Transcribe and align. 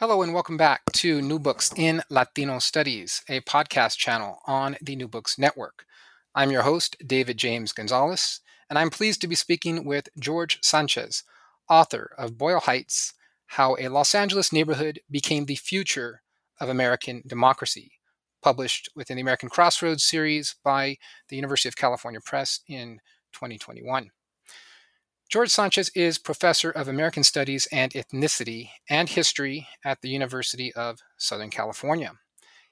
Hello, 0.00 0.22
and 0.22 0.32
welcome 0.32 0.56
back 0.56 0.82
to 0.92 1.20
New 1.20 1.40
Books 1.40 1.72
in 1.74 2.02
Latino 2.08 2.60
Studies, 2.60 3.20
a 3.28 3.40
podcast 3.40 3.96
channel 3.96 4.38
on 4.46 4.76
the 4.80 4.94
New 4.94 5.08
Books 5.08 5.40
Network. 5.40 5.84
I'm 6.36 6.52
your 6.52 6.62
host, 6.62 6.94
David 7.04 7.36
James 7.36 7.72
Gonzalez, 7.72 8.38
and 8.70 8.78
I'm 8.78 8.90
pleased 8.90 9.20
to 9.22 9.26
be 9.26 9.34
speaking 9.34 9.84
with 9.84 10.08
George 10.16 10.60
Sanchez, 10.62 11.24
author 11.68 12.12
of 12.16 12.38
Boyle 12.38 12.60
Heights 12.60 13.12
How 13.46 13.76
a 13.80 13.88
Los 13.88 14.14
Angeles 14.14 14.52
Neighborhood 14.52 15.00
Became 15.10 15.46
the 15.46 15.56
Future 15.56 16.22
of 16.60 16.68
American 16.68 17.24
Democracy, 17.26 17.90
published 18.40 18.88
within 18.94 19.16
the 19.16 19.22
American 19.22 19.48
Crossroads 19.48 20.04
series 20.04 20.54
by 20.62 20.96
the 21.28 21.34
University 21.34 21.68
of 21.68 21.76
California 21.76 22.20
Press 22.24 22.60
in 22.68 23.00
2021. 23.32 24.12
George 25.28 25.50
Sanchez 25.50 25.90
is 25.94 26.16
professor 26.16 26.70
of 26.70 26.88
American 26.88 27.22
Studies 27.22 27.68
and 27.70 27.92
Ethnicity 27.92 28.70
and 28.88 29.10
History 29.10 29.68
at 29.84 30.00
the 30.00 30.08
University 30.08 30.72
of 30.72 31.00
Southern 31.18 31.50
California. 31.50 32.12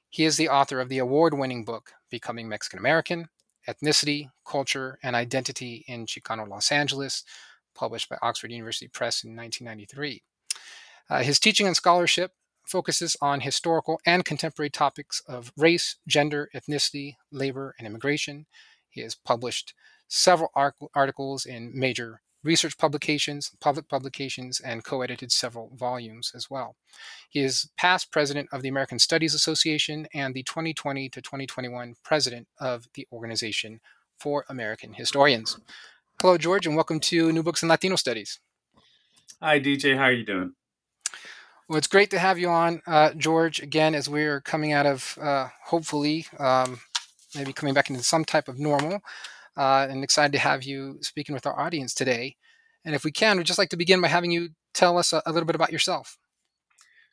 He 0.08 0.24
is 0.24 0.38
the 0.38 0.48
author 0.48 0.80
of 0.80 0.88
the 0.88 0.96
award 0.96 1.34
winning 1.34 1.66
book, 1.66 1.92
Becoming 2.10 2.48
Mexican 2.48 2.78
American 2.78 3.28
Ethnicity, 3.68 4.30
Culture, 4.48 4.98
and 5.02 5.14
Identity 5.14 5.84
in 5.86 6.06
Chicano 6.06 6.48
Los 6.48 6.72
Angeles, 6.72 7.24
published 7.74 8.08
by 8.08 8.16
Oxford 8.22 8.50
University 8.50 8.88
Press 8.88 9.22
in 9.22 9.36
1993. 9.36 10.22
Uh, 11.10 11.22
his 11.22 11.38
teaching 11.38 11.66
and 11.66 11.76
scholarship 11.76 12.32
focuses 12.64 13.18
on 13.20 13.40
historical 13.40 14.00
and 14.06 14.24
contemporary 14.24 14.70
topics 14.70 15.20
of 15.28 15.52
race, 15.58 15.96
gender, 16.08 16.48
ethnicity, 16.54 17.16
labor, 17.30 17.74
and 17.78 17.86
immigration. 17.86 18.46
He 18.88 19.02
has 19.02 19.14
published 19.14 19.74
several 20.08 20.50
articles 20.94 21.44
in 21.44 21.78
major 21.78 22.22
research 22.42 22.78
publications, 22.78 23.50
public 23.60 23.88
publications, 23.88 24.60
and 24.60 24.84
co 24.84 25.02
edited 25.02 25.32
several 25.32 25.70
volumes 25.74 26.32
as 26.34 26.50
well. 26.50 26.76
He 27.28 27.40
is 27.40 27.70
past 27.76 28.12
president 28.12 28.48
of 28.52 28.62
the 28.62 28.68
American 28.68 28.98
Studies 28.98 29.34
Association 29.34 30.06
and 30.14 30.34
the 30.34 30.42
2020 30.42 31.08
to 31.10 31.20
2021 31.20 31.94
president 32.04 32.48
of 32.60 32.86
the 32.94 33.06
Organization 33.12 33.80
for 34.18 34.44
American 34.48 34.94
Historians. 34.94 35.58
Hello, 36.20 36.38
George, 36.38 36.66
and 36.66 36.76
welcome 36.76 37.00
to 37.00 37.32
New 37.32 37.42
Books 37.42 37.62
in 37.62 37.68
Latino 37.68 37.96
Studies. 37.96 38.40
Hi, 39.42 39.60
DJ. 39.60 39.96
How 39.96 40.04
are 40.04 40.12
you 40.12 40.24
doing? 40.24 40.54
Well, 41.68 41.78
it's 41.78 41.88
great 41.88 42.10
to 42.10 42.18
have 42.18 42.38
you 42.38 42.48
on, 42.48 42.80
uh, 42.86 43.12
George, 43.14 43.60
again, 43.60 43.94
as 43.94 44.08
we're 44.08 44.40
coming 44.40 44.72
out 44.72 44.86
of 44.86 45.18
uh, 45.20 45.48
hopefully 45.64 46.26
um, 46.38 46.78
maybe 47.34 47.52
coming 47.52 47.74
back 47.74 47.90
into 47.90 48.02
some 48.02 48.24
type 48.24 48.48
of 48.48 48.58
normal 48.58 49.00
uh, 49.56 49.86
and 49.88 50.04
excited 50.04 50.32
to 50.32 50.38
have 50.38 50.64
you 50.64 50.98
speaking 51.02 51.34
with 51.34 51.46
our 51.46 51.58
audience 51.58 51.94
today. 51.94 52.36
And 52.84 52.94
if 52.94 53.04
we 53.04 53.10
can, 53.10 53.36
we'd 53.36 53.46
just 53.46 53.58
like 53.58 53.70
to 53.70 53.76
begin 53.76 54.00
by 54.00 54.08
having 54.08 54.30
you 54.30 54.50
tell 54.74 54.98
us 54.98 55.12
a, 55.12 55.22
a 55.26 55.32
little 55.32 55.46
bit 55.46 55.56
about 55.56 55.72
yourself. 55.72 56.18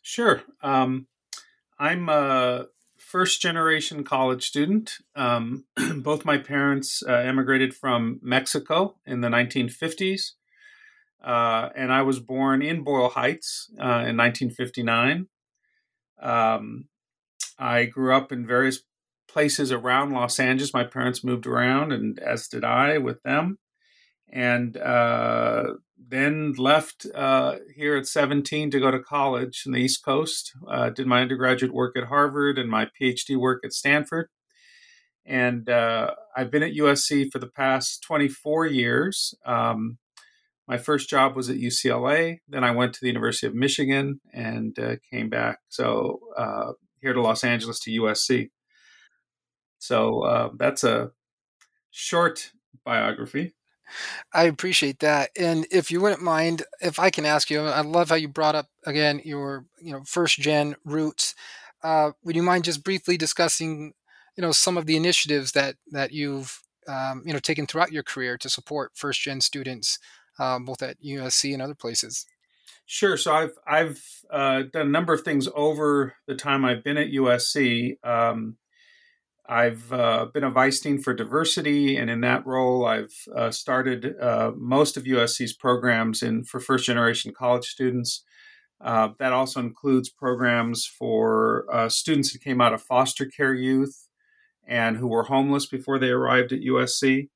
Sure. 0.01 0.43
Um, 0.61 1.07
I'm 1.79 2.09
a 2.09 2.65
first 2.97 3.41
generation 3.41 4.03
college 4.03 4.45
student. 4.45 4.97
Um, 5.15 5.65
both 5.97 6.25
my 6.25 6.37
parents 6.37 7.03
uh, 7.07 7.11
emigrated 7.13 7.73
from 7.73 8.19
Mexico 8.21 8.95
in 9.05 9.21
the 9.21 9.29
1950s. 9.29 10.31
Uh, 11.23 11.69
and 11.75 11.91
I 11.93 12.01
was 12.01 12.19
born 12.19 12.61
in 12.61 12.83
Boyle 12.83 13.09
Heights 13.09 13.69
uh, 13.79 14.03
in 14.05 14.17
1959. 14.17 15.27
Um, 16.21 16.89
I 17.57 17.85
grew 17.85 18.13
up 18.13 18.31
in 18.31 18.45
various 18.45 18.81
places 19.33 19.71
around 19.71 20.11
Los 20.11 20.39
Angeles. 20.39 20.73
My 20.73 20.83
parents 20.83 21.23
moved 21.23 21.47
around, 21.47 21.91
and 21.91 22.19
as 22.19 22.47
did 22.47 22.63
I 22.63 22.99
with 22.99 23.21
them. 23.23 23.57
And 24.31 24.77
uh, 24.77 25.73
then 25.97 26.53
left 26.53 27.07
uh, 27.13 27.55
here 27.75 27.97
at 27.97 28.05
17 28.05 28.71
to 28.71 28.79
go 28.79 28.91
to 28.91 28.99
college 28.99 29.63
in 29.65 29.71
the 29.71 29.79
East 29.79 30.05
Coast. 30.05 30.53
Uh, 30.67 30.89
did 30.89 31.07
my 31.07 31.21
undergraduate 31.21 31.73
work 31.73 31.97
at 31.97 32.05
Harvard 32.05 32.57
and 32.57 32.69
my 32.69 32.87
PhD 32.99 33.35
work 33.35 33.61
at 33.65 33.73
Stanford. 33.73 34.29
And 35.25 35.69
uh, 35.69 36.11
I've 36.35 36.51
been 36.51 36.63
at 36.63 36.73
USC 36.73 37.31
for 37.31 37.39
the 37.39 37.47
past 37.47 38.03
24 38.03 38.67
years. 38.67 39.33
Um, 39.45 39.97
my 40.67 40.77
first 40.77 41.09
job 41.09 41.35
was 41.35 41.49
at 41.49 41.57
UCLA. 41.57 42.39
Then 42.47 42.63
I 42.63 42.71
went 42.71 42.93
to 42.93 42.99
the 43.01 43.07
University 43.07 43.47
of 43.47 43.55
Michigan 43.55 44.21
and 44.33 44.77
uh, 44.77 44.95
came 45.11 45.29
back. 45.29 45.59
So 45.69 46.19
uh, 46.37 46.73
here 47.01 47.13
to 47.13 47.21
Los 47.21 47.43
Angeles 47.43 47.79
to 47.81 47.91
USC. 47.91 48.49
So 49.83 50.21
uh, 50.21 50.49
that's 50.55 50.85
a 50.85 51.11
short 51.91 52.53
biography. 52.85 53.53
I 54.33 54.45
appreciate 54.45 54.99
that. 54.99 55.31
And 55.37 55.67
if 55.71 55.91
you 55.91 55.99
wouldn't 55.99 56.21
mind, 56.21 56.63
if 56.79 56.99
I 56.99 57.09
can 57.09 57.25
ask 57.25 57.49
you, 57.49 57.59
I 57.59 57.81
love 57.81 58.07
how 58.07 58.15
you 58.15 58.29
brought 58.29 58.55
up 58.55 58.69
again 58.85 59.21
your 59.25 59.65
you 59.81 59.91
know 59.91 60.03
first 60.05 60.39
gen 60.39 60.77
roots. 60.85 61.35
Uh, 61.83 62.11
would 62.23 62.37
you 62.37 62.43
mind 62.43 62.63
just 62.63 62.81
briefly 62.81 63.17
discussing 63.17 63.93
you 64.37 64.41
know 64.41 64.53
some 64.53 64.77
of 64.77 64.85
the 64.85 64.95
initiatives 64.95 65.51
that 65.51 65.75
that 65.91 66.13
you've 66.13 66.61
um, 66.87 67.21
you 67.25 67.33
know 67.33 67.39
taken 67.39 67.67
throughout 67.67 67.91
your 67.91 68.03
career 68.03 68.37
to 68.37 68.49
support 68.49 68.93
first 68.95 69.19
gen 69.19 69.41
students, 69.41 69.99
um, 70.39 70.63
both 70.63 70.81
at 70.81 71.03
USC 71.03 71.51
and 71.51 71.61
other 71.61 71.75
places? 71.75 72.25
Sure. 72.85 73.17
So 73.17 73.33
I've 73.33 73.57
I've 73.67 74.01
uh, 74.31 74.63
done 74.71 74.87
a 74.87 74.91
number 74.91 75.11
of 75.11 75.23
things 75.23 75.49
over 75.53 76.13
the 76.25 76.35
time 76.35 76.63
I've 76.63 76.85
been 76.85 76.97
at 76.97 77.11
USC. 77.11 77.97
Um, 78.05 78.55
I've 79.47 79.91
uh, 79.91 80.27
been 80.33 80.45
a 80.45 80.49
vice 80.49 80.79
dean 80.79 80.99
for 80.99 81.13
diversity, 81.13 81.97
and 81.97 82.09
in 82.09 82.21
that 82.21 82.45
role, 82.45 82.85
I've 82.85 83.13
uh, 83.35 83.51
started 83.51 84.15
uh, 84.19 84.51
most 84.55 84.95
of 84.95 85.03
USC's 85.03 85.53
programs 85.53 86.23
in 86.23 86.45
for 86.45 86.59
first 86.61 86.85
generation 86.85 87.33
college 87.33 87.65
students. 87.65 88.23
Uh, 88.79 89.09
that 89.19 89.33
also 89.33 89.59
includes 89.59 90.09
programs 90.09 90.85
for 90.85 91.65
uh, 91.71 91.89
students 91.89 92.31
who 92.31 92.39
came 92.39 92.61
out 92.61 92.73
of 92.73 92.81
foster 92.81 93.25
care 93.25 93.53
youth 93.53 94.07
and 94.65 94.97
who 94.97 95.07
were 95.07 95.23
homeless 95.23 95.65
before 95.65 95.99
they 95.99 96.09
arrived 96.09 96.53
at 96.53 96.61
USC. 96.61 97.29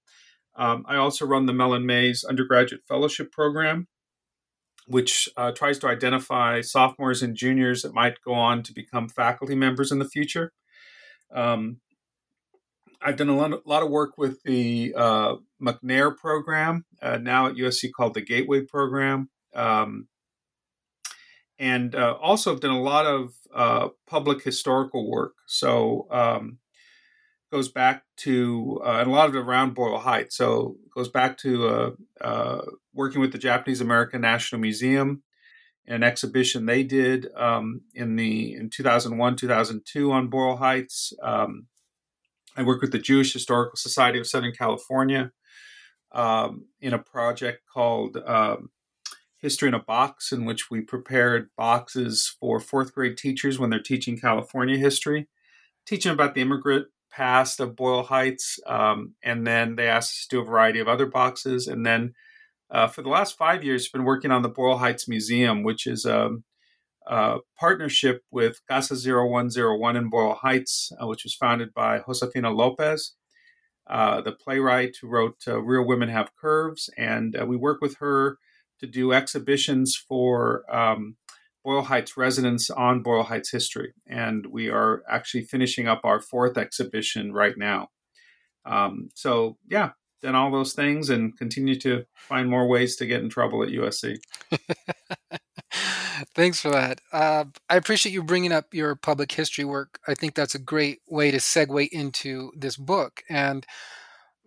Um, 0.55 0.85
I 0.87 0.95
also 0.95 1.25
run 1.25 1.45
the 1.45 1.53
Mellon 1.53 1.85
Mays 1.85 2.23
undergraduate 2.23 2.81
fellowship 2.87 3.31
program, 3.31 3.87
which 4.87 5.29
uh, 5.37 5.51
tries 5.51 5.77
to 5.79 5.87
identify 5.87 6.61
sophomores 6.61 7.21
and 7.21 7.35
juniors 7.35 7.81
that 7.81 7.93
might 7.93 8.21
go 8.25 8.33
on 8.33 8.63
to 8.63 8.73
become 8.73 9.09
faculty 9.09 9.55
members 9.55 9.91
in 9.91 9.99
the 9.99 10.09
future. 10.09 10.51
Um, 11.33 11.81
I've 13.01 13.17
done 13.17 13.29
a 13.29 13.35
lot, 13.35 13.51
a 13.51 13.61
lot 13.65 13.83
of 13.83 13.89
work 13.89 14.17
with 14.17 14.41
the 14.43 14.93
uh, 14.95 15.35
McNair 15.61 16.15
program, 16.15 16.85
uh, 17.01 17.17
now 17.17 17.47
at 17.47 17.55
USC 17.55 17.91
called 17.95 18.13
the 18.13 18.21
Gateway 18.21 18.61
program. 18.61 19.29
Um, 19.53 20.07
and 21.59 21.95
uh, 21.95 22.15
also 22.21 22.51
have 22.51 22.59
done 22.59 22.71
a 22.71 22.81
lot 22.81 23.05
of 23.05 23.33
uh, 23.53 23.89
public 24.07 24.43
historical 24.43 25.09
work. 25.09 25.33
So 25.47 26.07
um, 26.11 26.59
goes 27.51 27.69
back 27.69 28.03
to 28.17 28.81
uh, 28.85 28.97
and 28.99 29.09
a 29.09 29.11
lot 29.11 29.29
of 29.29 29.35
it 29.35 29.39
around 29.39 29.73
Boyle 29.73 29.97
Heights. 29.97 30.37
So 30.37 30.77
goes 30.93 31.09
back 31.09 31.37
to 31.39 31.97
uh, 32.21 32.61
working 32.93 33.21
with 33.21 33.31
the 33.31 33.37
Japanese 33.37 33.81
American 33.81 34.21
National 34.21 34.61
Museum, 34.61 35.23
an 35.87 36.03
exhibition 36.03 36.65
they 36.65 36.83
did 36.83 37.27
um, 37.35 37.81
in 37.93 38.15
the 38.15 38.53
in 38.53 38.69
2001 38.69 39.35
2002 39.35 40.11
on 40.11 40.27
Boyle 40.27 40.57
Heights. 40.57 41.13
Um, 41.23 41.67
I 42.57 42.63
work 42.63 42.81
with 42.81 42.91
the 42.91 42.99
Jewish 42.99 43.31
Historical 43.31 43.77
Society 43.77 44.19
of 44.19 44.25
Southern 44.25 44.51
California 44.51 45.31
um, 46.11 46.65
in 46.81 46.91
a 46.91 46.99
project 46.99 47.61
called 47.71 48.17
um, 48.25 48.71
History 49.37 49.67
in 49.67 49.75
a 49.75 49.79
Box, 49.79 50.31
in 50.31 50.45
which 50.45 50.71
we 50.71 50.81
prepared 50.81 51.49
boxes 51.55 52.35
for 52.39 52.59
fourth 52.59 52.95
grade 52.95 53.15
teachers 53.15 53.59
when 53.59 53.69
they're 53.69 53.79
teaching 53.79 54.17
California 54.17 54.77
history, 54.77 55.27
teaching 55.85 56.11
about 56.11 56.33
the 56.33 56.41
immigrant 56.41 56.87
past 57.11 57.59
of 57.59 57.75
Boyle 57.75 58.03
Heights. 58.03 58.59
Um, 58.65 59.13
and 59.23 59.45
then 59.45 59.75
they 59.75 59.87
asked 59.87 60.13
us 60.13 60.27
to 60.27 60.37
do 60.37 60.41
a 60.41 60.45
variety 60.45 60.79
of 60.79 60.87
other 60.87 61.05
boxes. 61.05 61.67
And 61.67 61.85
then 61.85 62.15
uh, 62.71 62.87
for 62.87 63.03
the 63.03 63.09
last 63.09 63.37
five 63.37 63.63
years, 63.63 63.85
I've 63.85 63.93
been 63.93 64.03
working 64.03 64.31
on 64.31 64.41
the 64.41 64.49
Boyle 64.49 64.79
Heights 64.79 65.07
Museum, 65.07 65.61
which 65.61 65.85
is 65.85 66.07
um, 66.07 66.43
partnership 67.59 68.21
with 68.31 68.61
Casa 68.69 68.95
0101 68.95 69.95
in 69.95 70.09
Boyle 70.09 70.35
Heights, 70.35 70.91
uh, 71.01 71.07
which 71.07 71.23
was 71.23 71.35
founded 71.35 71.73
by 71.73 71.99
Josefina 71.99 72.51
Lopez, 72.51 73.13
uh, 73.89 74.21
the 74.21 74.33
playwright 74.33 74.97
who 75.01 75.07
wrote 75.07 75.37
uh, 75.47 75.61
Real 75.61 75.85
Women 75.85 76.09
Have 76.09 76.35
Curves. 76.39 76.89
And 76.97 77.35
uh, 77.39 77.45
we 77.45 77.55
work 77.55 77.81
with 77.81 77.97
her 77.97 78.37
to 78.79 78.87
do 78.87 79.13
exhibitions 79.13 79.95
for 79.95 80.63
um, 80.73 81.15
Boyle 81.63 81.83
Heights 81.83 82.17
residents 82.17 82.69
on 82.69 83.01
Boyle 83.01 83.23
Heights 83.23 83.51
history. 83.51 83.93
And 84.07 84.47
we 84.47 84.69
are 84.69 85.03
actually 85.09 85.43
finishing 85.43 85.87
up 85.87 86.01
our 86.03 86.19
fourth 86.19 86.57
exhibition 86.57 87.33
right 87.33 87.57
now. 87.57 87.89
Um, 88.65 89.09
so, 89.15 89.57
yeah, 89.69 89.91
done 90.21 90.35
all 90.35 90.51
those 90.51 90.73
things 90.73 91.09
and 91.09 91.37
continue 91.37 91.79
to 91.79 92.03
find 92.15 92.49
more 92.49 92.67
ways 92.67 92.95
to 92.97 93.05
get 93.05 93.21
in 93.21 93.29
trouble 93.29 93.63
at 93.63 93.69
USC. 93.69 94.17
Thanks 96.35 96.61
for 96.61 96.71
that. 96.71 97.01
Uh, 97.11 97.45
I 97.69 97.75
appreciate 97.75 98.11
you 98.13 98.23
bringing 98.23 98.51
up 98.51 98.73
your 98.73 98.95
public 98.95 99.31
history 99.31 99.65
work. 99.65 99.99
I 100.07 100.13
think 100.15 100.33
that's 100.35 100.55
a 100.55 100.59
great 100.59 100.99
way 101.07 101.31
to 101.31 101.37
segue 101.37 101.89
into 101.89 102.51
this 102.55 102.77
book. 102.77 103.21
And 103.29 103.65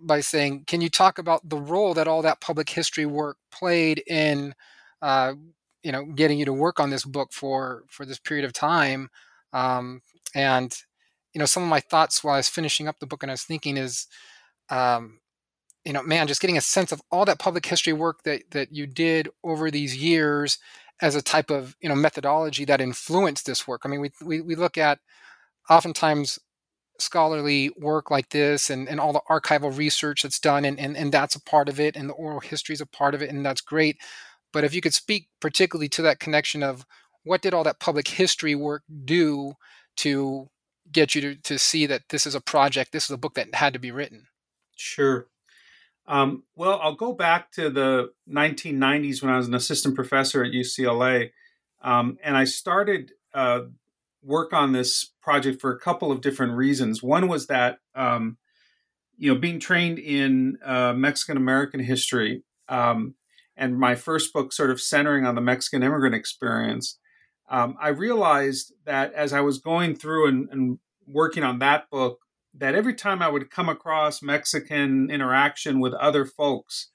by 0.00 0.20
saying, 0.20 0.64
can 0.66 0.80
you 0.80 0.88
talk 0.88 1.18
about 1.18 1.48
the 1.48 1.58
role 1.58 1.94
that 1.94 2.08
all 2.08 2.22
that 2.22 2.40
public 2.40 2.70
history 2.70 3.06
work 3.06 3.36
played 3.52 4.02
in, 4.06 4.54
uh, 5.02 5.34
you 5.82 5.92
know, 5.92 6.04
getting 6.06 6.38
you 6.38 6.44
to 6.46 6.52
work 6.52 6.80
on 6.80 6.90
this 6.90 7.04
book 7.04 7.32
for 7.32 7.84
for 7.88 8.06
this 8.06 8.18
period 8.18 8.44
of 8.44 8.52
time? 8.52 9.10
Um, 9.52 10.02
and 10.34 10.76
you 11.34 11.38
know, 11.38 11.46
some 11.46 11.62
of 11.62 11.68
my 11.68 11.80
thoughts 11.80 12.24
while 12.24 12.34
I 12.34 12.38
was 12.38 12.48
finishing 12.48 12.88
up 12.88 12.98
the 13.00 13.06
book 13.06 13.22
and 13.22 13.30
I 13.30 13.34
was 13.34 13.44
thinking 13.44 13.76
is, 13.76 14.06
um, 14.70 15.20
you 15.84 15.92
know, 15.92 16.02
man, 16.02 16.26
just 16.28 16.40
getting 16.40 16.58
a 16.58 16.62
sense 16.62 16.92
of 16.92 17.02
all 17.10 17.24
that 17.24 17.38
public 17.38 17.66
history 17.66 17.92
work 17.92 18.22
that 18.24 18.42
that 18.52 18.72
you 18.74 18.86
did 18.86 19.28
over 19.44 19.70
these 19.70 19.96
years 19.96 20.58
as 21.00 21.14
a 21.14 21.22
type 21.22 21.50
of 21.50 21.76
you 21.80 21.88
know 21.88 21.94
methodology 21.94 22.64
that 22.66 22.80
influenced 22.80 23.46
this 23.46 23.66
work. 23.66 23.82
I 23.84 23.88
mean, 23.88 24.00
we 24.00 24.10
we, 24.22 24.40
we 24.40 24.54
look 24.54 24.78
at 24.78 24.98
oftentimes 25.68 26.38
scholarly 26.98 27.70
work 27.78 28.10
like 28.10 28.28
this 28.28 28.70
and, 28.70 28.88
and 28.88 29.00
all 29.00 29.12
the 29.12 29.22
archival 29.30 29.76
research 29.76 30.22
that's 30.22 30.38
done 30.38 30.64
and, 30.64 30.78
and, 30.78 30.96
and 30.96 31.10
that's 31.10 31.34
a 31.34 31.42
part 31.42 31.68
of 31.68 31.80
it 31.80 31.96
and 31.96 32.10
the 32.10 32.14
oral 32.14 32.40
history 32.40 32.74
is 32.74 32.80
a 32.80 32.86
part 32.86 33.14
of 33.14 33.22
it 33.22 33.30
and 33.30 33.44
that's 33.44 33.60
great. 33.60 33.96
But 34.52 34.64
if 34.64 34.74
you 34.74 34.80
could 34.80 34.94
speak 34.94 35.28
particularly 35.40 35.88
to 35.90 36.02
that 36.02 36.20
connection 36.20 36.62
of 36.62 36.84
what 37.24 37.40
did 37.40 37.54
all 37.54 37.64
that 37.64 37.80
public 37.80 38.06
history 38.06 38.54
work 38.54 38.82
do 39.04 39.54
to 39.96 40.50
get 40.92 41.14
you 41.14 41.20
to, 41.20 41.34
to 41.36 41.58
see 41.58 41.86
that 41.86 42.02
this 42.10 42.26
is 42.26 42.34
a 42.34 42.40
project 42.40 42.92
this 42.92 43.04
is 43.04 43.10
a 43.10 43.18
book 43.18 43.34
that 43.34 43.54
had 43.54 43.72
to 43.72 43.78
be 43.78 43.90
written? 43.90 44.26
Sure 44.76 45.26
um, 46.10 46.42
well, 46.56 46.80
I'll 46.82 46.96
go 46.96 47.12
back 47.12 47.52
to 47.52 47.70
the 47.70 48.10
1990s 48.28 49.22
when 49.22 49.32
I 49.32 49.36
was 49.36 49.46
an 49.46 49.54
assistant 49.54 49.94
professor 49.94 50.42
at 50.42 50.50
UCLA, 50.50 51.30
um, 51.82 52.18
and 52.24 52.36
I 52.36 52.42
started 52.44 53.12
uh, 53.32 53.60
work 54.20 54.52
on 54.52 54.72
this 54.72 55.12
project 55.22 55.60
for 55.60 55.70
a 55.70 55.78
couple 55.78 56.10
of 56.10 56.20
different 56.20 56.54
reasons. 56.54 57.00
One 57.00 57.28
was 57.28 57.46
that 57.46 57.78
um, 57.94 58.38
you 59.18 59.32
know 59.32 59.38
being 59.38 59.60
trained 59.60 60.00
in 60.00 60.58
uh, 60.64 60.94
Mexican 60.94 61.36
American 61.36 61.78
history, 61.78 62.42
um, 62.68 63.14
and 63.56 63.78
my 63.78 63.94
first 63.94 64.32
book 64.32 64.52
sort 64.52 64.72
of 64.72 64.80
centering 64.80 65.24
on 65.24 65.36
the 65.36 65.40
Mexican 65.40 65.84
immigrant 65.84 66.16
experience. 66.16 66.98
Um, 67.48 67.76
I 67.80 67.88
realized 67.90 68.72
that 68.84 69.12
as 69.12 69.32
I 69.32 69.42
was 69.42 69.58
going 69.58 69.94
through 69.94 70.26
and, 70.26 70.48
and 70.50 70.78
working 71.06 71.44
on 71.44 71.60
that 71.60 71.88
book, 71.88 72.18
that 72.54 72.74
every 72.74 72.94
time 72.94 73.22
I 73.22 73.28
would 73.28 73.50
come 73.50 73.68
across 73.68 74.22
Mexican 74.22 75.10
interaction 75.10 75.80
with 75.80 75.94
other 75.94 76.24
folks, 76.24 76.90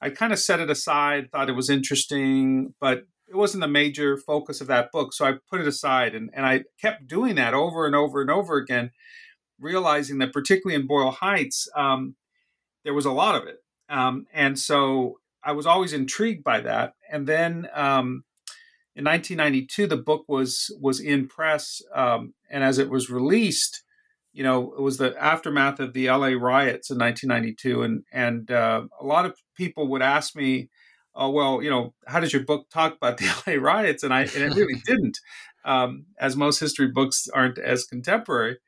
I 0.00 0.10
kind 0.10 0.32
of 0.32 0.38
set 0.38 0.60
it 0.60 0.70
aside, 0.70 1.30
thought 1.30 1.50
it 1.50 1.56
was 1.56 1.70
interesting, 1.70 2.74
but 2.80 3.04
it 3.28 3.36
wasn't 3.36 3.60
the 3.60 3.68
major 3.68 4.16
focus 4.16 4.60
of 4.60 4.66
that 4.68 4.90
book. 4.92 5.12
So 5.12 5.24
I 5.24 5.34
put 5.48 5.60
it 5.60 5.66
aside 5.66 6.14
and, 6.14 6.30
and 6.32 6.46
I 6.46 6.64
kept 6.80 7.06
doing 7.06 7.36
that 7.36 7.54
over 7.54 7.86
and 7.86 7.94
over 7.94 8.20
and 8.20 8.30
over 8.30 8.56
again, 8.56 8.90
realizing 9.58 10.18
that 10.18 10.32
particularly 10.32 10.80
in 10.80 10.86
Boyle 10.86 11.10
Heights, 11.10 11.68
um, 11.76 12.16
there 12.84 12.94
was 12.94 13.04
a 13.04 13.12
lot 13.12 13.34
of 13.34 13.46
it. 13.46 13.58
Um, 13.88 14.26
and 14.32 14.58
so 14.58 15.18
I 15.44 15.52
was 15.52 15.66
always 15.66 15.92
intrigued 15.92 16.44
by 16.44 16.60
that. 16.60 16.94
And 17.10 17.26
then 17.26 17.68
um, 17.74 18.24
in 18.94 19.04
1992, 19.04 19.86
the 19.86 19.96
book 19.96 20.24
was 20.28 20.74
was 20.80 21.00
in 21.00 21.26
press, 21.28 21.82
um, 21.94 22.34
and 22.50 22.64
as 22.64 22.78
it 22.78 22.90
was 22.90 23.10
released, 23.10 23.82
you 24.32 24.44
know, 24.44 24.72
it 24.76 24.80
was 24.80 24.98
the 24.98 25.14
aftermath 25.22 25.80
of 25.80 25.92
the 25.92 26.08
LA 26.08 26.28
riots 26.28 26.90
in 26.90 26.98
1992, 26.98 27.82
and 27.82 28.04
and 28.12 28.50
uh, 28.50 28.82
a 29.00 29.04
lot 29.04 29.26
of 29.26 29.36
people 29.56 29.88
would 29.88 30.02
ask 30.02 30.36
me, 30.36 30.68
"Oh, 31.14 31.30
well, 31.30 31.62
you 31.62 31.70
know, 31.70 31.94
how 32.06 32.20
does 32.20 32.32
your 32.32 32.44
book 32.44 32.68
talk 32.70 32.94
about 32.94 33.18
the 33.18 33.26
LA 33.46 33.54
riots?" 33.60 34.02
And 34.02 34.14
I 34.14 34.22
and 34.22 34.36
it 34.44 34.54
really 34.54 34.80
didn't, 34.86 35.18
um, 35.64 36.06
as 36.18 36.36
most 36.36 36.60
history 36.60 36.88
books 36.88 37.28
aren't 37.32 37.58
as 37.58 37.84
contemporary, 37.84 38.58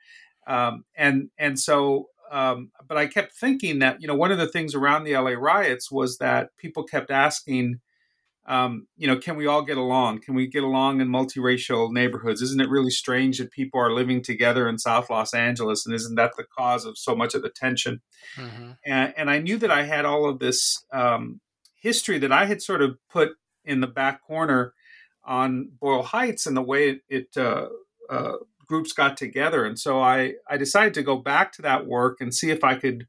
um, 0.47 0.85
and 0.97 1.31
and 1.39 1.59
so. 1.59 2.09
Um, 2.31 2.71
but 2.89 2.97
I 2.97 3.09
kept 3.09 3.37
thinking 3.37 3.81
that 3.81 4.01
you 4.01 4.09
know 4.09 4.15
one 4.15 4.33
of 4.33 4.39
the 4.39 4.49
things 4.49 4.75
around 4.75 5.05
the 5.05 5.15
LA 5.15 5.33
riots 5.33 5.93
was 5.93 6.17
that 6.17 6.49
people 6.57 6.83
kept 6.83 7.11
asking, 7.11 7.81
um, 8.47 8.89
you 8.97 9.07
know, 9.07 9.17
can 9.17 9.37
we 9.37 9.47
all 9.47 9.63
get 9.63 9.77
along? 9.77 10.21
Can 10.21 10.35
we 10.35 10.49
get 10.49 10.65
along 10.65 11.01
in 11.01 11.09
multiracial 11.09 11.93
neighborhoods? 11.93 12.43
Isn't 12.43 12.61
it 12.61 12.69
really 12.69 12.91
strange 12.91 13.39
that 13.39 13.53
people 13.53 13.79
are 13.79 13.93
living 13.93 14.21
together 14.21 14.69
in 14.69 14.79
South 14.79 15.11
Los 15.11 15.33
Angeles? 15.33 15.87
And 15.87 15.95
isn't 15.95 16.17
that 16.17 16.33
the 16.37 16.45
cause 16.59 16.85
of 16.85 16.99
so 16.99 17.15
much 17.15 17.35
of 17.35 17.43
the 17.43 17.51
tension? 17.51 18.01
Mm-hmm. 18.37 18.73
And, 18.85 19.15
and, 19.17 19.31
I 19.31 19.39
knew 19.39 19.59
that 19.59 19.71
I 19.71 19.85
had 19.85 20.05
all 20.05 20.29
of 20.29 20.41
this 20.41 20.85
um, 20.93 21.41
history 21.81 22.19
that 22.19 22.33
I 22.33 22.47
had 22.47 22.61
sort 22.61 22.83
of 22.83 22.99
put 23.09 23.33
in 23.65 23.81
the 23.81 23.87
back 23.87 24.23
corner 24.23 24.75
on 25.25 25.71
Boyle 25.81 26.03
Heights 26.03 26.47
and 26.47 26.57
the 26.57 26.63
way 26.63 26.89
it, 26.89 27.01
it 27.09 27.37
uh, 27.37 27.69
uh, 28.11 28.39
groups 28.67 28.93
got 28.93 29.17
together. 29.17 29.65
And 29.65 29.79
so 29.79 30.01
I, 30.01 30.35
I 30.51 30.57
decided 30.57 30.95
to 30.95 31.03
go 31.03 31.17
back 31.17 31.53
to 31.53 31.63
that 31.63 31.87
work 31.87 32.21
and 32.21 32.35
see 32.35 32.51
if 32.51 32.65
I 32.65 32.75
could 32.75 33.07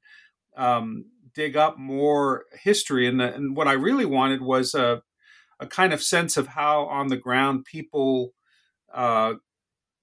um, 0.56 1.06
dig 1.34 1.58
up 1.58 1.80
more 1.80 2.46
history. 2.62 3.08
And, 3.08 3.20
the, 3.20 3.34
and 3.34 3.58
what 3.58 3.68
I 3.68 3.74
really 3.74 4.06
wanted 4.06 4.42
was 4.42 4.76
a 4.76 5.02
a 5.60 5.68
kind 5.68 5.94
of 5.94 6.02
sense 6.02 6.38
of 6.38 6.48
how 6.48 6.86
on 6.86 7.08
the 7.08 7.18
ground 7.18 7.66
people 7.66 8.34
uh, 8.94 9.34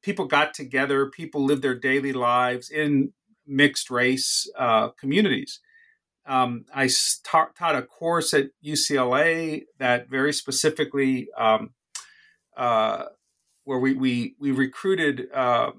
people 0.02 0.26
got 0.26 0.54
together, 0.54 1.06
people 1.06 1.44
lived 1.44 1.62
their 1.62 1.78
daily 1.78 2.12
lives 2.12 2.70
in 2.70 3.12
mixed 3.46 3.90
race 3.90 4.50
uh, 4.58 4.88
communities. 4.90 5.60
Um, 6.26 6.64
I 6.74 6.88
taught, 7.24 7.56
taught 7.56 7.76
a 7.76 7.82
course 7.82 8.34
at 8.34 8.50
UCLA 8.64 9.64
that 9.78 10.08
very 10.08 10.32
specifically 10.32 11.28
um, 11.36 11.70
uh, 12.56 13.06
where 13.64 13.78
we 13.78 13.94
we 13.94 14.34
we 14.38 14.50
recruited 14.50 15.28
uh, 15.32 15.72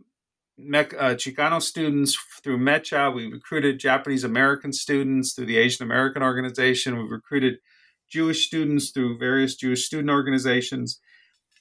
uh, 0.59 1.15
Chicano 1.15 1.61
students 1.61 2.17
through 2.43 2.57
MECHA. 2.57 3.13
We 3.13 3.27
recruited 3.27 3.79
Japanese 3.79 4.23
American 4.23 4.73
students 4.73 5.33
through 5.33 5.45
the 5.45 5.57
Asian 5.57 5.85
American 5.85 6.23
Organization. 6.23 6.97
We 6.97 7.03
recruited 7.05 7.59
Jewish 8.11 8.45
students 8.45 8.91
through 8.91 9.17
various 9.17 9.55
Jewish 9.55 9.85
student 9.85 10.09
organizations. 10.09 10.99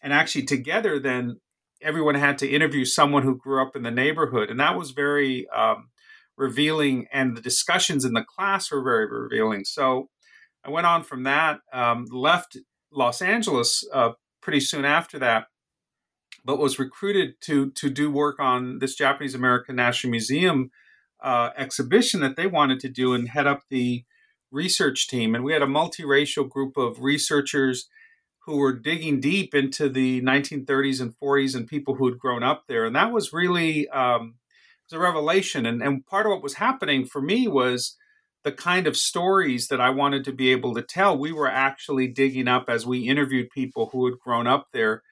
And 0.03 0.13
actually, 0.13 0.45
together, 0.45 0.99
then 0.99 1.41
everyone 1.81 2.17
had 2.17 2.39
to 2.39 2.49
interview 2.49 2.85
someone 2.85 3.23
who 3.23 3.37
grew 3.37 3.63
up 3.63 3.77
in 3.77 3.83
the 3.83 3.91
neighborhood. 3.91 4.51
And 4.51 4.61
that 4.61 4.77
was 4.77 4.91
very 4.91 5.49
um, 5.49 5.91
revealing. 6.37 7.07
And 7.13 7.37
the 7.37 7.41
discussions 7.41 8.05
in 8.05 8.13
the 8.13 8.25
class 8.25 8.71
were 8.71 8.83
very 8.83 9.07
revealing. 9.07 9.65
So 9.65 10.09
I 10.65 10.71
went 10.71 10.87
on 10.87 11.03
from 11.05 11.23
that, 11.23 11.61
um, 11.73 12.07
left 12.11 12.57
Los 12.93 13.23
Angeles 13.23 13.85
uh, 13.93 14.13
pretty 14.43 14.61
soon 14.61 14.85
after 14.85 15.19
that, 15.19 15.47
but 16.45 16.59
was 16.59 16.79
recruited 16.79 17.41
to, 17.43 17.71
to 17.71 17.89
do 17.89 18.11
work 18.11 18.41
on 18.41 18.79
this 18.79 18.95
Japanese 18.95 19.35
American 19.35 19.77
National 19.77 20.11
Museum 20.11 20.71
uh, 21.23 21.51
exhibition 21.57 22.21
that 22.21 22.37
they 22.37 22.47
wanted 22.47 22.81
to 22.81 22.89
do 22.89 23.15
and 23.15 23.29
head 23.29 23.47
up 23.47 23.63
the 23.69 24.05
research 24.51 25.09
team, 25.09 25.35
and 25.35 25.45
we 25.45 25.53
had 25.53 25.63
a 25.63 25.67
multiracial 25.67 26.49
group 26.49 26.77
of 26.77 27.01
researchers 27.01 27.89
who 28.47 28.57
were 28.57 28.73
digging 28.73 29.21
deep 29.21 29.55
into 29.55 29.89
the 29.89 30.21
1930s 30.23 31.01
and 31.01 31.15
40s 31.23 31.55
and 31.55 31.67
people 31.67 31.95
who 31.95 32.07
had 32.07 32.19
grown 32.19 32.43
up 32.43 32.65
there, 32.69 32.85
and 32.85 32.97
that 32.97 33.13
was 33.13 33.33
really 33.33 33.89
um, 33.89 34.35
was 34.91 34.97
a 34.97 35.01
revelation. 35.01 35.67
And, 35.67 35.83
and 35.83 36.05
part 36.07 36.27
of 36.27 36.31
what 36.31 36.43
was 36.43 36.55
happening 36.55 37.05
for 37.05 37.21
me 37.21 37.49
was 37.49 37.97
the 38.43 38.53
kind 38.53 38.87
of 38.87 38.97
stories 38.97 39.69
that 39.69 39.81
I 39.81 39.91
wanted 39.91 40.25
to 40.25 40.33
be 40.33 40.51
able 40.51 40.75
to 40.75 40.83
tell. 40.83 41.17
We 41.17 41.33
were 41.33 41.51
actually 41.51 42.09
digging 42.09 42.49
up 42.49 42.65
as 42.69 42.87
we 42.87 43.09
interviewed 43.09 43.51
people 43.51 43.91
who 43.93 44.07
had 44.07 44.19
grown 44.19 44.47
up 44.47 44.69
there 44.73 45.03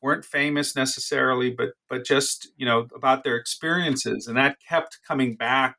weren't 0.00 0.24
famous 0.24 0.76
necessarily 0.76 1.50
but 1.50 1.70
but 1.88 2.04
just 2.04 2.48
you 2.56 2.64
know 2.64 2.86
about 2.94 3.24
their 3.24 3.36
experiences 3.36 4.26
and 4.26 4.36
that 4.36 4.56
kept 4.66 4.98
coming 5.06 5.34
back 5.34 5.76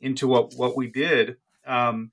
into 0.00 0.26
what 0.26 0.54
what 0.56 0.76
we 0.76 0.90
did 0.90 1.36
um, 1.66 2.10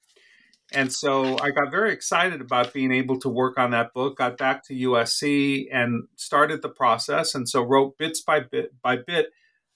and 0.71 0.93
so 0.93 1.37
I 1.39 1.49
got 1.49 1.71
very 1.71 1.91
excited 1.91 2.41
about 2.41 2.73
being 2.73 2.91
able 2.91 3.19
to 3.21 3.29
work 3.29 3.57
on 3.57 3.71
that 3.71 3.93
book, 3.93 4.17
got 4.17 4.37
back 4.37 4.63
to 4.65 4.73
USC 4.73 5.65
and 5.71 6.07
started 6.15 6.61
the 6.61 6.69
process. 6.69 7.33
And 7.33 7.49
so 7.49 7.63
wrote 7.63 7.97
bits 7.97 8.21
by 8.21 8.41
bit 8.41 8.73
by 8.81 8.97
bit. 8.97 9.31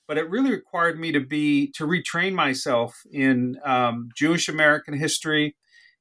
But 0.08 0.18
it 0.18 0.30
really 0.30 0.52
required 0.52 1.00
me 1.00 1.12
to 1.14 1.20
be 1.20 1.72
to 1.72 1.88
retrain 1.88 2.34
myself 2.34 3.02
in 3.12 3.58
um, 3.64 4.10
Jewish 4.16 4.50
American 4.50 4.94
history, 4.94 5.56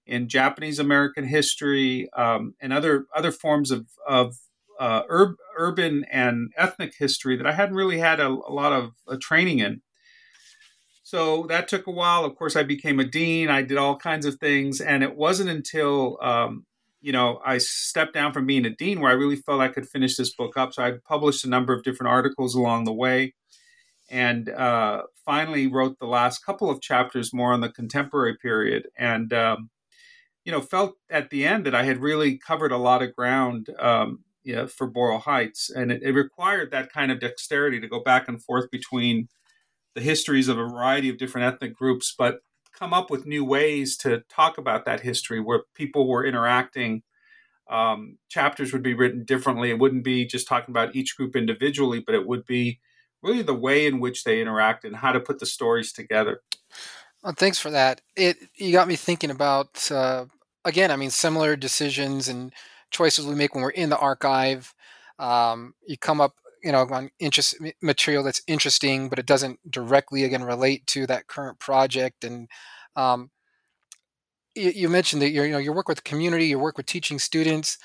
in 0.06 0.28
Japanese 0.28 0.78
American 0.78 1.24
history, 1.24 2.10
um, 2.12 2.54
and 2.60 2.72
other 2.72 3.06
other 3.14 3.32
forms 3.32 3.70
of, 3.70 3.86
of 4.06 4.36
uh, 4.78 5.02
ur- 5.08 5.36
urban 5.56 6.04
and 6.10 6.52
ethnic 6.56 6.94
history 6.98 7.36
that 7.36 7.46
I 7.46 7.52
hadn't 7.52 7.76
really 7.76 7.98
had 7.98 8.20
a, 8.20 8.26
a 8.26 8.52
lot 8.52 8.72
of 8.72 8.92
uh, 9.08 9.16
training 9.20 9.60
in. 9.60 9.80
So 11.12 11.44
that 11.50 11.68
took 11.68 11.86
a 11.86 11.90
while. 11.90 12.24
Of 12.24 12.36
course, 12.36 12.56
I 12.56 12.62
became 12.62 12.98
a 12.98 13.04
dean. 13.04 13.50
I 13.50 13.60
did 13.60 13.76
all 13.76 13.96
kinds 13.96 14.24
of 14.24 14.36
things, 14.36 14.80
and 14.80 15.02
it 15.02 15.14
wasn't 15.14 15.50
until 15.50 16.16
um, 16.22 16.64
you 17.02 17.12
know, 17.12 17.38
I 17.44 17.58
stepped 17.58 18.14
down 18.14 18.32
from 18.32 18.46
being 18.46 18.64
a 18.64 18.70
dean 18.70 19.00
where 19.00 19.10
I 19.10 19.14
really 19.14 19.36
felt 19.36 19.60
I 19.60 19.68
could 19.68 19.86
finish 19.86 20.16
this 20.16 20.34
book 20.34 20.56
up. 20.56 20.72
So 20.72 20.82
I 20.82 20.92
published 21.06 21.44
a 21.44 21.50
number 21.50 21.74
of 21.74 21.82
different 21.82 22.10
articles 22.10 22.54
along 22.54 22.84
the 22.84 22.94
way 22.94 23.34
and 24.08 24.48
uh, 24.48 25.02
finally 25.26 25.66
wrote 25.66 25.98
the 25.98 26.06
last 26.06 26.46
couple 26.46 26.70
of 26.70 26.80
chapters 26.80 27.34
more 27.34 27.52
on 27.52 27.60
the 27.60 27.68
contemporary 27.68 28.36
period. 28.40 28.86
And, 28.96 29.32
um, 29.32 29.70
you 30.44 30.52
know, 30.52 30.60
felt 30.60 30.94
at 31.10 31.30
the 31.30 31.44
end 31.44 31.66
that 31.66 31.74
I 31.74 31.82
had 31.82 31.98
really 31.98 32.38
covered 32.38 32.72
a 32.72 32.78
lot 32.78 33.02
of 33.02 33.16
ground 33.16 33.68
um, 33.80 34.20
yeah, 34.44 34.66
for 34.66 34.86
Boyle 34.86 35.18
Heights. 35.18 35.70
And 35.70 35.90
it, 35.90 36.02
it 36.02 36.12
required 36.12 36.70
that 36.70 36.92
kind 36.92 37.10
of 37.10 37.20
dexterity 37.20 37.80
to 37.80 37.88
go 37.88 38.00
back 38.00 38.28
and 38.28 38.40
forth 38.40 38.70
between 38.70 39.28
the 39.94 40.00
histories 40.00 40.48
of 40.48 40.58
a 40.58 40.64
variety 40.64 41.08
of 41.08 41.18
different 41.18 41.52
ethnic 41.52 41.74
groups, 41.74 42.14
but 42.16 42.40
come 42.78 42.94
up 42.94 43.10
with 43.10 43.26
new 43.26 43.44
ways 43.44 43.96
to 43.98 44.22
talk 44.28 44.58
about 44.58 44.84
that 44.84 45.00
history 45.00 45.40
where 45.40 45.62
people 45.74 46.08
were 46.08 46.24
interacting. 46.24 47.02
Um, 47.70 48.18
chapters 48.28 48.72
would 48.72 48.82
be 48.82 48.94
written 48.94 49.24
differently. 49.24 49.70
It 49.70 49.78
wouldn't 49.78 50.04
be 50.04 50.26
just 50.26 50.48
talking 50.48 50.72
about 50.72 50.96
each 50.96 51.16
group 51.16 51.36
individually, 51.36 52.02
but 52.04 52.14
it 52.14 52.26
would 52.26 52.44
be 52.44 52.80
really 53.22 53.42
the 53.42 53.54
way 53.54 53.86
in 53.86 54.00
which 54.00 54.24
they 54.24 54.40
interact 54.40 54.84
and 54.84 54.96
how 54.96 55.12
to 55.12 55.20
put 55.20 55.38
the 55.38 55.46
stories 55.46 55.92
together. 55.92 56.42
Well, 57.22 57.34
thanks 57.36 57.58
for 57.58 57.70
that. 57.70 58.00
It 58.16 58.36
you 58.56 58.72
got 58.72 58.88
me 58.88 58.96
thinking 58.96 59.30
about 59.30 59.90
uh, 59.92 60.26
again. 60.64 60.90
I 60.90 60.96
mean, 60.96 61.10
similar 61.10 61.54
decisions 61.54 62.28
and 62.28 62.52
choices 62.90 63.26
we 63.26 63.34
make 63.34 63.54
when 63.54 63.62
we're 63.62 63.70
in 63.70 63.90
the 63.90 63.98
archive. 63.98 64.74
Um, 65.18 65.74
you 65.86 65.96
come 65.96 66.20
up 66.20 66.34
you 66.62 66.72
know 66.72 66.86
on 66.90 67.10
interest 67.18 67.56
material 67.80 68.22
that's 68.22 68.42
interesting 68.46 69.08
but 69.08 69.18
it 69.18 69.26
doesn't 69.26 69.58
directly 69.70 70.24
again 70.24 70.42
relate 70.42 70.86
to 70.86 71.06
that 71.06 71.26
current 71.26 71.58
project 71.58 72.24
and 72.24 72.48
um, 72.96 73.30
you, 74.54 74.70
you, 74.70 74.88
mentioned 74.88 75.22
that 75.22 75.30
you 75.30 75.48
know 75.48 75.58
you 75.58 75.72
work 75.72 75.88
with 75.88 76.04
community 76.04 76.46
you 76.46 76.58
work 76.58 76.76
with 76.76 76.84
teaching 76.86 77.18
students. 77.18 77.78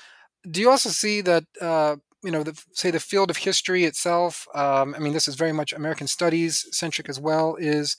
Do 0.48 0.60
you 0.60 0.70
also 0.70 0.90
see 0.90 1.22
that 1.22 1.44
uh, 1.60 1.96
you 2.22 2.30
know 2.30 2.42
the, 2.42 2.62
say 2.72 2.90
the 2.90 3.00
field 3.00 3.30
of 3.30 3.38
history 3.38 3.84
itself 3.84 4.46
um, 4.54 4.94
i 4.94 4.98
mean 4.98 5.12
this 5.12 5.28
is 5.28 5.36
very 5.36 5.52
much 5.52 5.72
american 5.72 6.08
studies 6.08 6.66
centric 6.72 7.08
as 7.08 7.20
well 7.20 7.54
is 7.60 7.96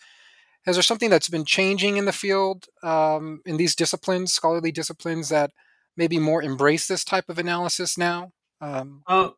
has 0.65 0.75
there 0.75 0.83
something 0.83 1.09
that's 1.09 1.29
been 1.29 1.45
changing 1.45 1.98
in 1.98 2.05
the 2.05 2.12
field 2.12 2.65
um, 2.83 3.41
in 3.45 3.57
these 3.57 3.75
disciplines 3.75 4.33
scholarly 4.33 4.71
disciplines 4.71 5.29
that 5.29 5.51
maybe 5.95 6.19
more 6.19 6.43
embrace 6.43 6.88
this 6.88 7.03
type 7.03 7.29
of 7.29 7.38
analysis 7.38 7.98
now? 7.98 8.31
Um, 8.62 9.03
uh, 9.07 9.29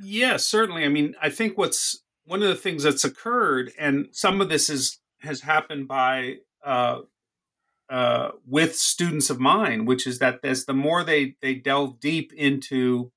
yeah, 0.00 0.36
certainly. 0.36 0.84
I 0.84 0.88
mean, 0.88 1.14
I 1.20 1.30
think 1.30 1.56
what's 1.58 2.02
one 2.24 2.42
of 2.42 2.48
the 2.48 2.54
things 2.54 2.82
that's 2.82 3.04
occurred, 3.04 3.72
and 3.78 4.08
some 4.12 4.40
of 4.40 4.48
this 4.48 4.68
is 4.68 4.98
has 5.20 5.42
happened 5.42 5.88
by 5.88 6.36
uh, 6.64 7.00
uh, 7.90 8.30
with 8.46 8.76
students 8.76 9.30
of 9.30 9.40
mine, 9.40 9.84
which 9.84 10.06
is 10.06 10.18
that 10.18 10.40
as 10.42 10.64
the 10.64 10.74
more 10.74 11.04
they 11.04 11.36
they 11.42 11.54
delve 11.54 12.00
deep 12.00 12.32
into 12.32 13.12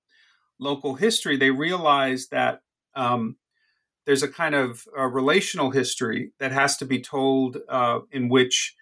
local 0.60 0.96
history, 0.96 1.38
they 1.38 1.52
realize 1.52 2.28
that 2.28 2.62
um, 2.96 3.38
there's 4.06 4.24
a 4.24 4.28
kind 4.28 4.56
of 4.56 4.88
a 4.96 5.08
relational 5.08 5.72
history 5.72 6.32
that 6.40 6.52
has 6.52 6.78
to 6.78 6.86
be 6.86 7.00
told 7.00 7.58
uh, 7.70 8.00
in 8.12 8.30
which 8.30 8.76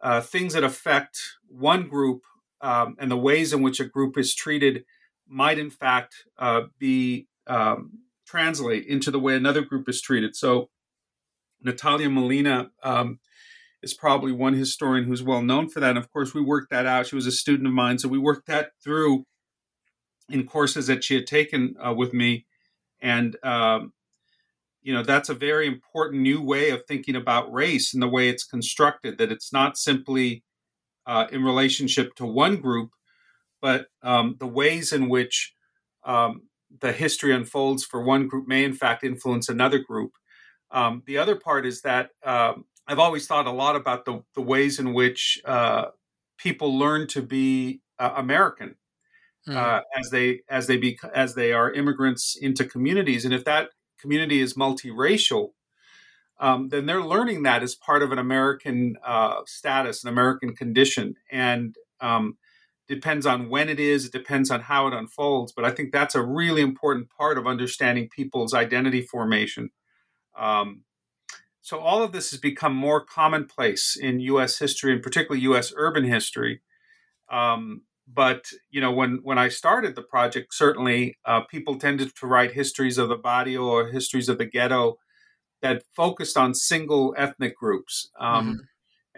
uh, 0.00 0.20
things 0.20 0.54
that 0.54 0.64
affect 0.64 1.20
one 1.48 1.88
group 1.88 2.22
um, 2.60 2.96
and 2.98 3.10
the 3.10 3.16
ways 3.16 3.52
in 3.52 3.62
which 3.62 3.80
a 3.80 3.84
group 3.84 4.16
is 4.18 4.34
treated 4.34 4.84
might 5.28 5.58
in 5.58 5.70
fact 5.70 6.24
uh, 6.38 6.62
be 6.78 7.27
um, 7.48 8.00
translate 8.26 8.86
into 8.86 9.10
the 9.10 9.18
way 9.18 9.34
another 9.34 9.62
group 9.62 9.88
is 9.88 10.00
treated. 10.00 10.36
So 10.36 10.68
Natalia 11.62 12.08
Molina 12.08 12.70
um, 12.82 13.18
is 13.82 13.94
probably 13.94 14.32
one 14.32 14.54
historian 14.54 15.04
who's 15.04 15.22
well 15.22 15.42
known 15.42 15.68
for 15.68 15.80
that. 15.80 15.90
And 15.90 15.98
of 15.98 16.10
course, 16.10 16.34
we 16.34 16.42
worked 16.42 16.70
that 16.70 16.86
out. 16.86 17.06
She 17.06 17.16
was 17.16 17.26
a 17.26 17.32
student 17.32 17.66
of 17.66 17.72
mine, 17.72 17.98
so 17.98 18.08
we 18.08 18.18
worked 18.18 18.46
that 18.46 18.70
through 18.82 19.24
in 20.30 20.46
courses 20.46 20.86
that 20.88 21.04
she 21.04 21.14
had 21.14 21.26
taken 21.26 21.74
uh, 21.84 21.94
with 21.94 22.12
me, 22.12 22.46
and 23.00 23.36
um, 23.42 23.92
you 24.82 24.92
know 24.92 25.02
that's 25.02 25.28
a 25.28 25.34
very 25.34 25.66
important 25.66 26.22
new 26.22 26.42
way 26.42 26.70
of 26.70 26.84
thinking 26.86 27.16
about 27.16 27.52
race 27.52 27.94
and 27.94 28.02
the 28.02 28.08
way 28.08 28.28
it's 28.28 28.44
constructed. 28.44 29.18
That 29.18 29.32
it's 29.32 29.52
not 29.52 29.78
simply 29.78 30.44
uh, 31.06 31.26
in 31.32 31.42
relationship 31.44 32.14
to 32.16 32.26
one 32.26 32.56
group, 32.56 32.90
but 33.62 33.86
um, 34.02 34.36
the 34.38 34.46
ways 34.46 34.92
in 34.92 35.08
which 35.08 35.54
um, 36.04 36.42
the 36.80 36.92
history 36.92 37.34
unfolds 37.34 37.84
for 37.84 38.02
one 38.02 38.28
group 38.28 38.46
may 38.46 38.64
in 38.64 38.74
fact 38.74 39.04
influence 39.04 39.48
another 39.48 39.78
group. 39.78 40.12
Um, 40.70 41.02
the 41.06 41.18
other 41.18 41.36
part 41.36 41.66
is 41.66 41.82
that 41.82 42.10
um, 42.24 42.64
I've 42.86 42.98
always 42.98 43.26
thought 43.26 43.46
a 43.46 43.52
lot 43.52 43.76
about 43.76 44.04
the, 44.04 44.22
the 44.34 44.42
ways 44.42 44.78
in 44.78 44.92
which 44.92 45.40
uh, 45.44 45.86
people 46.36 46.78
learn 46.78 47.06
to 47.08 47.22
be 47.22 47.80
uh, 47.98 48.12
American 48.16 48.76
mm. 49.48 49.56
uh, 49.56 49.82
as 49.98 50.10
they 50.10 50.40
as 50.48 50.66
they 50.66 50.76
be 50.76 50.98
as 51.14 51.34
they 51.34 51.52
are 51.52 51.72
immigrants 51.72 52.36
into 52.40 52.64
communities, 52.64 53.24
and 53.24 53.34
if 53.34 53.44
that 53.44 53.70
community 54.00 54.40
is 54.40 54.54
multiracial, 54.54 55.50
um, 56.40 56.68
then 56.68 56.86
they're 56.86 57.02
learning 57.02 57.42
that 57.42 57.62
as 57.62 57.74
part 57.74 58.02
of 58.02 58.12
an 58.12 58.18
American 58.18 58.96
uh, 59.04 59.40
status, 59.46 60.04
an 60.04 60.08
American 60.08 60.54
condition, 60.54 61.14
and 61.30 61.76
um, 62.00 62.36
depends 62.88 63.26
on 63.26 63.48
when 63.48 63.68
it 63.68 63.78
is, 63.78 64.06
it 64.06 64.12
depends 64.12 64.50
on 64.50 64.62
how 64.62 64.86
it 64.88 64.94
unfolds. 64.94 65.52
But 65.52 65.64
I 65.64 65.70
think 65.70 65.92
that's 65.92 66.14
a 66.14 66.22
really 66.22 66.62
important 66.62 67.10
part 67.10 67.38
of 67.38 67.46
understanding 67.46 68.08
people's 68.08 68.54
identity 68.54 69.02
formation. 69.02 69.70
Um, 70.36 70.82
so 71.60 71.78
all 71.78 72.02
of 72.02 72.12
this 72.12 72.30
has 72.30 72.40
become 72.40 72.74
more 72.74 73.04
commonplace 73.04 73.94
in 73.94 74.20
U.S. 74.20 74.58
history, 74.58 74.92
and 74.92 75.02
particularly 75.02 75.42
U.S. 75.42 75.72
urban 75.76 76.04
history. 76.04 76.62
Um, 77.30 77.82
but 78.10 78.46
you 78.70 78.80
know, 78.80 78.90
when 78.90 79.20
when 79.22 79.36
I 79.36 79.50
started 79.50 79.94
the 79.94 80.02
project, 80.02 80.54
certainly 80.54 81.18
uh, 81.26 81.42
people 81.42 81.76
tended 81.76 82.14
to 82.16 82.26
write 82.26 82.52
histories 82.52 82.96
of 82.96 83.10
the 83.10 83.16
barrio 83.16 83.66
or 83.66 83.88
histories 83.88 84.30
of 84.30 84.38
the 84.38 84.46
ghetto 84.46 84.96
that 85.60 85.82
focused 85.94 86.38
on 86.38 86.54
single 86.54 87.14
ethnic 87.18 87.54
groups. 87.56 88.10
Um, 88.18 88.46
mm-hmm 88.46 88.64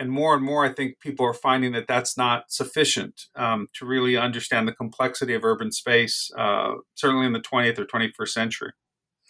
and 0.00 0.10
more 0.10 0.34
and 0.34 0.42
more, 0.42 0.64
I 0.64 0.72
think 0.72 0.98
people 0.98 1.26
are 1.26 1.34
finding 1.34 1.72
that 1.72 1.86
that's 1.86 2.16
not 2.16 2.50
sufficient 2.50 3.26
um, 3.36 3.68
to 3.74 3.84
really 3.84 4.16
understand 4.16 4.66
the 4.66 4.72
complexity 4.72 5.34
of 5.34 5.44
urban 5.44 5.70
space, 5.70 6.30
uh, 6.38 6.72
certainly 6.94 7.26
in 7.26 7.34
the 7.34 7.40
20th 7.40 7.78
or 7.78 7.84
21st 7.84 8.28
century. 8.28 8.72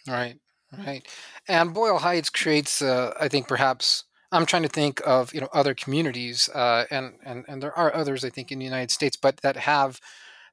Right, 0.07 0.37
right. 0.85 1.05
And 1.49 1.73
Boyle 1.73 1.99
Heights 1.99 2.29
creates, 2.29 2.81
uh, 2.81 3.13
I 3.19 3.27
think, 3.27 3.49
perhaps. 3.49 4.05
I'm 4.31 4.45
trying 4.45 4.63
to 4.63 4.69
think 4.69 5.01
of 5.05 5.33
you 5.33 5.41
know 5.41 5.49
other 5.51 5.73
communities, 5.75 6.47
uh, 6.55 6.85
and 6.89 7.15
and 7.25 7.43
and 7.49 7.61
there 7.61 7.77
are 7.77 7.93
others 7.93 8.23
I 8.23 8.29
think 8.29 8.49
in 8.49 8.59
the 8.59 8.65
United 8.65 8.89
States, 8.89 9.17
but 9.17 9.35
that 9.41 9.57
have 9.57 9.99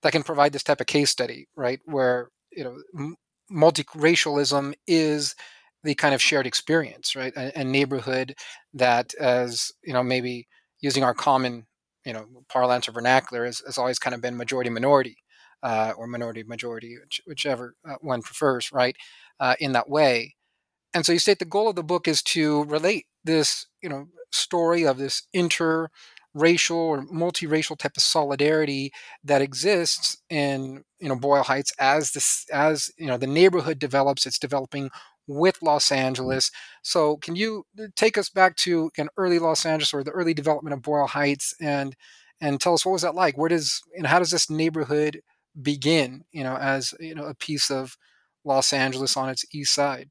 that 0.03 0.11
can 0.11 0.25
provide 0.25 0.53
this 0.53 0.65
type 0.65 0.81
of 0.81 0.89
case 0.89 1.11
study, 1.11 1.47
right, 1.55 1.79
where 1.85 2.31
you 2.51 2.65
know 2.65 2.77
m- 2.99 3.15
multiracialism 3.53 4.75
is 4.89 5.37
the 5.85 5.95
kind 5.95 6.15
of 6.15 6.23
shared 6.23 6.47
experience, 6.47 7.15
right? 7.15 7.33
A, 7.37 7.61
a, 7.61 7.65
neighborhood 7.65 8.35
that, 8.75 9.15
as 9.15 9.71
you 9.85 9.93
know, 9.93 10.03
maybe 10.03 10.49
using 10.81 11.05
our 11.05 11.15
common, 11.15 11.67
you 12.05 12.13
know, 12.13 12.27
parlance 12.49 12.89
or 12.89 12.93
vernacular, 12.93 13.45
has, 13.45 13.63
has 13.65 13.79
always 13.79 13.99
kind 13.99 14.15
of 14.15 14.21
been 14.21 14.37
majority 14.37 14.71
minority, 14.71 15.17
uh, 15.63 15.93
or 15.97 16.07
minority 16.07 16.43
majority, 16.43 16.97
which, 17.03 17.21
whichever 17.27 17.75
uh, 17.89 17.95
one 18.01 18.23
prefers, 18.23 18.71
right? 18.73 18.97
Uh, 19.41 19.55
in 19.61 19.73
that 19.73 19.89
way, 19.89 20.35
and 20.95 21.07
so 21.07 21.13
you 21.13 21.19
state 21.19 21.39
the 21.39 21.45
goal 21.45 21.69
of 21.69 21.77
the 21.77 21.83
book 21.83 22.09
is 22.09 22.23
to 22.23 22.65
relate 22.65 23.07
this, 23.25 23.67
you 23.83 23.89
know, 23.89 24.09
story 24.33 24.85
of 24.85 24.99
this 24.99 25.27
inter 25.33 25.89
racial 26.35 26.79
or 26.79 27.05
multiracial 27.07 27.77
type 27.77 27.97
of 27.97 28.03
solidarity 28.03 28.93
that 29.25 29.43
exists 29.43 30.19
in 30.31 30.85
you 31.01 31.09
know 31.09 31.17
Boyle 31.17 31.43
Heights 31.43 31.73
as 31.79 32.13
this 32.13 32.45
as 32.53 32.91
you 32.99 33.07
know 33.07 33.17
the 33.17 33.27
neighborhood 33.27 33.79
develops 33.79 34.27
it's 34.27 34.39
developing 34.39 34.91
with 35.29 35.63
Los 35.63 35.93
Angeles. 35.93 36.51
So, 36.83 37.19
can 37.19 37.37
you 37.37 37.65
uh, 37.79 37.85
take 37.95 38.19
us 38.19 38.31
back 38.31 38.57
to 38.57 38.91
an 38.99 39.09
early 39.17 39.39
Los 39.39 39.65
Angeles 39.65 39.95
or 39.95 40.03
the 40.03 40.11
early 40.11 40.35
development 40.35 40.75
of 40.75 40.83
Boyle 40.83 41.07
Heights 41.07 41.55
and 41.61 41.95
and 42.41 42.61
tell 42.61 42.75
us 42.75 42.85
what 42.85 42.93
was 42.93 43.03
that 43.03 43.15
like? 43.15 43.37
Where 43.37 43.49
does 43.49 43.83
know 43.97 44.09
how 44.09 44.19
does 44.19 44.31
this 44.31 44.51
neighborhood 44.51 45.21
begin? 45.61 46.25
You 46.33 46.45
know, 46.45 46.57
as 46.57 46.95
you 46.99 47.15
know, 47.15 47.27
a 47.27 47.35
piece 47.35 47.71
of 47.71 47.97
Los 48.45 48.73
Angeles 48.73 49.17
on 49.17 49.29
its 49.29 49.45
east 49.55 49.75
side. 49.75 50.11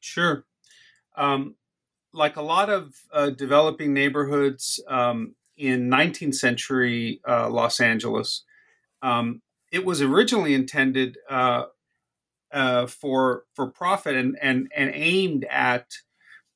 Sure. 0.00 0.44
Um, 1.16 1.56
like 2.12 2.36
a 2.36 2.42
lot 2.42 2.70
of 2.70 2.94
uh, 3.12 3.30
developing 3.30 3.92
neighborhoods 3.92 4.82
um, 4.88 5.34
in 5.56 5.88
19th 5.88 6.34
century 6.34 7.20
uh, 7.28 7.48
Los 7.48 7.80
Angeles, 7.80 8.44
um, 9.02 9.42
it 9.70 9.84
was 9.84 10.02
originally 10.02 10.54
intended 10.54 11.16
uh, 11.30 11.64
uh, 12.52 12.86
for 12.86 13.44
for 13.54 13.70
profit 13.70 14.16
and 14.16 14.36
and 14.40 14.70
and 14.76 14.90
aimed 14.94 15.44
at 15.50 15.86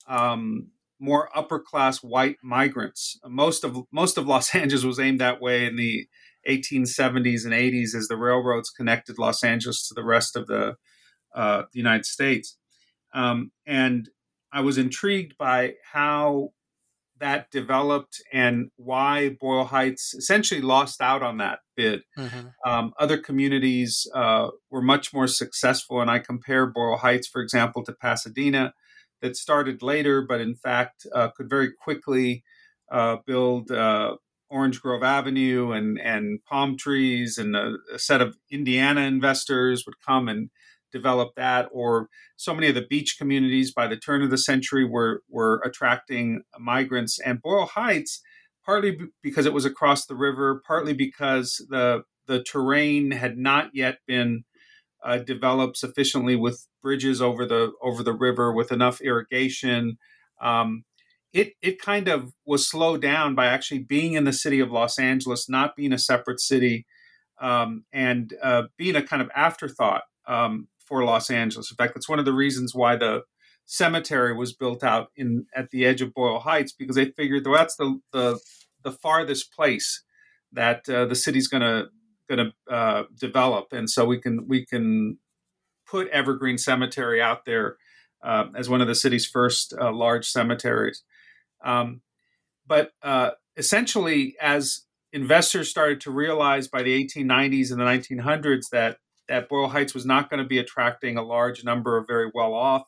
um, 0.08 0.68
more 0.98 1.28
upper 1.34 1.58
class 1.58 2.02
white 2.02 2.36
migrants. 2.42 3.18
Most 3.26 3.64
of 3.64 3.78
most 3.90 4.18
of 4.18 4.26
Los 4.26 4.54
Angeles 4.54 4.84
was 4.84 5.00
aimed 5.00 5.20
that 5.20 5.40
way 5.40 5.66
in 5.66 5.76
the 5.76 6.06
1870s 6.48 7.44
and 7.44 7.52
80s 7.52 7.94
as 7.94 8.06
the 8.08 8.16
railroads 8.16 8.70
connected 8.70 9.18
Los 9.18 9.42
Angeles 9.42 9.88
to 9.88 9.94
the 9.94 10.04
rest 10.04 10.36
of 10.36 10.46
the, 10.46 10.76
uh, 11.34 11.62
the 11.72 11.78
United 11.78 12.06
States. 12.06 12.56
Um, 13.12 13.50
and 13.66 14.08
I 14.52 14.60
was 14.60 14.78
intrigued 14.78 15.36
by 15.36 15.74
how 15.92 16.50
that 17.18 17.50
developed 17.50 18.20
and 18.32 18.70
why 18.76 19.36
Boyle 19.40 19.64
Heights 19.64 20.14
essentially 20.14 20.60
lost 20.60 21.00
out 21.00 21.22
on 21.22 21.38
that 21.38 21.60
bid. 21.76 22.02
Mm-hmm. 22.18 22.48
Um, 22.68 22.92
other 22.98 23.18
communities 23.18 24.06
uh, 24.14 24.48
were 24.70 24.82
much 24.82 25.12
more 25.14 25.26
successful, 25.26 26.00
and 26.00 26.10
I 26.10 26.18
compare 26.18 26.66
Boyle 26.66 26.98
Heights, 26.98 27.26
for 27.26 27.40
example, 27.40 27.84
to 27.84 27.92
Pasadena, 27.92 28.74
that 29.22 29.36
started 29.36 29.82
later, 29.82 30.22
but 30.22 30.40
in 30.40 30.54
fact 30.54 31.06
uh, 31.14 31.28
could 31.28 31.48
very 31.48 31.72
quickly 31.72 32.44
uh, 32.90 33.16
build 33.26 33.70
uh, 33.70 34.16
Orange 34.48 34.80
Grove 34.80 35.02
Avenue 35.02 35.72
and 35.72 35.98
and 35.98 36.44
palm 36.44 36.76
trees, 36.76 37.38
and 37.38 37.56
a, 37.56 37.76
a 37.92 37.98
set 37.98 38.20
of 38.20 38.36
Indiana 38.50 39.02
investors 39.02 39.84
would 39.86 40.00
come 40.06 40.28
and 40.28 40.50
develop 40.96 41.28
that, 41.36 41.68
or 41.72 42.08
so 42.36 42.54
many 42.54 42.68
of 42.68 42.74
the 42.74 42.86
beach 42.94 43.16
communities 43.18 43.72
by 43.72 43.86
the 43.86 43.96
turn 44.06 44.22
of 44.22 44.30
the 44.30 44.38
century 44.50 44.84
were 44.84 45.22
were 45.36 45.62
attracting 45.64 46.42
migrants. 46.58 47.18
And 47.26 47.42
Boyle 47.42 47.66
Heights, 47.66 48.20
partly 48.64 48.98
because 49.22 49.46
it 49.46 49.52
was 49.52 49.64
across 49.64 50.06
the 50.06 50.16
river, 50.16 50.62
partly 50.66 50.94
because 50.94 51.48
the 51.70 52.02
the 52.26 52.42
terrain 52.42 53.12
had 53.12 53.38
not 53.38 53.70
yet 53.72 53.98
been 54.06 54.44
uh, 55.04 55.18
developed 55.18 55.76
sufficiently 55.76 56.36
with 56.36 56.66
bridges 56.82 57.22
over 57.22 57.46
the 57.46 57.72
over 57.82 58.02
the 58.02 58.12
river 58.12 58.52
with 58.52 58.72
enough 58.72 59.00
irrigation. 59.00 59.98
Um, 60.40 60.84
it 61.32 61.52
it 61.62 61.80
kind 61.80 62.08
of 62.08 62.32
was 62.44 62.68
slowed 62.68 63.02
down 63.02 63.34
by 63.34 63.46
actually 63.46 63.80
being 63.80 64.14
in 64.14 64.24
the 64.24 64.32
city 64.32 64.60
of 64.60 64.70
Los 64.70 64.98
Angeles, 64.98 65.48
not 65.48 65.76
being 65.76 65.92
a 65.92 65.98
separate 65.98 66.40
city, 66.40 66.86
um, 67.40 67.84
and 67.92 68.34
uh, 68.42 68.64
being 68.76 68.96
a 68.96 69.02
kind 69.02 69.22
of 69.22 69.30
afterthought. 69.34 70.02
Um, 70.26 70.68
for 70.86 71.04
Los 71.04 71.30
Angeles. 71.30 71.70
In 71.70 71.76
fact, 71.76 71.94
that's 71.94 72.08
one 72.08 72.18
of 72.18 72.24
the 72.24 72.32
reasons 72.32 72.74
why 72.74 72.96
the 72.96 73.22
cemetery 73.66 74.34
was 74.34 74.52
built 74.52 74.84
out 74.84 75.08
in 75.16 75.46
at 75.54 75.70
the 75.70 75.84
edge 75.84 76.00
of 76.00 76.14
Boyle 76.14 76.38
Heights 76.40 76.72
because 76.72 76.96
they 76.96 77.06
figured 77.06 77.46
well, 77.46 77.58
that's 77.58 77.76
the 77.76 78.00
the 78.12 78.38
the 78.82 78.92
farthest 78.92 79.52
place 79.52 80.04
that 80.52 80.88
uh, 80.88 81.04
the 81.04 81.16
city's 81.16 81.48
going 81.48 81.62
to 81.62 81.86
going 82.28 82.50
to 82.50 82.72
uh, 82.74 83.04
develop, 83.18 83.72
and 83.72 83.90
so 83.90 84.04
we 84.04 84.20
can 84.20 84.46
we 84.48 84.64
can 84.64 85.18
put 85.86 86.08
Evergreen 86.08 86.58
Cemetery 86.58 87.20
out 87.20 87.44
there 87.44 87.76
uh, 88.24 88.46
as 88.56 88.68
one 88.68 88.80
of 88.80 88.88
the 88.88 88.94
city's 88.94 89.26
first 89.26 89.74
uh, 89.80 89.92
large 89.92 90.26
cemeteries. 90.26 91.02
Um, 91.64 92.02
but 92.66 92.92
uh, 93.02 93.30
essentially, 93.56 94.36
as 94.40 94.82
investors 95.12 95.70
started 95.70 96.00
to 96.02 96.10
realize 96.10 96.68
by 96.68 96.82
the 96.82 97.04
1890s 97.04 97.70
and 97.70 97.80
the 97.80 97.84
1900s 97.84 98.68
that 98.70 98.98
that 99.28 99.48
Boyle 99.48 99.68
Heights 99.68 99.94
was 99.94 100.06
not 100.06 100.30
going 100.30 100.42
to 100.42 100.48
be 100.48 100.58
attracting 100.58 101.16
a 101.16 101.22
large 101.22 101.64
number 101.64 101.96
of 101.96 102.06
very 102.06 102.30
well 102.34 102.54
off 102.54 102.84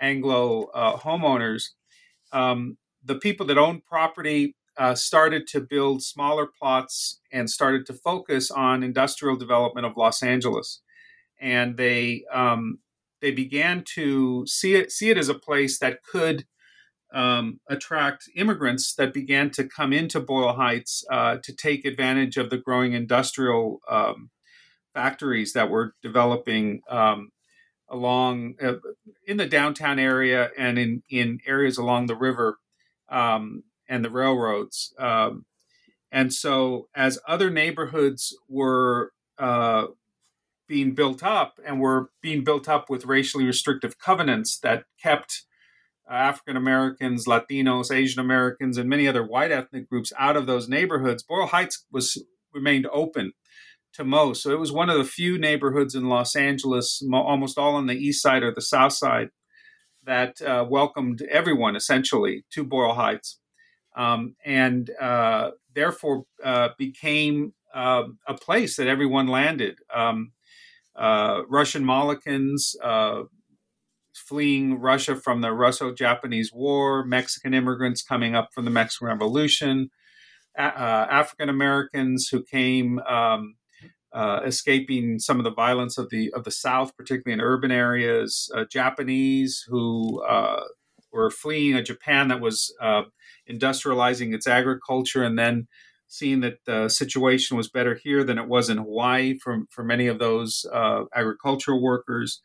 Anglo 0.00 0.64
uh, 0.74 0.96
homeowners. 0.98 1.64
Um, 2.32 2.78
the 3.04 3.16
people 3.16 3.46
that 3.46 3.58
owned 3.58 3.84
property 3.84 4.56
uh, 4.76 4.94
started 4.94 5.46
to 5.48 5.60
build 5.60 6.02
smaller 6.02 6.46
plots 6.46 7.20
and 7.32 7.50
started 7.50 7.86
to 7.86 7.92
focus 7.92 8.50
on 8.50 8.82
industrial 8.82 9.36
development 9.36 9.86
of 9.86 9.96
Los 9.96 10.22
Angeles, 10.22 10.80
and 11.40 11.76
they 11.76 12.24
um, 12.32 12.78
they 13.20 13.30
began 13.30 13.84
to 13.94 14.46
see 14.46 14.74
it 14.74 14.90
see 14.90 15.10
it 15.10 15.18
as 15.18 15.28
a 15.28 15.34
place 15.34 15.78
that 15.78 16.02
could 16.02 16.46
um, 17.12 17.60
attract 17.68 18.30
immigrants 18.36 18.94
that 18.94 19.12
began 19.12 19.50
to 19.50 19.64
come 19.64 19.92
into 19.92 20.20
Boyle 20.20 20.54
Heights 20.54 21.04
uh, 21.10 21.38
to 21.42 21.54
take 21.54 21.84
advantage 21.84 22.36
of 22.36 22.50
the 22.50 22.58
growing 22.58 22.92
industrial 22.92 23.80
um, 23.90 24.30
factories 24.94 25.52
that 25.52 25.70
were 25.70 25.94
developing 26.02 26.82
um, 26.88 27.30
along 27.88 28.54
uh, 28.62 28.74
in 29.26 29.36
the 29.36 29.46
downtown 29.46 29.98
area 29.98 30.50
and 30.56 30.78
in 30.78 31.02
in 31.10 31.40
areas 31.46 31.76
along 31.78 32.06
the 32.06 32.16
river 32.16 32.58
um, 33.08 33.64
and 33.88 34.04
the 34.04 34.10
railroads. 34.10 34.94
Um, 34.98 35.44
and 36.12 36.32
so, 36.32 36.88
as 36.94 37.18
other 37.26 37.50
neighborhoods 37.50 38.36
were 38.48 39.12
uh, 39.38 39.86
being 40.66 40.94
built 40.94 41.22
up 41.22 41.58
and 41.64 41.80
were 41.80 42.10
being 42.20 42.44
built 42.44 42.68
up 42.68 42.90
with 42.90 43.04
racially 43.04 43.44
restrictive 43.44 43.98
covenants 43.98 44.58
that 44.58 44.84
kept 45.02 45.44
African 46.08 46.56
Americans, 46.56 47.26
Latinos, 47.26 47.94
Asian 47.94 48.20
Americans, 48.20 48.76
and 48.76 48.88
many 48.88 49.06
other 49.06 49.24
white 49.24 49.52
ethnic 49.52 49.88
groups 49.88 50.12
out 50.18 50.36
of 50.36 50.46
those 50.46 50.68
neighborhoods, 50.68 51.22
Boyle 51.22 51.46
Heights 51.46 51.86
was 51.92 52.22
remained 52.52 52.86
open 52.92 53.32
to 53.94 54.04
most. 54.04 54.42
So 54.42 54.50
it 54.50 54.60
was 54.60 54.72
one 54.72 54.90
of 54.90 54.98
the 54.98 55.04
few 55.04 55.38
neighborhoods 55.38 55.94
in 55.94 56.08
Los 56.08 56.36
Angeles, 56.36 57.02
almost 57.12 57.58
all 57.58 57.74
on 57.74 57.86
the 57.86 57.94
east 57.94 58.22
side 58.22 58.42
or 58.42 58.52
the 58.52 58.62
south 58.62 58.92
side, 58.92 59.30
that 60.04 60.40
uh, 60.42 60.64
welcomed 60.68 61.22
everyone 61.30 61.76
essentially 61.76 62.44
to 62.50 62.64
Boyle 62.64 62.94
Heights, 62.94 63.38
um, 63.96 64.36
and 64.44 64.90
uh, 65.00 65.50
therefore 65.74 66.24
uh, 66.42 66.70
became 66.78 67.52
um, 67.74 68.18
a 68.26 68.34
place 68.34 68.76
that 68.76 68.88
everyone 68.88 69.28
landed. 69.28 69.78
Um, 69.94 70.32
uh, 70.96 71.42
Russian 71.48 71.84
Molokans 71.84 72.74
uh, 72.82 73.22
fleeing 74.14 74.80
Russia 74.80 75.16
from 75.16 75.40
the 75.40 75.52
Russo-Japanese 75.52 76.52
War, 76.52 77.04
Mexican 77.04 77.54
immigrants 77.54 78.02
coming 78.02 78.34
up 78.34 78.50
from 78.54 78.64
the 78.64 78.70
Mexican 78.70 79.08
Revolution. 79.08 79.90
Uh, 80.58 81.06
African 81.10 81.48
Americans 81.48 82.28
who 82.30 82.42
came 82.42 82.98
um, 83.00 83.54
uh, 84.12 84.40
escaping 84.44 85.18
some 85.18 85.38
of 85.38 85.44
the 85.44 85.52
violence 85.52 85.96
of 85.98 86.10
the 86.10 86.32
of 86.32 86.44
the 86.44 86.50
South, 86.50 86.96
particularly 86.96 87.34
in 87.34 87.40
urban 87.40 87.70
areas. 87.70 88.50
Uh, 88.54 88.64
Japanese 88.64 89.64
who 89.68 90.22
uh, 90.22 90.64
were 91.12 91.30
fleeing 91.30 91.74
a 91.74 91.82
Japan 91.82 92.28
that 92.28 92.40
was 92.40 92.74
uh, 92.80 93.02
industrializing 93.48 94.34
its 94.34 94.46
agriculture, 94.46 95.22
and 95.22 95.38
then 95.38 95.68
seeing 96.08 96.40
that 96.40 96.58
the 96.66 96.88
situation 96.88 97.56
was 97.56 97.70
better 97.70 97.94
here 97.94 98.24
than 98.24 98.38
it 98.38 98.48
was 98.48 98.68
in 98.68 98.78
Hawaii 98.78 99.38
for 99.38 99.62
for 99.70 99.84
many 99.84 100.08
of 100.08 100.18
those 100.18 100.66
uh, 100.72 101.04
agricultural 101.14 101.80
workers. 101.80 102.40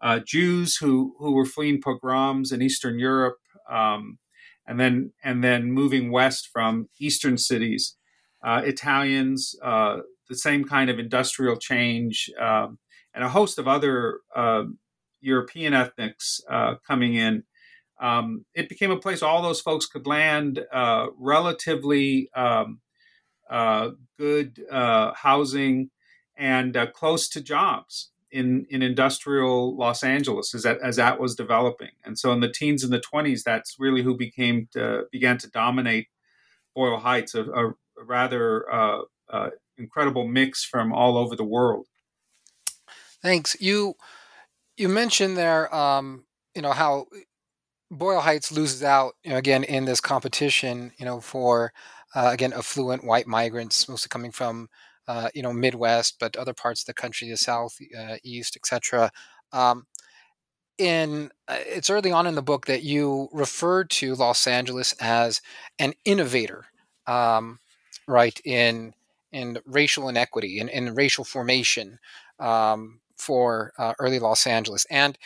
Uh, 0.00 0.20
Jews 0.20 0.76
who 0.76 1.14
who 1.18 1.32
were 1.32 1.44
fleeing 1.44 1.82
pogroms 1.82 2.52
in 2.52 2.62
Eastern 2.62 2.98
Europe. 2.98 3.36
Um, 3.68 4.18
and 4.66 4.78
then, 4.78 5.12
and 5.24 5.42
then 5.42 5.72
moving 5.72 6.12
west 6.12 6.48
from 6.52 6.88
eastern 7.00 7.38
cities, 7.38 7.96
Italians, 8.44 9.56
the 10.30 10.36
same 10.36 10.64
kind 10.64 10.88
of 10.88 10.98
industrial 10.98 11.56
change 11.56 12.30
um, 12.40 12.78
and 13.12 13.22
a 13.24 13.28
host 13.28 13.58
of 13.58 13.68
other 13.68 14.20
uh, 14.34 14.62
European 15.20 15.74
ethnics 15.74 16.40
uh, 16.48 16.76
coming 16.86 17.14
in. 17.14 17.42
Um, 18.00 18.46
it 18.54 18.70
became 18.70 18.90
a 18.90 18.96
place 18.96 19.22
all 19.22 19.42
those 19.42 19.60
folks 19.60 19.84
could 19.84 20.06
land 20.06 20.64
uh, 20.72 21.08
relatively 21.18 22.30
um, 22.34 22.80
uh, 23.50 23.90
good 24.18 24.64
uh, 24.70 25.12
housing 25.14 25.90
and 26.36 26.76
uh, 26.76 26.86
close 26.86 27.28
to 27.28 27.42
jobs 27.42 28.10
in, 28.30 28.64
in 28.70 28.80
industrial 28.80 29.76
Los 29.76 30.02
Angeles 30.04 30.54
as 30.54 30.62
that, 30.62 30.78
as 30.82 30.96
that 30.96 31.20
was 31.20 31.34
developing. 31.34 31.90
And 32.04 32.18
so 32.18 32.32
in 32.32 32.40
the 32.40 32.48
teens 32.48 32.84
and 32.84 32.92
the 32.92 33.02
20s, 33.12 33.42
that's 33.42 33.76
really 33.78 34.02
who 34.02 34.16
became 34.16 34.68
to, 34.72 35.02
began 35.10 35.36
to 35.38 35.50
dominate 35.50 36.06
Boyle 36.74 36.98
Heights, 36.98 37.34
a, 37.34 37.42
a 37.42 37.72
rather 38.06 38.64
incredible 39.80 40.28
mix 40.28 40.64
from 40.64 40.92
all 40.92 41.16
over 41.16 41.34
the 41.34 41.44
world. 41.44 41.86
Thanks. 43.22 43.56
You 43.60 43.94
you 44.76 44.88
mentioned 44.88 45.36
there, 45.36 45.74
um, 45.74 46.24
you 46.54 46.62
know, 46.62 46.72
how 46.72 47.06
Boyle 47.90 48.20
Heights 48.20 48.52
loses 48.52 48.82
out, 48.82 49.14
you 49.24 49.30
know, 49.30 49.36
again 49.36 49.64
in 49.64 49.84
this 49.84 50.00
competition, 50.00 50.92
you 50.98 51.04
know, 51.04 51.20
for 51.20 51.72
uh, 52.14 52.30
again 52.32 52.52
affluent 52.52 53.04
white 53.04 53.26
migrants, 53.26 53.88
mostly 53.88 54.08
coming 54.08 54.30
from, 54.30 54.68
uh, 55.08 55.28
you 55.34 55.42
know, 55.42 55.52
Midwest, 55.52 56.16
but 56.20 56.36
other 56.36 56.54
parts 56.54 56.82
of 56.82 56.86
the 56.86 56.94
country, 56.94 57.28
the 57.28 57.36
South, 57.36 57.76
uh, 57.98 58.16
East, 58.22 58.56
etc. 58.56 59.10
Um, 59.52 59.86
in 60.78 61.30
uh, 61.46 61.58
it's 61.66 61.90
early 61.90 62.10
on 62.10 62.26
in 62.26 62.34
the 62.34 62.42
book 62.42 62.66
that 62.66 62.82
you 62.82 63.28
referred 63.32 63.90
to 63.90 64.14
Los 64.14 64.46
Angeles 64.46 64.94
as 65.00 65.42
an 65.78 65.92
innovator, 66.06 66.64
um, 67.06 67.58
right? 68.08 68.40
In 68.44 68.94
and 69.32 69.60
racial 69.66 70.08
inequity 70.08 70.58
and, 70.60 70.70
and 70.70 70.96
racial 70.96 71.24
formation 71.24 71.98
um, 72.38 73.00
for 73.16 73.72
uh, 73.78 73.94
early 73.98 74.18
Los 74.18 74.46
Angeles 74.46 74.86
and, 74.90 75.18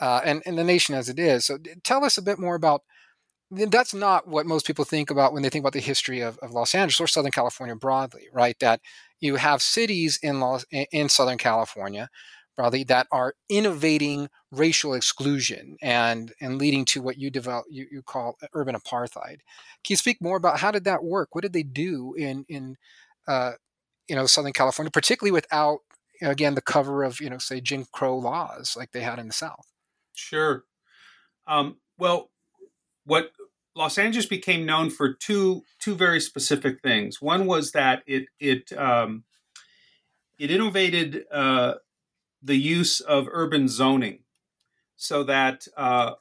uh, 0.00 0.20
and 0.24 0.42
and 0.46 0.56
the 0.58 0.64
nation 0.64 0.94
as 0.94 1.08
it 1.08 1.18
is. 1.18 1.46
So 1.46 1.58
tell 1.82 2.04
us 2.04 2.18
a 2.18 2.22
bit 2.22 2.38
more 2.38 2.54
about. 2.54 2.82
That's 3.50 3.94
not 3.94 4.28
what 4.28 4.44
most 4.44 4.66
people 4.66 4.84
think 4.84 5.10
about 5.10 5.32
when 5.32 5.42
they 5.42 5.48
think 5.48 5.62
about 5.62 5.72
the 5.72 5.80
history 5.80 6.20
of, 6.20 6.36
of 6.40 6.50
Los 6.50 6.74
Angeles 6.74 7.00
or 7.00 7.06
Southern 7.06 7.32
California 7.32 7.74
broadly, 7.74 8.28
right? 8.30 8.58
That 8.60 8.82
you 9.20 9.36
have 9.36 9.62
cities 9.62 10.18
in 10.22 10.38
Los 10.38 10.66
in 10.70 11.08
Southern 11.08 11.38
California 11.38 12.10
broadly 12.58 12.84
that 12.84 13.06
are 13.10 13.34
innovating 13.48 14.28
racial 14.50 14.92
exclusion 14.92 15.76
and 15.80 16.32
and 16.40 16.58
leading 16.58 16.84
to 16.84 17.00
what 17.00 17.16
you 17.16 17.30
develop 17.30 17.64
you, 17.70 17.86
you 17.90 18.02
call 18.02 18.36
urban 18.52 18.74
apartheid. 18.74 19.38
Can 19.82 19.90
you 19.90 19.96
speak 19.96 20.20
more 20.20 20.36
about 20.36 20.58
how 20.58 20.70
did 20.70 20.84
that 20.84 21.04
work? 21.04 21.34
What 21.34 21.42
did 21.42 21.52
they 21.52 21.62
do 21.62 22.14
in 22.18 22.44
in 22.48 22.76
uh, 23.28 23.52
you 24.08 24.16
know, 24.16 24.26
Southern 24.26 24.52
California, 24.52 24.90
particularly 24.90 25.32
without, 25.32 25.80
again, 26.22 26.54
the 26.54 26.62
cover 26.62 27.04
of, 27.04 27.20
you 27.20 27.30
know, 27.30 27.38
say 27.38 27.60
Jim 27.60 27.84
Crow 27.92 28.16
laws 28.18 28.74
like 28.76 28.90
they 28.92 29.02
had 29.02 29.18
in 29.18 29.28
the 29.28 29.32
South. 29.32 29.66
Sure. 30.14 30.64
Um, 31.46 31.76
well, 31.98 32.30
what 33.04 33.30
Los 33.76 33.96
Angeles 33.96 34.26
became 34.26 34.66
known 34.66 34.90
for 34.90 35.14
two 35.14 35.62
two 35.78 35.94
very 35.94 36.20
specific 36.20 36.82
things. 36.82 37.22
One 37.22 37.46
was 37.46 37.70
that 37.72 38.02
it 38.06 38.26
it 38.40 38.72
um, 38.76 39.22
it 40.38 40.50
innovated 40.50 41.24
uh, 41.32 41.74
the 42.42 42.56
use 42.56 43.00
of 43.00 43.28
urban 43.30 43.68
zoning, 43.68 44.24
so 44.96 45.22
that 45.24 45.68
uh, 45.76 46.14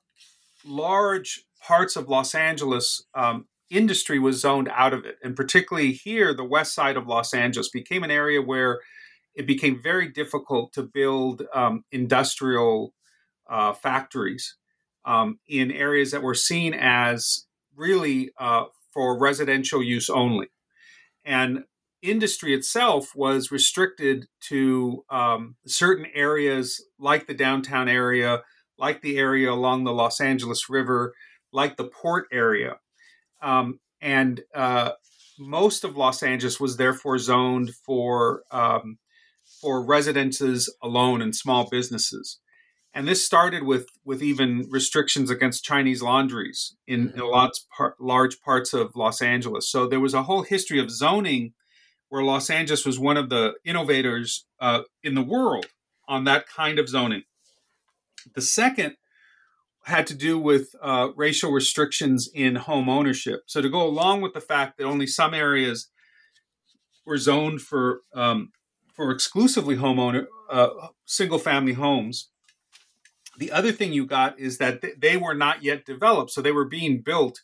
large 0.63 1.45
parts 1.59 1.95
of 1.95 2.07
Los 2.07 2.35
Angeles 2.35 3.03
um, 3.15 3.47
industry 3.69 4.19
was 4.19 4.41
zoned 4.41 4.69
out 4.73 4.93
of 4.93 5.06
it, 5.06 5.17
and 5.23 5.36
particularly 5.36 5.91
here, 5.91 6.34
the 6.34 6.43
west 6.43 6.73
side 6.73 6.97
of 6.97 7.08
Los 7.08 7.34
Angeles 7.34 7.69
became 7.69 8.03
an 8.03 8.12
area 8.12 8.41
where 8.41 8.80
it 9.36 9.45
became 9.45 9.82
very 9.82 10.08
difficult 10.08 10.73
to 10.73 10.84
build 10.84 11.43
um, 11.53 11.84
industrial 11.91 12.93
uh, 13.49 13.73
factories 13.73 14.56
um, 15.06 15.39
in 15.47 15.71
areas 15.71 16.12
that 16.12 16.23
were 16.23 16.34
seen 16.34 16.73
as 16.73 17.45
really 17.75 18.32
uh, 18.39 18.65
for 18.91 19.17
residential 19.17 19.84
use 19.84 20.10
only. 20.10 20.47
And 21.23 21.63
industry 22.01 22.53
itself 22.53 23.15
was 23.15 23.51
restricted 23.51 24.27
to 24.49 25.03
um, 25.10 25.56
certain 25.65 26.08
areas 26.13 26.84
like 26.99 27.27
the 27.27 27.34
downtown 27.34 27.88
area, 27.88 28.41
like 28.77 29.01
the 29.01 29.17
area 29.17 29.51
along 29.51 29.84
the 29.84 29.93
Los 29.93 30.19
Angeles 30.19 30.69
River, 30.69 31.13
like 31.51 31.77
the 31.77 31.88
port 31.88 32.27
area. 32.32 32.77
Um, 33.41 33.80
and 34.02 34.41
uh, 34.54 34.91
most 35.39 35.84
of 35.84 35.97
Los 35.97 36.23
Angeles 36.23 36.60
was 36.60 36.78
therefore 36.78 37.17
zoned 37.17 37.73
for 37.86 38.43
um, 38.52 38.97
for 39.62 39.84
residences 39.84 40.73
alone 40.82 41.21
and 41.21 41.36
small 41.36 41.69
businesses. 41.69 42.39
And 42.93 43.08
this 43.08 43.26
started 43.26 43.63
with 43.63 43.88
with 44.04 44.23
even 44.23 44.67
restrictions 44.69 45.30
against 45.30 45.63
Chinese 45.63 46.02
laundries 46.02 46.76
in, 46.88 47.12
in 47.12 47.19
lots 47.19 47.65
par- 47.76 47.95
large 48.00 48.41
parts 48.41 48.73
of 48.73 48.95
Los 48.95 49.21
Angeles. 49.21 49.69
So 49.69 49.88
there 49.88 50.00
was 50.00 50.13
a 50.13 50.23
whole 50.23 50.43
history 50.43 50.80
of 50.80 50.89
zoning 50.89 51.54
where 52.10 52.23
Los 52.23 52.50
Angeles 52.50 52.86
was 52.86 52.97
one 52.97 53.17
of 53.17 53.30
the 53.30 53.54
innovators 53.65 54.45
uh, 54.60 54.82
in 55.04 55.13
the 55.13 55.21
world 55.21 55.67
on 56.08 56.23
that 56.23 56.47
kind 56.47 56.80
of 56.80 56.89
zoning. 56.89 57.23
The 58.34 58.41
second 58.41 58.95
had 59.88 60.06
to 60.06 60.13
do 60.13 60.38
with 60.38 60.76
uh, 60.82 61.10
racial 61.15 61.52
restrictions 61.52 62.30
in 62.34 62.56
home 62.56 62.89
ownership. 62.89 63.43
So 63.45 63.62
to 63.62 63.69
go 63.69 63.88
along 63.88 64.19
with 64.21 64.34
the 64.34 64.41
fact 64.41 64.78
that 64.78 64.84
only 64.84 65.08
some 65.08 65.34
areas 65.34 65.89
were 67.06 67.17
zoned 67.17 67.62
for 67.62 68.02
um, 68.13 68.52
for 68.93 69.12
exclusively 69.12 69.78
homeowner 69.78 70.26
uh, 70.50 70.69
single 71.06 71.39
family 71.39 71.73
homes. 71.73 72.30
The 73.38 73.52
other 73.52 73.71
thing 73.71 73.93
you 73.93 74.06
got 74.06 74.38
is 74.38 74.58
that 74.58 74.84
they 75.00 75.15
were 75.15 75.36
not 75.36 75.63
yet 75.63 75.86
developed, 75.86 76.32
so 76.32 76.41
they 76.41 76.52
were 76.52 76.67
being 76.67 77.02
built 77.02 77.41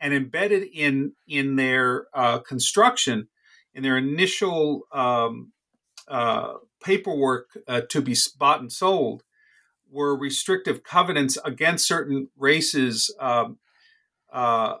and 0.00 0.14
embedded 0.14 0.68
in 0.72 1.12
in 1.28 1.56
their 1.56 2.06
uh, 2.14 2.38
construction, 2.38 3.28
in 3.74 3.82
their 3.82 3.98
initial 3.98 4.86
um, 4.92 5.52
uh, 6.08 6.54
paperwork 6.82 7.50
uh, 7.68 7.82
to 7.90 8.00
be 8.00 8.16
bought 8.38 8.60
and 8.60 8.72
sold, 8.72 9.24
were 9.92 10.16
restrictive 10.16 10.82
covenants 10.82 11.38
against 11.44 11.86
certain 11.86 12.28
races. 12.36 13.14
Um, 13.20 13.58
uh, 14.32 14.76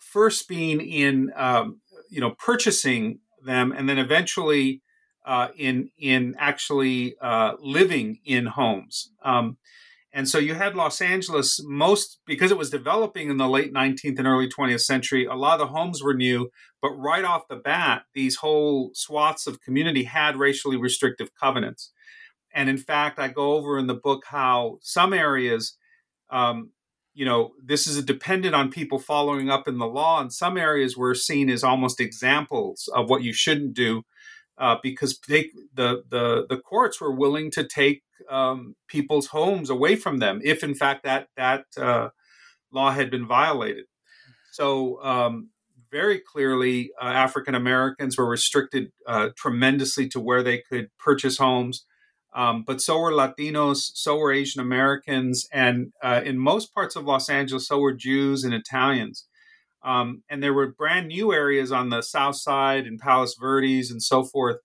first, 0.00 0.48
being 0.48 0.80
in 0.80 1.32
um, 1.36 1.80
you 2.10 2.20
know 2.20 2.34
purchasing 2.38 3.20
them, 3.44 3.72
and 3.72 3.88
then 3.88 3.98
eventually 3.98 4.82
uh, 5.24 5.48
in 5.56 5.90
in 5.98 6.34
actually 6.38 7.14
uh, 7.20 7.52
living 7.60 8.18
in 8.24 8.46
homes. 8.46 9.10
Um, 9.24 9.56
and 10.14 10.28
so 10.28 10.38
you 10.38 10.54
had 10.54 10.76
Los 10.76 11.00
Angeles 11.00 11.60
most 11.64 12.18
because 12.26 12.50
it 12.50 12.58
was 12.58 12.68
developing 12.68 13.30
in 13.30 13.38
the 13.38 13.48
late 13.48 13.72
19th 13.72 14.18
and 14.18 14.26
early 14.26 14.46
20th 14.46 14.82
century. 14.82 15.24
A 15.24 15.34
lot 15.34 15.58
of 15.58 15.60
the 15.60 15.72
homes 15.72 16.02
were 16.02 16.12
new, 16.12 16.50
but 16.82 16.90
right 16.90 17.24
off 17.24 17.48
the 17.48 17.56
bat, 17.56 18.02
these 18.14 18.36
whole 18.36 18.90
swaths 18.92 19.46
of 19.46 19.62
community 19.62 20.04
had 20.04 20.36
racially 20.36 20.76
restrictive 20.76 21.30
covenants. 21.40 21.92
And 22.54 22.68
in 22.68 22.78
fact, 22.78 23.18
I 23.18 23.28
go 23.28 23.52
over 23.52 23.78
in 23.78 23.86
the 23.86 23.94
book 23.94 24.24
how 24.26 24.78
some 24.82 25.12
areas, 25.12 25.76
um, 26.30 26.70
you 27.14 27.24
know, 27.24 27.52
this 27.62 27.86
is 27.86 28.02
dependent 28.04 28.54
on 28.54 28.70
people 28.70 28.98
following 28.98 29.50
up 29.50 29.68
in 29.68 29.78
the 29.78 29.86
law, 29.86 30.20
and 30.20 30.32
some 30.32 30.56
areas 30.56 30.96
were 30.96 31.14
seen 31.14 31.50
as 31.50 31.64
almost 31.64 32.00
examples 32.00 32.88
of 32.94 33.08
what 33.08 33.22
you 33.22 33.32
shouldn't 33.32 33.74
do 33.74 34.02
uh, 34.58 34.76
because 34.82 35.18
they, 35.28 35.50
the 35.74 36.02
the 36.08 36.46
the 36.48 36.56
courts 36.58 37.00
were 37.00 37.14
willing 37.14 37.50
to 37.50 37.64
take 37.64 38.02
um, 38.30 38.76
people's 38.86 39.28
homes 39.28 39.70
away 39.70 39.96
from 39.96 40.18
them 40.18 40.40
if, 40.44 40.62
in 40.62 40.74
fact, 40.74 41.04
that 41.04 41.28
that 41.36 41.64
uh, 41.76 42.08
law 42.70 42.90
had 42.90 43.10
been 43.10 43.26
violated. 43.26 43.84
So 44.52 45.02
um, 45.02 45.50
very 45.90 46.20
clearly, 46.20 46.90
uh, 47.00 47.06
African 47.06 47.54
Americans 47.54 48.16
were 48.16 48.28
restricted 48.28 48.92
uh, 49.06 49.30
tremendously 49.36 50.08
to 50.08 50.20
where 50.20 50.42
they 50.42 50.62
could 50.68 50.88
purchase 50.98 51.38
homes. 51.38 51.86
Um, 52.34 52.64
but 52.66 52.80
so 52.80 52.98
were 52.98 53.12
Latinos, 53.12 53.90
so 53.94 54.16
were 54.16 54.32
Asian 54.32 54.60
Americans, 54.60 55.46
and 55.52 55.92
uh, 56.02 56.22
in 56.24 56.38
most 56.38 56.72
parts 56.72 56.96
of 56.96 57.04
Los 57.04 57.28
Angeles, 57.28 57.68
so 57.68 57.78
were 57.78 57.92
Jews 57.92 58.42
and 58.42 58.54
Italians. 58.54 59.26
Um, 59.84 60.22
and 60.30 60.42
there 60.42 60.54
were 60.54 60.68
brand 60.72 61.08
new 61.08 61.32
areas 61.32 61.72
on 61.72 61.90
the 61.90 62.02
south 62.02 62.36
side 62.36 62.86
and 62.86 63.00
Palos 63.00 63.34
Verdes 63.34 63.90
and 63.90 64.02
so 64.02 64.22
forth 64.22 64.58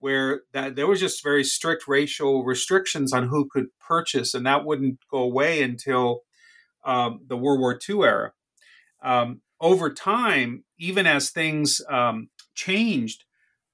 where 0.00 0.42
that 0.52 0.76
there 0.76 0.86
was 0.86 1.00
just 1.00 1.22
very 1.22 1.44
strict 1.44 1.88
racial 1.88 2.44
restrictions 2.44 3.12
on 3.12 3.28
who 3.28 3.48
could 3.50 3.66
purchase, 3.80 4.34
and 4.34 4.46
that 4.46 4.64
wouldn't 4.64 4.98
go 5.10 5.18
away 5.18 5.62
until 5.62 6.20
um, 6.84 7.20
the 7.26 7.36
World 7.36 7.60
War 7.60 7.78
II 7.88 8.02
era. 8.02 8.32
Um, 9.02 9.40
over 9.60 9.92
time, 9.92 10.64
even 10.78 11.06
as 11.06 11.30
things 11.30 11.80
um, 11.88 12.28
changed, 12.54 13.24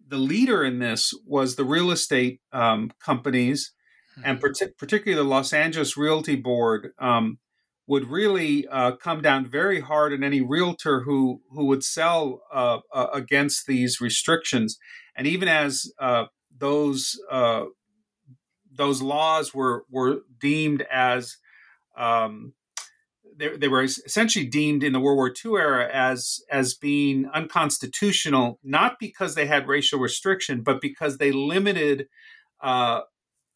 the 0.06 0.18
leader 0.18 0.64
in 0.64 0.78
this 0.78 1.12
was 1.26 1.56
the 1.56 1.64
real 1.64 1.90
estate 1.90 2.40
um, 2.52 2.90
companies, 3.04 3.72
mm-hmm. 4.18 4.22
and 4.24 4.40
particularly 4.78 5.22
the 5.22 5.28
Los 5.28 5.52
Angeles 5.52 5.96
Realty 5.96 6.36
Board, 6.36 6.90
um, 6.98 7.38
would 7.86 8.08
really 8.08 8.66
uh, 8.68 8.92
come 8.96 9.20
down 9.20 9.46
very 9.46 9.80
hard 9.80 10.12
on 10.12 10.24
any 10.24 10.40
realtor 10.40 11.02
who 11.02 11.42
who 11.50 11.66
would 11.66 11.84
sell 11.84 12.42
uh, 12.52 12.78
uh, 12.92 13.08
against 13.12 13.66
these 13.66 14.00
restrictions. 14.00 14.78
And 15.16 15.26
even 15.26 15.48
as 15.48 15.92
uh, 16.00 16.24
those 16.56 17.20
uh, 17.30 17.64
those 18.72 19.02
laws 19.02 19.54
were 19.54 19.84
were 19.90 20.20
deemed 20.40 20.82
as 20.90 21.36
um, 21.96 22.54
they, 23.36 23.56
they, 23.56 23.68
were 23.68 23.82
essentially 23.82 24.46
deemed 24.46 24.82
in 24.82 24.92
the 24.92 25.00
World 25.00 25.16
War 25.16 25.32
II 25.44 25.60
era 25.60 25.88
as 25.92 26.40
as 26.50 26.74
being 26.74 27.28
unconstitutional, 27.32 28.58
not 28.62 28.98
because 28.98 29.34
they 29.34 29.46
had 29.46 29.68
racial 29.68 29.98
restriction, 29.98 30.62
but 30.62 30.80
because 30.80 31.18
they 31.18 31.32
limited 31.32 32.08
uh, 32.60 33.02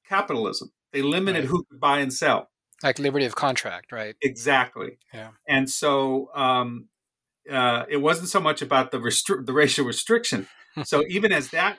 capitalism. 0.09 0.73
They 0.93 1.03
limited 1.03 1.41
right. 1.41 1.49
who 1.49 1.64
could 1.64 1.81
buy 1.81 1.99
and 1.99 2.12
sell 2.12 2.51
like 2.83 2.99
liberty 2.99 3.25
of 3.25 3.35
contract, 3.35 3.93
right? 3.93 4.14
Exactly. 4.23 4.99
Yeah. 5.12 5.31
And 5.47 5.69
so 5.69 6.31
um, 6.35 6.88
uh, 7.51 7.85
it 7.88 7.99
wasn't 7.99 8.29
so 8.29 8.41
much 8.41 8.62
about 8.62 8.91
the 8.91 8.99
restri- 8.99 9.45
the 9.45 9.53
racial 9.53 9.85
restriction. 9.85 10.49
so 10.85 11.05
even 11.09 11.33
as 11.33 11.51
that 11.51 11.79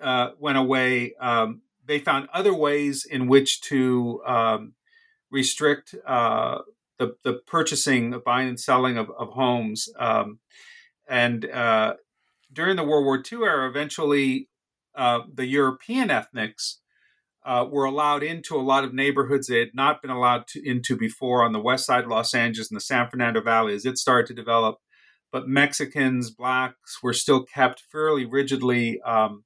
uh, 0.00 0.30
went 0.38 0.58
away, 0.58 1.14
um, 1.20 1.62
they 1.84 1.98
found 1.98 2.28
other 2.32 2.54
ways 2.54 3.04
in 3.04 3.28
which 3.28 3.60
to 3.62 4.22
um, 4.26 4.74
restrict 5.30 5.94
uh, 6.06 6.58
the 6.98 7.16
the 7.24 7.34
purchasing, 7.46 8.20
buying, 8.24 8.48
and 8.48 8.60
selling 8.60 8.98
of, 8.98 9.10
of 9.18 9.30
homes. 9.30 9.88
Um, 9.98 10.40
and 11.08 11.44
uh, 11.46 11.94
during 12.52 12.76
the 12.76 12.84
World 12.84 13.04
War 13.04 13.22
II 13.30 13.44
era, 13.44 13.68
eventually 13.68 14.48
uh, 14.94 15.20
the 15.32 15.46
European 15.46 16.10
ethnics 16.10 16.80
uh, 17.44 17.64
were 17.68 17.84
allowed 17.84 18.22
into 18.22 18.56
a 18.56 18.60
lot 18.60 18.84
of 18.84 18.92
neighborhoods 18.92 19.46
they 19.46 19.60
had 19.60 19.74
not 19.74 20.02
been 20.02 20.10
allowed 20.10 20.46
to, 20.48 20.68
into 20.68 20.96
before 20.96 21.42
on 21.42 21.52
the 21.52 21.60
west 21.60 21.86
side 21.86 22.04
of 22.04 22.10
Los 22.10 22.34
Angeles 22.34 22.70
and 22.70 22.76
the 22.76 22.84
San 22.84 23.08
Fernando 23.08 23.40
Valley 23.40 23.74
as 23.74 23.86
it 23.86 23.96
started 23.96 24.26
to 24.26 24.34
develop. 24.34 24.76
But 25.30 25.48
Mexicans, 25.48 26.30
blacks 26.30 27.02
were 27.02 27.12
still 27.12 27.44
kept 27.44 27.82
fairly 27.92 28.26
rigidly 28.26 29.00
um, 29.02 29.44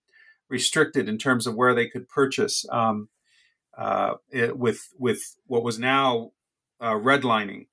restricted 0.48 1.08
in 1.08 1.18
terms 1.18 1.46
of 1.46 1.54
where 1.54 1.74
they 1.74 1.88
could 1.88 2.08
purchase 2.08 2.64
um, 2.70 3.08
uh, 3.76 4.14
it, 4.30 4.58
with 4.58 4.88
with 4.98 5.36
what 5.46 5.64
was 5.64 5.78
now 5.78 6.30
uh, 6.82 6.94
redlining, 6.94 7.66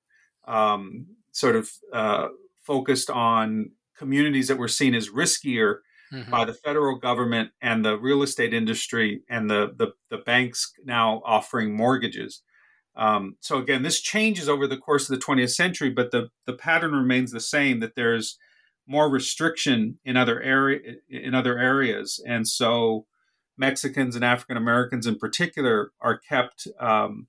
um, 0.46 1.06
sort 1.32 1.56
of 1.56 1.70
uh, 1.92 2.28
focused 2.62 3.10
on 3.10 3.72
communities 3.98 4.48
that 4.48 4.56
were 4.56 4.68
seen 4.68 4.94
as 4.94 5.10
riskier 5.10 5.78
mm-hmm. 6.12 6.30
by 6.30 6.44
the 6.44 6.54
federal 6.54 6.96
government 6.96 7.50
and 7.60 7.84
the 7.84 7.98
real 7.98 8.22
estate 8.22 8.54
industry 8.54 9.22
and 9.28 9.50
the 9.50 9.74
the, 9.76 9.92
the 10.08 10.18
banks 10.18 10.72
now 10.84 11.20
offering 11.24 11.74
mortgages. 11.76 12.42
Um, 12.96 13.36
so 13.40 13.58
again, 13.58 13.82
this 13.82 14.00
changes 14.00 14.48
over 14.48 14.66
the 14.66 14.76
course 14.76 15.08
of 15.08 15.18
the 15.18 15.24
20th 15.24 15.54
century, 15.54 15.90
but 15.90 16.10
the 16.10 16.30
the 16.46 16.54
pattern 16.54 16.92
remains 16.92 17.32
the 17.32 17.40
same. 17.40 17.80
That 17.80 17.94
there's 17.94 18.38
more 18.86 19.08
restriction 19.08 19.98
in 20.04 20.16
other 20.16 20.40
area 20.40 20.80
in 21.08 21.34
other 21.34 21.58
areas, 21.58 22.22
and 22.26 22.46
so 22.46 23.06
Mexicans 23.56 24.16
and 24.16 24.24
African 24.24 24.56
Americans 24.56 25.06
in 25.06 25.16
particular 25.16 25.92
are 26.00 26.18
kept 26.18 26.66
um, 26.78 27.26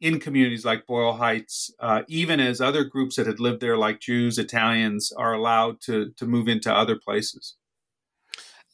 in 0.00 0.18
communities 0.18 0.64
like 0.64 0.86
Boyle 0.86 1.12
Heights, 1.12 1.72
uh, 1.78 2.02
even 2.08 2.40
as 2.40 2.60
other 2.60 2.84
groups 2.84 3.16
that 3.16 3.26
had 3.26 3.40
lived 3.40 3.60
there, 3.60 3.76
like 3.76 4.00
Jews, 4.00 4.38
Italians, 4.38 5.12
are 5.12 5.34
allowed 5.34 5.80
to 5.82 6.12
to 6.16 6.26
move 6.26 6.48
into 6.48 6.72
other 6.74 6.96
places. 6.96 7.56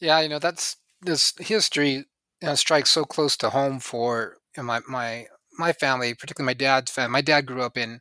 Yeah, 0.00 0.20
you 0.20 0.28
know 0.28 0.38
that's 0.38 0.76
this 1.02 1.34
history 1.38 1.92
you 1.92 2.04
know, 2.42 2.54
strikes 2.54 2.90
so 2.90 3.04
close 3.04 3.36
to 3.38 3.50
home 3.50 3.80
for 3.80 4.36
you 4.56 4.62
know, 4.62 4.66
my 4.66 4.80
my 4.88 5.26
my 5.58 5.72
family, 5.72 6.14
particularly 6.14 6.46
my 6.46 6.54
dad's 6.54 6.90
family. 6.90 7.12
My 7.12 7.20
dad 7.22 7.46
grew 7.46 7.62
up 7.62 7.76
in 7.76 8.00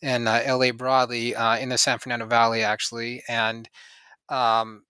in 0.00 0.28
uh, 0.28 0.42
L.A. 0.44 0.70
broadly, 0.70 1.34
uh, 1.34 1.56
in 1.56 1.70
the 1.70 1.78
San 1.78 1.98
Fernando 1.98 2.26
Valley, 2.26 2.62
actually, 2.62 3.22
and 3.28 3.68
um, 4.28 4.84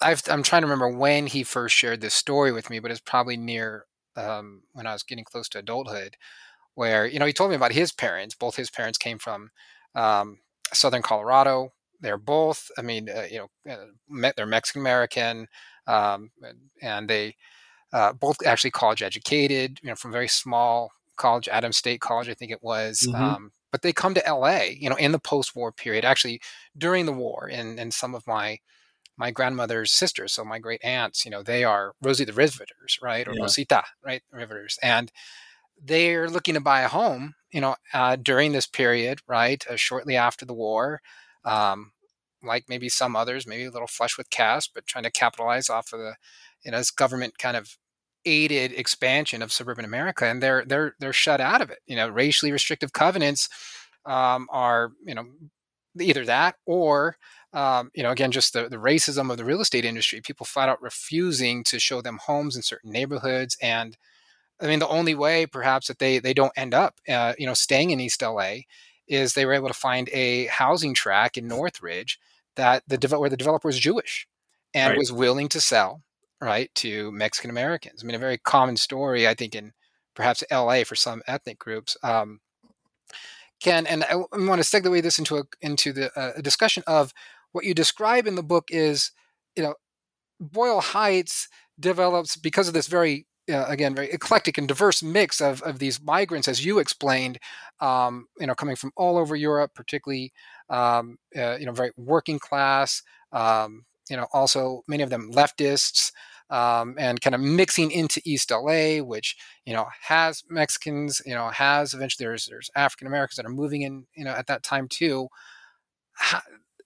i 0.00 0.14
am 0.28 0.42
trying 0.42 0.62
to 0.62 0.66
remember 0.66 0.88
when 0.88 1.26
he 1.26 1.42
first 1.42 1.74
shared 1.74 2.00
this 2.00 2.14
story 2.14 2.52
with 2.52 2.70
me, 2.70 2.78
but 2.80 2.90
it's 2.90 3.00
probably 3.00 3.36
near 3.36 3.86
um, 4.16 4.62
when 4.72 4.86
I 4.86 4.92
was 4.92 5.02
getting 5.02 5.24
close 5.24 5.48
to 5.50 5.58
adulthood 5.58 6.16
where 6.74 7.06
you 7.06 7.18
know 7.18 7.26
he 7.26 7.32
told 7.32 7.50
me 7.50 7.56
about 7.56 7.72
his 7.72 7.92
parents. 7.92 8.34
Both 8.34 8.56
his 8.56 8.70
parents 8.70 8.98
came 8.98 9.18
from 9.18 9.50
um, 9.94 10.38
southern 10.72 11.02
Colorado. 11.02 11.72
They're 12.00 12.18
both, 12.18 12.68
I 12.76 12.82
mean, 12.82 13.08
uh, 13.08 13.26
you 13.30 13.46
know, 13.66 13.72
uh, 13.72 14.32
they're 14.36 14.46
Mexican 14.46 14.80
American, 14.82 15.46
um, 15.86 16.30
and 16.80 17.08
they 17.08 17.36
uh, 17.92 18.12
both 18.12 18.36
actually 18.44 18.72
college 18.72 19.02
educated. 19.02 19.78
You 19.82 19.90
know, 19.90 19.94
from 19.94 20.12
very 20.12 20.28
small 20.28 20.90
college, 21.16 21.48
Adams 21.48 21.76
State 21.76 22.00
College, 22.00 22.28
I 22.28 22.34
think 22.34 22.50
it 22.50 22.62
was. 22.62 23.06
Mm-hmm. 23.06 23.22
Um, 23.22 23.52
but 23.70 23.82
they 23.82 23.92
come 23.92 24.14
to 24.14 24.26
L.A. 24.26 24.76
You 24.78 24.90
know, 24.90 24.96
in 24.96 25.12
the 25.12 25.18
post-war 25.18 25.72
period, 25.72 26.04
actually 26.04 26.40
during 26.76 27.06
the 27.06 27.12
war, 27.12 27.48
and 27.50 27.78
and 27.78 27.94
some 27.94 28.14
of 28.14 28.26
my 28.26 28.58
my 29.16 29.30
grandmother's 29.30 29.92
sisters, 29.92 30.32
so 30.32 30.44
my 30.44 30.58
great 30.58 30.82
aunts, 30.82 31.24
you 31.24 31.30
know, 31.30 31.42
they 31.42 31.64
are 31.64 31.92
Rosie 32.02 32.24
the 32.24 32.32
Riveters, 32.32 32.98
right, 33.02 33.28
or 33.28 33.34
yeah. 33.34 33.42
Rosita, 33.42 33.84
right, 34.04 34.22
Riveters, 34.32 34.78
and 34.82 35.12
they're 35.82 36.28
looking 36.28 36.54
to 36.54 36.60
buy 36.60 36.82
a 36.82 36.88
home, 36.88 37.34
you 37.52 37.60
know, 37.60 37.76
uh, 37.94 38.16
during 38.16 38.52
this 38.52 38.66
period, 38.66 39.20
right, 39.26 39.64
uh, 39.68 39.76
shortly 39.76 40.16
after 40.16 40.44
the 40.44 40.54
war. 40.54 41.00
Um, 41.44 41.92
like 42.42 42.64
maybe 42.68 42.88
some 42.88 43.14
others, 43.16 43.46
maybe 43.46 43.64
a 43.64 43.70
little 43.70 43.86
flush 43.86 44.18
with 44.18 44.30
cash, 44.30 44.68
but 44.74 44.86
trying 44.86 45.04
to 45.04 45.10
capitalize 45.10 45.70
off 45.70 45.92
of 45.92 46.00
the, 46.00 46.14
you 46.64 46.72
know, 46.72 46.78
this 46.78 46.90
government 46.90 47.38
kind 47.38 47.56
of 47.56 47.76
aided 48.24 48.72
expansion 48.72 49.42
of 49.42 49.52
suburban 49.52 49.84
America, 49.84 50.26
and 50.26 50.42
they're 50.42 50.64
they're 50.64 50.94
they're 51.00 51.12
shut 51.12 51.40
out 51.40 51.60
of 51.62 51.70
it. 51.70 51.78
You 51.86 51.96
know, 51.96 52.08
racially 52.08 52.52
restrictive 52.52 52.92
covenants 52.92 53.48
um, 54.06 54.48
are 54.50 54.92
you 55.04 55.14
know 55.14 55.24
either 56.00 56.24
that 56.24 56.56
or 56.66 57.16
um, 57.52 57.90
you 57.94 58.02
know 58.02 58.10
again 58.10 58.30
just 58.32 58.52
the, 58.52 58.68
the 58.68 58.76
racism 58.76 59.30
of 59.30 59.36
the 59.36 59.44
real 59.44 59.60
estate 59.60 59.84
industry. 59.84 60.20
People 60.20 60.46
flat 60.46 60.68
out 60.68 60.82
refusing 60.82 61.64
to 61.64 61.78
show 61.78 62.00
them 62.02 62.18
homes 62.26 62.56
in 62.56 62.62
certain 62.62 62.90
neighborhoods 62.92 63.56
and 63.62 63.96
I 64.62 64.66
mean, 64.66 64.78
the 64.78 64.88
only 64.88 65.14
way 65.14 65.46
perhaps 65.46 65.88
that 65.88 65.98
they 65.98 66.18
they 66.18 66.34
don't 66.34 66.52
end 66.56 66.72
up, 66.72 67.00
uh, 67.08 67.34
you 67.38 67.46
know, 67.46 67.54
staying 67.54 67.90
in 67.90 68.00
East 68.00 68.22
LA 68.22 68.60
is 69.08 69.34
they 69.34 69.44
were 69.44 69.52
able 69.52 69.68
to 69.68 69.74
find 69.74 70.08
a 70.10 70.46
housing 70.46 70.94
track 70.94 71.36
in 71.36 71.48
Northridge 71.48 72.18
that 72.56 72.82
the 72.86 73.18
where 73.18 73.30
the 73.30 73.36
developer 73.36 73.68
was 73.68 73.78
Jewish 73.78 74.26
and 74.72 74.90
right. 74.90 74.98
was 74.98 75.12
willing 75.12 75.48
to 75.48 75.60
sell 75.60 76.02
right 76.40 76.72
to 76.76 77.10
Mexican 77.12 77.50
Americans. 77.50 78.02
I 78.02 78.06
mean, 78.06 78.14
a 78.14 78.20
very 78.20 78.38
common 78.38 78.76
story, 78.76 79.26
I 79.26 79.34
think, 79.34 79.54
in 79.54 79.72
perhaps 80.14 80.44
LA 80.50 80.84
for 80.84 80.94
some 80.94 81.22
ethnic 81.26 81.58
groups. 81.58 81.96
Um, 82.02 82.40
can 83.60 83.86
and 83.86 84.04
I 84.04 84.16
want 84.16 84.62
to 84.62 84.68
segue 84.68 85.02
this 85.02 85.18
into 85.18 85.38
a 85.38 85.44
into 85.60 85.92
the 85.92 86.10
uh, 86.18 86.32
a 86.36 86.42
discussion 86.42 86.82
of 86.86 87.12
what 87.52 87.64
you 87.64 87.74
describe 87.74 88.26
in 88.26 88.34
the 88.34 88.42
book 88.42 88.68
is, 88.70 89.12
you 89.56 89.62
know, 89.62 89.74
Boyle 90.40 90.80
Heights 90.80 91.48
develops 91.78 92.36
because 92.36 92.66
of 92.66 92.74
this 92.74 92.88
very 92.88 93.26
uh, 93.50 93.64
again 93.68 93.94
very 93.94 94.10
eclectic 94.10 94.58
and 94.58 94.68
diverse 94.68 95.02
mix 95.02 95.40
of, 95.40 95.62
of 95.62 95.78
these 95.78 96.00
migrants 96.02 96.48
as 96.48 96.64
you 96.64 96.78
explained 96.78 97.38
um, 97.80 98.26
you 98.38 98.46
know 98.46 98.54
coming 98.54 98.76
from 98.76 98.92
all 98.96 99.16
over 99.16 99.34
europe 99.34 99.72
particularly 99.74 100.32
um, 100.70 101.18
uh, 101.36 101.56
you 101.58 101.66
know 101.66 101.72
very 101.72 101.90
working 101.96 102.38
class 102.38 103.02
um, 103.32 103.84
you 104.08 104.16
know 104.16 104.26
also 104.32 104.82
many 104.86 105.02
of 105.02 105.10
them 105.10 105.30
leftists 105.32 106.12
um, 106.50 106.94
and 106.98 107.20
kind 107.20 107.34
of 107.34 107.40
mixing 107.40 107.90
into 107.90 108.20
east 108.24 108.50
la 108.50 108.98
which 108.98 109.36
you 109.64 109.72
know 109.72 109.86
has 110.02 110.42
mexicans 110.48 111.20
you 111.24 111.34
know 111.34 111.48
has 111.48 111.94
eventually 111.94 112.24
there's 112.26 112.46
there's 112.46 112.70
african 112.76 113.06
americans 113.06 113.36
that 113.36 113.46
are 113.46 113.50
moving 113.50 113.82
in 113.82 114.06
you 114.14 114.24
know 114.24 114.32
at 114.32 114.46
that 114.46 114.62
time 114.62 114.88
too. 114.88 115.28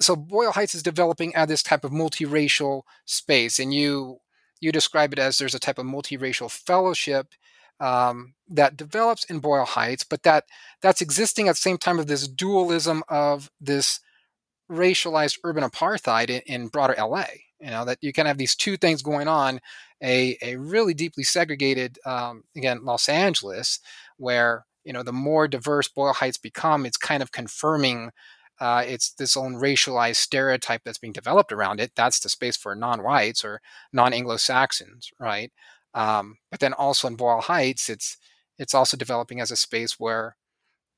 So 0.00 0.14
boyle 0.14 0.52
heights 0.52 0.74
is 0.74 0.82
developing 0.82 1.34
at 1.34 1.48
this 1.48 1.62
type 1.62 1.82
of 1.82 1.90
multiracial 1.90 2.82
space 3.06 3.58
and 3.58 3.72
you 3.72 4.18
you 4.60 4.72
describe 4.72 5.12
it 5.12 5.18
as 5.18 5.38
there's 5.38 5.54
a 5.54 5.60
type 5.60 5.78
of 5.78 5.86
multiracial 5.86 6.50
fellowship 6.50 7.28
um, 7.80 8.34
that 8.48 8.76
develops 8.76 9.24
in 9.24 9.40
Boyle 9.40 9.64
Heights, 9.64 10.04
but 10.04 10.22
that 10.22 10.44
that's 10.80 11.00
existing 11.00 11.48
at 11.48 11.52
the 11.52 11.60
same 11.60 11.78
time 11.78 11.98
of 11.98 12.06
this 12.06 12.26
dualism 12.26 13.02
of 13.08 13.50
this 13.60 14.00
racialized 14.70 15.38
urban 15.44 15.64
apartheid 15.64 16.30
in, 16.30 16.40
in 16.46 16.68
broader 16.68 16.94
LA. 16.98 17.24
You 17.60 17.70
know 17.70 17.84
that 17.84 17.98
you 18.02 18.12
can 18.12 18.26
have 18.26 18.38
these 18.38 18.54
two 18.54 18.76
things 18.76 19.02
going 19.02 19.28
on: 19.28 19.60
a 20.02 20.36
a 20.42 20.56
really 20.56 20.94
deeply 20.94 21.24
segregated, 21.24 21.98
um, 22.06 22.44
again, 22.56 22.84
Los 22.84 23.08
Angeles, 23.08 23.80
where 24.16 24.66
you 24.84 24.92
know 24.92 25.02
the 25.02 25.12
more 25.12 25.48
diverse 25.48 25.88
Boyle 25.88 26.12
Heights 26.12 26.38
become, 26.38 26.86
it's 26.86 26.98
kind 26.98 27.22
of 27.22 27.32
confirming 27.32 28.10
uh, 28.60 28.82
it's 28.86 29.12
this 29.12 29.36
own 29.36 29.54
racialized 29.54 30.16
stereotype 30.16 30.82
that's 30.84 30.98
being 30.98 31.12
developed 31.12 31.52
around 31.52 31.80
it. 31.80 31.92
That's 31.94 32.20
the 32.20 32.28
space 32.28 32.56
for 32.56 32.74
non-whites 32.74 33.44
or 33.44 33.60
non-Anglo-Saxons, 33.92 35.10
right? 35.20 35.52
Um, 35.94 36.36
but 36.50 36.60
then 36.60 36.72
also 36.72 37.08
in 37.08 37.16
Boyle 37.16 37.40
Heights, 37.40 37.88
it's 37.88 38.18
it's 38.58 38.74
also 38.74 38.96
developing 38.96 39.40
as 39.40 39.50
a 39.50 39.56
space 39.56 39.98
where 39.98 40.36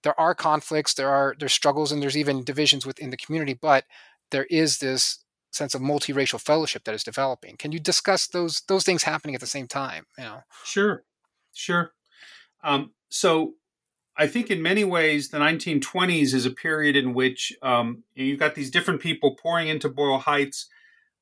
there 0.03 0.18
are 0.18 0.35
conflicts, 0.35 0.94
there 0.94 1.11
are 1.11 1.35
there's 1.38 1.53
struggles, 1.53 1.92
and 1.92 2.03
there's 2.03 2.16
even 2.16 2.44
divisions 2.44 2.87
within 2.87 3.11
the 3.11 3.16
community. 3.16 3.55
But 3.55 3.85
there 4.31 4.47
is 4.51 4.79
this 4.79 5.25
sense 5.51 5.75
of 5.75 5.81
multiracial 5.81 6.40
fellowship 6.40 6.85
that 6.85 6.94
is 6.94 7.03
developing. 7.03 7.57
Can 7.57 7.73
you 7.73 7.81
discuss 7.81 8.27
those 8.27 8.62
those 8.68 8.85
things 8.85 9.03
happening 9.03 9.35
at 9.35 9.40
the 9.40 9.47
same 9.47 9.66
time? 9.66 10.07
You 10.16 10.25
know? 10.25 10.40
Sure, 10.64 11.05
sure. 11.53 11.92
Um, 12.62 12.92
so 13.09 13.55
I 14.18 14.26
think 14.26 14.50
in 14.50 14.61
many 14.61 14.83
ways, 14.83 15.28
the 15.28 15.38
1920s 15.38 16.35
is 16.35 16.44
a 16.44 16.50
period 16.50 16.96
in 16.96 17.14
which 17.14 17.52
um, 17.62 18.02
you've 18.14 18.40
got 18.40 18.57
these 18.57 18.70
different 18.70 19.00
people 19.00 19.37
pouring 19.40 19.68
into 19.68 19.88
Boyle 19.88 20.18
Heights, 20.18 20.68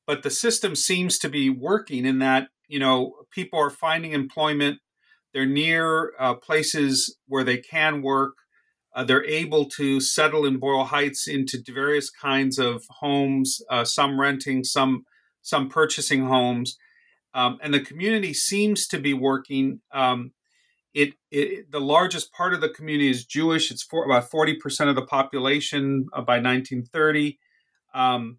but 0.07 0.23
the 0.23 0.31
system 0.31 0.75
seems 0.75 1.19
to 1.19 1.29
be 1.29 1.47
working 1.51 2.07
in 2.07 2.17
that, 2.19 2.47
you 2.67 2.79
know, 2.79 3.13
people 3.29 3.59
are 3.59 3.69
finding 3.69 4.13
employment. 4.13 4.79
They're 5.31 5.45
near 5.45 6.13
uh, 6.19 6.33
places 6.35 7.15
where 7.27 7.43
they 7.43 7.57
can 7.57 8.01
work. 8.01 8.33
Uh, 8.95 9.03
they're 9.03 9.25
able 9.25 9.65
to 9.65 10.01
settle 10.01 10.43
in 10.43 10.57
Boyle 10.57 10.85
Heights 10.85 11.27
into 11.27 11.61
various 11.71 12.09
kinds 12.09 12.57
of 12.57 12.83
homes, 12.89 13.61
uh, 13.69 13.85
some 13.85 14.19
renting, 14.19 14.63
some 14.63 15.05
some 15.43 15.69
purchasing 15.69 16.25
homes, 16.25 16.77
um, 17.33 17.57
and 17.61 17.73
the 17.73 17.79
community 17.79 18.33
seems 18.33 18.87
to 18.87 18.99
be 18.99 19.13
working. 19.13 19.81
Um, 19.93 20.31
it, 20.97 21.13
it, 21.29 21.71
the 21.71 21.79
largest 21.79 22.33
part 22.33 22.55
of 22.55 22.61
the 22.61 22.69
community 22.69 23.11
is 23.11 23.23
Jewish. 23.23 23.69
It's 23.69 23.83
for, 23.83 24.03
about 24.03 24.31
forty 24.31 24.55
percent 24.55 24.89
of 24.89 24.95
the 24.95 25.05
population 25.05 26.07
uh, 26.11 26.21
by 26.21 26.39
1930, 26.39 27.37
um, 27.93 28.37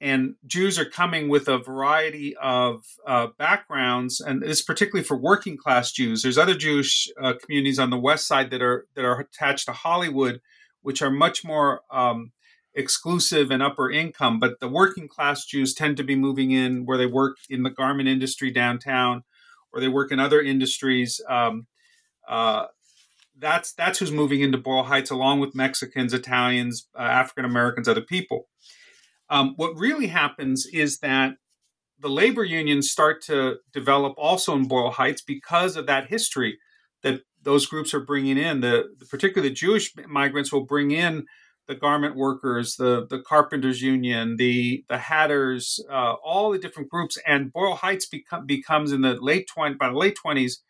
and 0.00 0.36
Jews 0.46 0.78
are 0.78 0.86
coming 0.86 1.28
with 1.28 1.48
a 1.48 1.58
variety 1.58 2.34
of 2.36 2.86
uh, 3.06 3.26
backgrounds, 3.36 4.22
and 4.22 4.42
it's 4.42 4.62
particularly 4.62 5.04
for 5.04 5.18
working 5.18 5.58
class 5.58 5.92
Jews. 5.92 6.22
There's 6.22 6.38
other 6.38 6.54
Jewish 6.54 7.10
uh, 7.20 7.34
communities 7.34 7.78
on 7.78 7.90
the 7.90 7.98
west 7.98 8.26
side 8.26 8.50
that 8.52 8.62
are 8.62 8.86
that 8.94 9.04
are 9.04 9.20
attached 9.20 9.66
to 9.66 9.72
Hollywood, 9.72 10.40
which 10.80 11.02
are 11.02 11.10
much 11.10 11.44
more 11.44 11.82
um, 11.90 12.32
exclusive 12.72 13.50
and 13.50 13.62
upper 13.62 13.90
income. 13.90 14.40
But 14.40 14.60
the 14.60 14.68
working 14.68 15.08
class 15.08 15.44
Jews 15.44 15.74
tend 15.74 15.98
to 15.98 16.04
be 16.04 16.16
moving 16.16 16.52
in 16.52 16.86
where 16.86 16.96
they 16.96 17.04
work 17.04 17.36
in 17.50 17.64
the 17.64 17.70
garment 17.70 18.08
industry 18.08 18.50
downtown, 18.50 19.24
or 19.74 19.80
they 19.82 19.88
work 19.88 20.10
in 20.10 20.18
other 20.18 20.40
industries. 20.40 21.20
Um, 21.28 21.66
uh, 22.28 22.66
that's 23.38 23.72
that's 23.72 23.98
who's 23.98 24.12
moving 24.12 24.40
into 24.40 24.58
Boyle 24.58 24.84
Heights, 24.84 25.10
along 25.10 25.40
with 25.40 25.54
Mexicans, 25.54 26.14
Italians, 26.14 26.88
uh, 26.98 27.02
African 27.02 27.44
Americans, 27.44 27.88
other 27.88 28.02
people. 28.02 28.48
Um, 29.28 29.54
what 29.56 29.76
really 29.76 30.08
happens 30.08 30.66
is 30.66 30.98
that 30.98 31.36
the 31.98 32.08
labor 32.08 32.44
unions 32.44 32.90
start 32.90 33.22
to 33.22 33.56
develop 33.72 34.14
also 34.18 34.54
in 34.54 34.68
Boyle 34.68 34.90
Heights 34.90 35.22
because 35.22 35.76
of 35.76 35.86
that 35.86 36.08
history 36.08 36.58
that 37.02 37.22
those 37.40 37.66
groups 37.66 37.94
are 37.94 38.00
bringing 38.00 38.38
in. 38.38 38.60
The, 38.60 38.84
the 38.98 39.06
particularly 39.06 39.48
the 39.48 39.54
Jewish 39.54 39.92
migrants 40.08 40.52
will 40.52 40.64
bring 40.64 40.90
in 40.90 41.26
the 41.68 41.74
garment 41.74 42.16
workers, 42.16 42.76
the 42.76 43.06
the 43.08 43.20
carpenters 43.20 43.82
union, 43.82 44.36
the 44.36 44.84
the 44.88 44.98
hatters, 44.98 45.80
uh, 45.90 46.14
all 46.24 46.50
the 46.50 46.58
different 46.58 46.90
groups, 46.90 47.16
and 47.26 47.52
Boyle 47.52 47.76
Heights 47.76 48.06
become, 48.06 48.46
becomes 48.46 48.92
in 48.92 49.00
the 49.00 49.14
late 49.20 49.46
twenty 49.48 49.76
by 49.76 49.88
the 49.88 49.96
late 49.96 50.16
twenties 50.16 50.62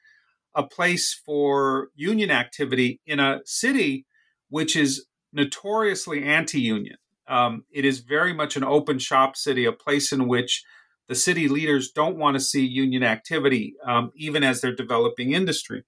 a 0.54 0.62
place 0.62 1.14
for 1.26 1.88
union 1.94 2.30
activity 2.30 3.00
in 3.06 3.20
a 3.20 3.40
city 3.44 4.06
which 4.48 4.76
is 4.76 5.06
notoriously 5.32 6.22
anti-union. 6.24 6.96
Um, 7.28 7.64
it 7.70 7.84
is 7.84 8.00
very 8.00 8.32
much 8.34 8.56
an 8.56 8.64
open 8.64 8.98
shop 8.98 9.36
city, 9.36 9.64
a 9.64 9.72
place 9.72 10.12
in 10.12 10.28
which 10.28 10.64
the 11.08 11.14
city 11.14 11.48
leaders 11.48 11.90
don't 11.90 12.16
want 12.16 12.34
to 12.34 12.40
see 12.40 12.64
union 12.64 13.02
activity, 13.02 13.74
um, 13.86 14.10
even 14.16 14.44
as 14.44 14.60
they're 14.60 14.74
developing 14.74 15.32
industry. 15.32 15.84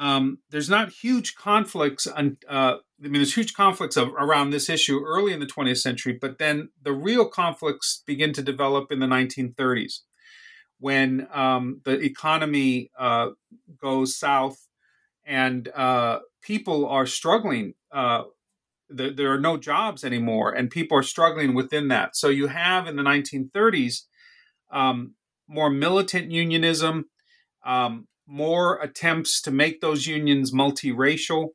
um, 0.00 0.38
there's 0.50 0.70
not 0.70 0.90
huge 0.90 1.34
conflicts. 1.34 2.06
On, 2.06 2.38
uh, 2.48 2.76
I 2.78 3.02
mean, 3.02 3.14
there's 3.14 3.36
huge 3.36 3.52
conflicts 3.54 3.96
of, 3.98 4.08
around 4.18 4.50
this 4.50 4.68
issue 4.70 5.04
early 5.04 5.32
in 5.32 5.40
the 5.40 5.46
20th 5.46 5.78
century, 5.78 6.16
but 6.18 6.38
then 6.38 6.70
the 6.82 6.92
real 6.92 7.28
conflicts 7.28 8.02
begin 8.06 8.32
to 8.32 8.42
develop 8.42 8.90
in 8.90 8.98
the 8.98 9.06
1930s 9.06 10.00
when 10.80 11.28
um, 11.32 11.80
the 11.84 12.00
economy 12.00 12.90
uh, 12.98 13.28
goes 13.80 14.18
south 14.18 14.66
and 15.24 15.68
uh, 15.68 16.18
people 16.42 16.88
are 16.88 17.06
struggling. 17.06 17.74
Uh, 17.92 18.24
there, 18.88 19.12
there, 19.12 19.32
are 19.32 19.38
no 19.38 19.56
jobs 19.56 20.02
anymore, 20.02 20.52
and 20.52 20.70
people 20.70 20.98
are 20.98 21.02
struggling 21.02 21.54
within 21.54 21.88
that. 21.88 22.16
So 22.16 22.28
you 22.28 22.48
have 22.48 22.88
in 22.88 22.96
the 22.96 23.02
1930s 23.02 24.02
um, 24.72 25.14
more 25.46 25.70
militant 25.70 26.32
unionism, 26.32 27.04
um, 27.64 28.08
more 28.26 28.80
attempts 28.80 29.40
to 29.42 29.50
make 29.50 29.80
those 29.80 30.06
unions 30.06 30.52
multiracial. 30.52 31.48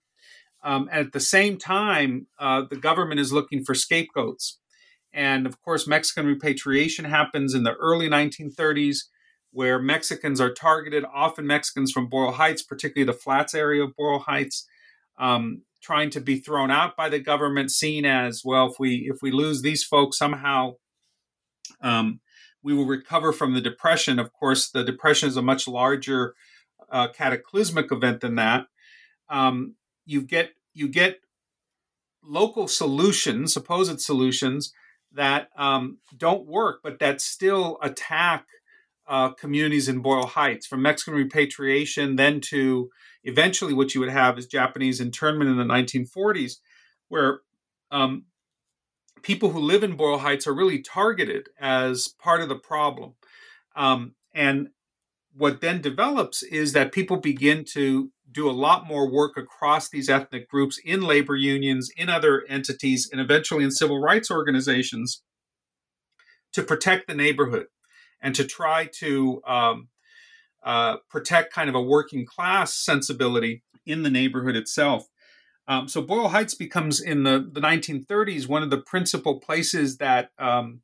Um, 0.64 0.88
at 0.92 1.14
the 1.14 1.20
same 1.20 1.58
time, 1.58 2.28
uh, 2.40 2.64
the 2.70 2.78
government 2.78 3.20
is 3.20 3.34
looking 3.34 3.64
for 3.64 3.76
scapegoats. 3.76 4.60
And 5.14 5.46
of 5.48 5.62
course, 5.62 5.88
Mexican 5.88 6.26
repatriation 6.26 7.06
happens 7.06 7.54
in 7.54 7.64
the 7.64 7.74
early 7.76 8.10
1930s, 8.10 9.06
where 9.56 9.80
Mexicans 9.80 10.42
are 10.42 10.54
targeted, 10.54 11.06
often 11.14 11.48
Mexicans 11.48 11.90
from 11.90 12.08
Boyle 12.08 12.34
Heights, 12.34 12.62
particularly 12.62 13.10
the 13.10 13.18
flats 13.18 13.56
area 13.56 13.82
of 13.86 13.96
Boyle 13.96 14.20
Heights, 14.20 14.68
um, 15.18 15.62
trying 15.82 16.10
to 16.10 16.20
be 16.20 16.38
thrown 16.38 16.70
out 16.70 16.98
by 16.98 17.08
the 17.08 17.20
government, 17.20 17.72
seen 17.72 18.06
as 18.06 18.42
well. 18.44 18.70
If 18.70 18.80
we 18.80 19.10
if 19.10 19.22
we 19.22 19.32
lose 19.32 19.62
these 19.62 19.82
folks 19.82 20.18
somehow, 20.18 20.76
um, 21.80 22.20
we 22.64 22.74
will 22.74 22.86
recover 22.86 23.32
from 23.32 23.54
the 23.54 23.62
depression. 23.62 24.20
Of 24.20 24.34
course, 24.34 24.70
the 24.70 24.84
depression 24.84 25.30
is 25.30 25.38
a 25.38 25.42
much 25.42 25.70
larger 25.70 26.36
uh, 26.92 27.08
cataclysmic 27.08 27.94
event 27.94 28.20
than 28.20 28.36
that. 28.36 28.68
Um, 29.30 29.76
you 30.06 30.22
get 30.22 30.52
you 30.74 30.90
get 30.90 31.22
local 32.22 32.68
solutions, 32.68 33.54
supposed 33.54 34.02
solutions 34.02 34.74
that 35.14 35.48
um, 35.56 36.00
don't 36.18 36.46
work, 36.46 36.82
but 36.84 37.00
that 37.00 37.22
still 37.22 37.78
attack 37.82 38.48
uh, 39.08 39.30
communities 39.30 39.88
in 39.88 40.00
Boyle 40.00 40.26
Heights, 40.26 40.66
from 40.66 40.82
Mexican 40.82 41.14
repatriation, 41.14 42.16
then 42.16 42.42
to 42.42 42.90
eventually 43.24 43.74
what 43.74 43.94
you 43.94 44.02
would 44.02 44.10
have 44.10 44.38
is 44.38 44.48
Japanese 44.48 45.00
internment 45.00 45.50
in 45.50 45.58
the 45.58 45.64
1940s, 45.64 46.58
where 47.10 47.42
um, 47.92 48.26
people 49.22 49.52
who 49.52 49.60
live 49.60 49.84
in 49.84 49.96
Boyle 49.96 50.20
Heights 50.20 50.48
are 50.48 50.56
really 50.56 50.82
targeted 50.82 51.50
as 51.60 52.08
part 52.08 52.42
of 52.42 52.50
the 52.50 52.56
problem. 52.56 53.14
Um, 53.76 54.16
and 54.34 54.70
what 55.36 55.62
then 55.62 55.82
develops 55.82 56.44
is 56.44 56.74
that 56.74 56.92
people 56.92 57.18
begin 57.18 57.66
to 57.74 58.12
do 58.32 58.50
a 58.50 58.52
lot 58.52 58.88
more 58.88 59.10
work 59.10 59.38
across 59.38 59.90
these 59.90 60.10
ethnic 60.10 60.50
groups 60.50 60.80
in 60.84 61.02
labor 61.02 61.36
unions, 61.36 61.90
in 61.96 62.10
other 62.10 62.44
entities, 62.50 63.10
and 63.12 63.22
eventually 63.22 63.64
in 63.64 63.72
civil 63.72 64.00
rights 64.00 64.32
organizations 64.32 65.22
to 66.54 66.64
protect 66.64 67.08
the 67.08 67.14
neighborhood 67.14 67.68
and 68.26 68.34
to 68.34 68.44
try 68.44 68.88
to 68.88 69.40
um, 69.46 69.88
uh, 70.64 70.98
protect 71.12 71.54
kind 71.54 71.70
of 71.70 71.76
a 71.76 71.82
working 71.82 72.26
class 72.26 72.74
sensibility 72.74 73.62
in 73.86 74.02
the 74.02 74.10
neighborhood 74.10 74.56
itself. 74.56 75.08
Um, 75.68 75.88
so 75.88 76.02
Boyle 76.02 76.30
Heights 76.30 76.56
becomes 76.56 77.00
in 77.00 77.22
the, 77.22 77.48
the 77.52 77.62
1930s 77.62 78.48
one 78.48 78.64
of 78.64 78.72
the 78.72 78.82
principal 78.82 79.40
places 79.40 79.98
that 79.98 80.32
um, 80.40 80.82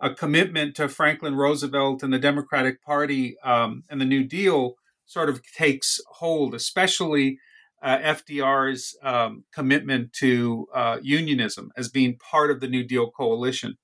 a 0.00 0.14
commitment 0.14 0.74
to 0.76 0.88
Franklin 0.88 1.34
Roosevelt 1.34 2.02
and 2.02 2.14
the 2.14 2.18
Democratic 2.18 2.82
Party 2.82 3.36
um, 3.44 3.84
and 3.90 4.00
the 4.00 4.06
New 4.06 4.24
Deal 4.24 4.76
sort 5.04 5.28
of 5.28 5.42
takes 5.52 6.00
hold, 6.08 6.54
especially 6.54 7.38
uh, 7.82 7.98
FDR's 7.98 8.96
um, 9.02 9.44
commitment 9.52 10.14
to 10.14 10.66
uh, 10.74 10.96
unionism 11.02 11.72
as 11.76 11.90
being 11.90 12.16
part 12.16 12.50
of 12.50 12.60
the 12.60 12.68
New 12.68 12.84
Deal 12.84 13.10
coalition. 13.10 13.76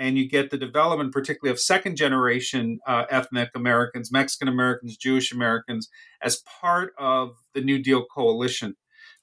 And 0.00 0.16
you 0.16 0.26
get 0.26 0.50
the 0.50 0.56
development, 0.56 1.12
particularly 1.12 1.52
of 1.52 1.60
second 1.60 1.96
generation 1.96 2.78
uh, 2.86 3.04
ethnic 3.10 3.50
Americans, 3.54 4.10
Mexican 4.10 4.48
Americans, 4.48 4.96
Jewish 4.96 5.30
Americans, 5.30 5.90
as 6.22 6.42
part 6.60 6.94
of 6.98 7.36
the 7.52 7.60
New 7.60 7.78
Deal 7.78 8.06
coalition. 8.06 8.76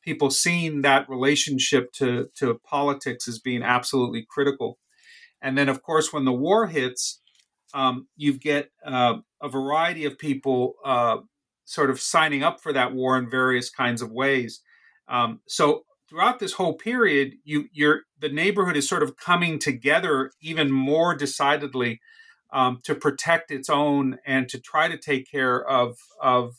People 0.04 0.30
seeing 0.30 0.84
that 0.84 1.10
relationship 1.10 1.92
to, 1.94 2.30
to 2.36 2.60
politics 2.64 3.28
as 3.28 3.40
being 3.40 3.64
absolutely 3.64 4.24
critical. 4.30 4.78
And 5.42 5.58
then, 5.58 5.68
of 5.68 5.82
course, 5.82 6.14
when 6.14 6.26
the 6.26 6.32
war 6.32 6.68
hits, 6.68 7.22
um, 7.74 8.08
you 8.16 8.38
get 8.38 8.70
uh, 8.86 9.16
a 9.42 9.50
variety 9.50 10.06
of 10.06 10.20
people 10.20 10.76
uh, 10.86 11.18
sort 11.66 11.90
of 11.90 12.00
signing 12.00 12.44
up 12.44 12.62
for 12.62 12.72
that 12.74 12.94
war 12.94 13.18
in 13.18 13.28
various 13.28 13.72
kinds 13.72 14.04
of 14.04 14.12
ways. 14.12 14.62
Um, 15.08 15.42
so 15.48 15.86
throughout 16.10 16.40
this 16.40 16.54
whole 16.54 16.74
period, 16.74 17.36
you 17.44 17.66
you're 17.72 18.02
the 18.20 18.30
neighborhood 18.30 18.78
is 18.78 18.88
sort 18.88 19.04
of 19.04 19.18
coming 19.18 19.60
together 19.60 20.32
even 20.42 20.72
more 20.72 21.16
decidedly 21.16 22.00
um, 22.52 22.80
to 22.84 22.96
protect 22.96 23.52
its 23.52 23.70
own 23.70 24.18
and 24.26 24.48
to 24.50 24.60
try 24.60 24.88
to 24.88 24.98
take 24.98 25.30
care 25.30 25.64
of 25.68 25.98
of 26.22 26.56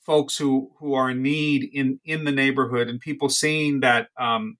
folks 0.00 0.38
who 0.38 0.70
who 0.78 0.94
are 0.94 1.10
in 1.10 1.22
need 1.22 1.68
in 1.72 2.00
in 2.04 2.24
the 2.24 2.32
neighborhood 2.32 2.88
and 2.88 3.00
people 3.00 3.28
seeing 3.28 3.80
that 3.80 4.08
um, 4.18 4.56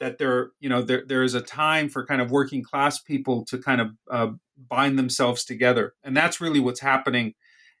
that 0.00 0.18
there 0.18 0.50
you 0.60 0.68
know 0.68 0.82
there, 0.82 1.04
there 1.06 1.22
is 1.22 1.34
a 1.34 1.40
time 1.40 1.88
for 1.88 2.04
kind 2.04 2.20
of 2.20 2.30
working 2.30 2.62
class 2.62 3.00
people 3.00 3.44
to 3.46 3.58
kind 3.58 3.80
of 3.80 3.90
uh, 4.10 4.28
bind 4.56 4.98
themselves 4.98 5.44
together. 5.44 5.94
And 6.04 6.16
that's 6.16 6.40
really 6.40 6.60
what's 6.60 6.80
happening 6.80 7.34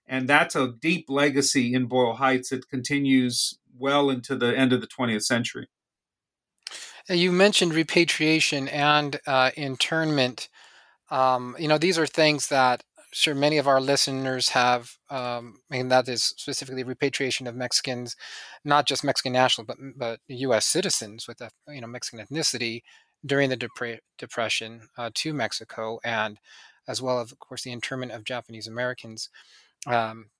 and 0.08 0.28
that's 0.28 0.56
a 0.56 0.72
deep 0.80 1.06
legacy 1.08 1.74
in 1.74 1.86
boyle 1.86 2.14
heights 2.14 2.50
that 2.50 2.68
continues 2.68 3.58
well 3.76 4.10
into 4.10 4.36
the 4.36 4.56
end 4.56 4.72
of 4.72 4.80
the 4.80 4.86
20th 4.86 5.24
century 5.24 5.68
you 7.08 7.32
mentioned 7.32 7.72
repatriation 7.74 8.68
and 8.68 9.20
uh, 9.26 9.50
internment 9.56 10.48
um, 11.10 11.56
you 11.58 11.68
know 11.68 11.78
these 11.78 11.98
are 11.98 12.06
things 12.06 12.48
that 12.48 12.82
sure 13.12 13.34
many 13.34 13.58
of 13.58 13.66
our 13.66 13.80
listeners 13.80 14.50
have, 14.50 14.96
um, 15.10 15.60
I 15.70 15.76
mean, 15.76 15.88
that 15.88 16.08
is 16.08 16.22
specifically 16.36 16.84
repatriation 16.84 17.46
of 17.46 17.56
Mexicans, 17.56 18.16
not 18.64 18.86
just 18.86 19.04
Mexican 19.04 19.32
nationals, 19.32 19.66
but 19.66 19.78
but 19.96 20.20
U.S. 20.28 20.66
citizens 20.66 21.26
with 21.26 21.40
a 21.40 21.50
you 21.68 21.80
know 21.80 21.86
Mexican 21.86 22.24
ethnicity 22.24 22.82
during 23.24 23.50
the 23.50 23.56
Depre- 23.56 23.98
Depression 24.18 24.82
uh, 24.96 25.10
to 25.14 25.32
Mexico, 25.32 25.98
and 26.04 26.38
as 26.86 27.02
well 27.02 27.20
as, 27.20 27.32
of 27.32 27.38
course, 27.38 27.62
the 27.62 27.72
internment 27.72 28.12
of 28.12 28.24
Japanese 28.24 28.66
Americans. 28.66 29.28
Um, 29.88 30.30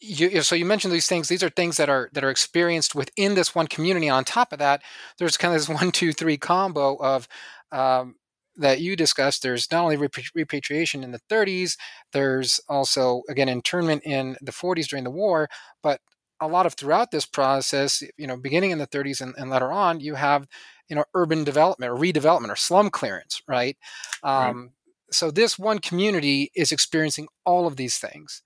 you, 0.00 0.42
so 0.42 0.56
you 0.56 0.64
mentioned 0.64 0.92
these 0.92 1.06
things. 1.06 1.28
These 1.28 1.44
are 1.44 1.50
things 1.50 1.76
that 1.76 1.88
are 1.88 2.10
that 2.12 2.24
are 2.24 2.30
experienced 2.30 2.94
within 2.94 3.34
this 3.34 3.54
one 3.54 3.68
community. 3.68 4.08
On 4.08 4.24
top 4.24 4.52
of 4.52 4.58
that, 4.58 4.82
there's 5.18 5.36
kind 5.36 5.54
of 5.54 5.60
this 5.60 5.68
one, 5.82 5.92
two, 5.92 6.12
three 6.12 6.36
combo 6.36 6.96
of 6.96 7.28
um, 7.70 8.16
that 8.56 8.80
you 8.80 8.96
discussed, 8.96 9.42
there's 9.42 9.70
not 9.72 9.82
only 9.84 9.96
repatriation 9.96 11.02
in 11.04 11.12
the 11.12 11.20
30s, 11.28 11.78
there's 12.12 12.60
also, 12.68 13.22
again, 13.28 13.48
internment 13.48 14.02
in 14.04 14.36
the 14.42 14.52
40s 14.52 14.88
during 14.88 15.04
the 15.04 15.10
war, 15.10 15.48
but 15.82 16.00
a 16.40 16.48
lot 16.48 16.66
of 16.66 16.74
throughout 16.74 17.10
this 17.10 17.24
process, 17.24 18.02
you 18.18 18.26
know, 18.26 18.36
beginning 18.36 18.70
in 18.70 18.78
the 18.78 18.86
30s 18.86 19.20
and, 19.22 19.34
and 19.38 19.48
later 19.50 19.72
on, 19.72 20.00
you 20.00 20.16
have, 20.16 20.46
you 20.88 20.96
know, 20.96 21.04
urban 21.14 21.44
development 21.44 21.90
or 21.92 21.96
redevelopment 21.96 22.50
or 22.50 22.56
slum 22.56 22.90
clearance, 22.90 23.40
right? 23.48 23.76
Um, 24.22 24.70
right. 24.70 24.81
So 25.12 25.30
this 25.30 25.58
one 25.58 25.78
community 25.78 26.50
is 26.54 26.72
experiencing 26.72 27.28
all 27.44 27.66
of 27.66 27.76
these 27.76 27.98
things. 27.98 28.42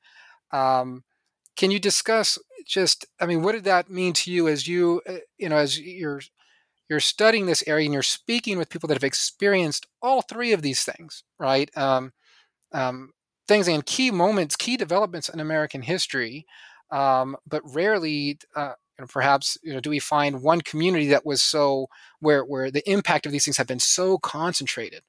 Um, 0.52 1.05
can 1.57 1.70
you 1.70 1.79
discuss 1.79 2.38
just, 2.66 3.07
I 3.20 3.26
mean, 3.26 3.42
what 3.42 3.52
did 3.52 3.64
that 3.64 3.90
mean 3.90 4.12
to 4.14 4.31
you 4.31 4.48
as 4.48 4.66
you, 4.68 5.02
uh, 5.09 5.18
you 5.38 5.48
know, 5.48 5.57
as 5.57 5.79
you're 5.79 6.20
you're 6.88 7.00
studying 7.00 7.46
this 7.46 7.64
area 7.66 7.85
and 7.87 7.92
you're 7.92 8.02
speaking 8.02 8.59
with 8.59 8.70
people 8.70 8.87
that 8.88 8.94
have 8.94 9.05
experienced 9.05 9.87
all 10.02 10.22
three 10.22 10.52
of 10.52 10.62
these 10.62 10.85
things, 10.85 11.24
right? 11.38 11.68
Um, 11.76 12.12
um, 12.72 13.12
things 13.48 13.68
and 13.68 13.85
key 13.85 14.11
moments, 14.11 14.57
key 14.57 14.76
developments 14.76 15.29
in 15.29 15.40
American 15.40 15.83
history, 15.83 16.46
um, 16.90 17.37
but 17.46 17.62
rarely, 17.74 18.38
uh, 18.55 18.74
perhaps, 19.09 19.59
you 19.62 19.72
know, 19.72 19.81
do 19.81 19.90
we 19.90 19.98
find 19.98 20.42
one 20.42 20.61
community 20.61 21.09
that 21.09 21.26
was 21.26 21.42
so 21.42 21.88
where 22.20 22.44
where 22.44 22.70
the 22.70 22.88
impact 22.90 23.26
of 23.26 23.33
these 23.33 23.44
things 23.44 23.57
have 23.57 23.66
been 23.66 23.81
so 23.81 24.18
concentrated. 24.18 25.02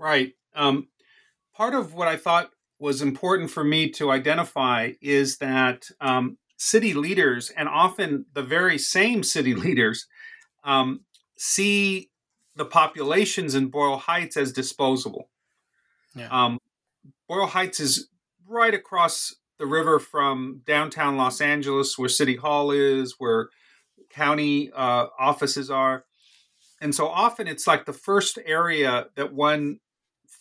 Right. 0.00 0.32
Um, 0.54 0.88
part 1.54 1.74
of 1.74 1.92
what 1.92 2.08
I 2.08 2.16
thought 2.16 2.50
was 2.78 3.02
important 3.02 3.50
for 3.50 3.62
me 3.62 3.90
to 3.90 4.10
identify 4.10 4.92
is 5.02 5.36
that 5.38 5.90
um, 6.00 6.38
city 6.56 6.94
leaders, 6.94 7.50
and 7.50 7.68
often 7.68 8.24
the 8.32 8.42
very 8.42 8.78
same 8.78 9.22
city 9.22 9.54
leaders, 9.66 10.06
um, 10.64 11.00
see 11.36 12.08
the 12.56 12.64
populations 12.64 13.54
in 13.54 13.66
Boyle 13.66 13.98
Heights 13.98 14.38
as 14.38 14.52
disposable. 14.52 15.28
Yeah. 16.14 16.28
Um, 16.30 16.58
Boyle 17.28 17.46
Heights 17.46 17.78
is 17.78 18.08
right 18.48 18.72
across 18.72 19.34
the 19.58 19.66
river 19.66 19.98
from 19.98 20.62
downtown 20.64 21.18
Los 21.18 21.42
Angeles, 21.42 21.98
where 21.98 22.08
City 22.08 22.36
Hall 22.36 22.70
is, 22.70 23.16
where 23.18 23.50
county 24.08 24.72
uh, 24.72 25.08
offices 25.18 25.70
are. 25.70 26.06
And 26.80 26.94
so 26.94 27.06
often 27.06 27.46
it's 27.46 27.66
like 27.66 27.84
the 27.84 27.92
first 27.92 28.38
area 28.46 29.08
that 29.16 29.34
one 29.34 29.78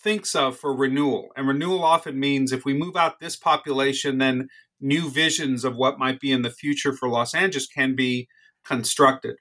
thinks 0.01 0.35
of 0.35 0.57
for 0.57 0.73
renewal. 0.75 1.29
And 1.35 1.47
renewal 1.47 1.83
often 1.83 2.19
means 2.19 2.51
if 2.51 2.65
we 2.65 2.73
move 2.73 2.95
out 2.95 3.19
this 3.19 3.35
population, 3.35 4.17
then 4.17 4.49
new 4.79 5.09
visions 5.09 5.63
of 5.63 5.75
what 5.75 5.99
might 5.99 6.19
be 6.19 6.31
in 6.31 6.41
the 6.41 6.49
future 6.49 6.93
for 6.93 7.09
Los 7.09 7.35
Angeles 7.35 7.67
can 7.67 7.95
be 7.95 8.27
constructed. 8.63 9.35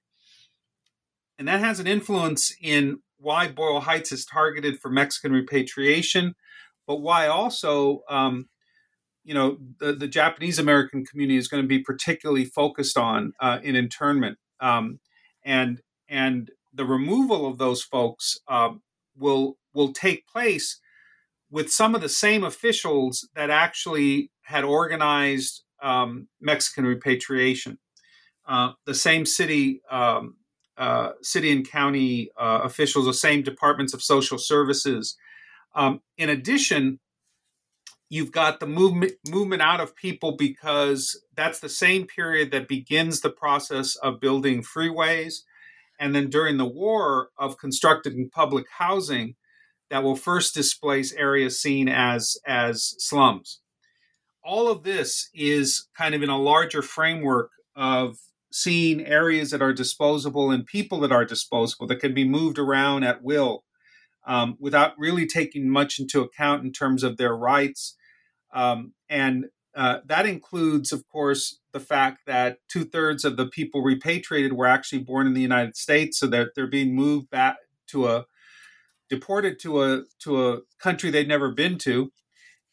And 1.38 1.46
that 1.46 1.60
has 1.60 1.78
an 1.78 1.86
influence 1.86 2.54
in 2.60 3.00
why 3.18 3.48
Boyle 3.48 3.80
Heights 3.80 4.12
is 4.12 4.24
targeted 4.24 4.80
for 4.80 4.90
Mexican 4.90 5.32
repatriation, 5.32 6.34
but 6.86 6.96
why 6.96 7.26
also, 7.26 8.02
um, 8.08 8.48
you 9.24 9.34
know, 9.34 9.58
the, 9.78 9.92
the, 9.92 10.08
Japanese 10.08 10.58
American 10.58 11.04
community 11.04 11.36
is 11.36 11.48
going 11.48 11.62
to 11.62 11.68
be 11.68 11.80
particularly 11.80 12.44
focused 12.44 12.96
on 12.96 13.32
uh, 13.40 13.58
in 13.62 13.76
internment, 13.76 14.38
um, 14.60 15.00
and 15.44 15.80
and 16.08 16.50
the 16.72 16.86
removal 16.86 17.46
of 17.46 17.58
those 17.58 17.82
folks 17.82 18.38
uh, 18.48 18.70
will 19.16 19.58
will 19.78 19.92
take 19.92 20.26
place 20.26 20.80
with 21.50 21.72
some 21.72 21.94
of 21.94 22.00
the 22.00 22.08
same 22.08 22.44
officials 22.44 23.28
that 23.36 23.48
actually 23.48 24.30
had 24.42 24.64
organized 24.64 25.62
um, 25.80 26.26
Mexican 26.40 26.84
repatriation. 26.84 27.78
Uh, 28.46 28.72
the 28.86 28.94
same 28.94 29.24
city, 29.24 29.80
um, 29.90 30.34
uh, 30.76 31.10
city 31.22 31.52
and 31.52 31.70
county 31.70 32.30
uh, 32.36 32.60
officials, 32.64 33.06
the 33.06 33.14
same 33.14 33.42
departments 33.42 33.94
of 33.94 34.02
social 34.02 34.36
services. 34.36 35.16
Um, 35.74 36.00
in 36.16 36.28
addition, 36.28 36.98
you've 38.08 38.32
got 38.32 38.58
the 38.58 38.66
movement 38.66 39.12
movement 39.28 39.62
out 39.62 39.80
of 39.80 39.94
people 39.94 40.32
because 40.32 41.22
that's 41.36 41.60
the 41.60 41.68
same 41.68 42.06
period 42.06 42.50
that 42.50 42.66
begins 42.66 43.20
the 43.20 43.30
process 43.30 43.94
of 43.96 44.20
building 44.20 44.62
freeways, 44.62 45.42
and 46.00 46.14
then 46.14 46.30
during 46.30 46.56
the 46.56 46.66
war 46.66 47.28
of 47.38 47.58
constructing 47.58 48.28
public 48.30 48.66
housing 48.78 49.36
that 49.90 50.02
will 50.02 50.16
first 50.16 50.54
displace 50.54 51.12
areas 51.14 51.60
seen 51.60 51.88
as 51.88 52.36
as 52.46 52.94
slums. 52.98 53.60
All 54.44 54.70
of 54.70 54.82
this 54.82 55.28
is 55.34 55.88
kind 55.96 56.14
of 56.14 56.22
in 56.22 56.30
a 56.30 56.38
larger 56.38 56.82
framework 56.82 57.50
of 57.76 58.16
seeing 58.50 59.04
areas 59.04 59.50
that 59.50 59.62
are 59.62 59.74
disposable 59.74 60.50
and 60.50 60.64
people 60.64 61.00
that 61.00 61.12
are 61.12 61.24
disposable 61.24 61.86
that 61.86 62.00
can 62.00 62.14
be 62.14 62.26
moved 62.26 62.58
around 62.58 63.04
at 63.04 63.22
will 63.22 63.64
um, 64.26 64.56
without 64.58 64.92
really 64.98 65.26
taking 65.26 65.68
much 65.68 65.98
into 65.98 66.20
account 66.20 66.64
in 66.64 66.72
terms 66.72 67.02
of 67.02 67.16
their 67.16 67.36
rights. 67.36 67.96
Um, 68.54 68.94
and 69.08 69.46
uh, 69.74 69.98
that 70.06 70.26
includes, 70.26 70.92
of 70.92 71.06
course, 71.08 71.60
the 71.72 71.80
fact 71.80 72.22
that 72.26 72.58
two 72.68 72.84
thirds 72.84 73.24
of 73.24 73.36
the 73.36 73.46
people 73.46 73.82
repatriated 73.82 74.54
were 74.54 74.66
actually 74.66 75.00
born 75.00 75.26
in 75.26 75.34
the 75.34 75.42
United 75.42 75.76
States, 75.76 76.18
so 76.18 76.26
that 76.26 76.48
they're 76.54 76.66
being 76.66 76.94
moved 76.94 77.30
back 77.30 77.56
to 77.88 78.06
a 78.08 78.24
deported 79.08 79.58
to 79.60 79.82
a 79.82 80.02
to 80.20 80.48
a 80.48 80.58
country 80.80 81.10
they'd 81.10 81.28
never 81.28 81.50
been 81.50 81.78
to. 81.78 82.12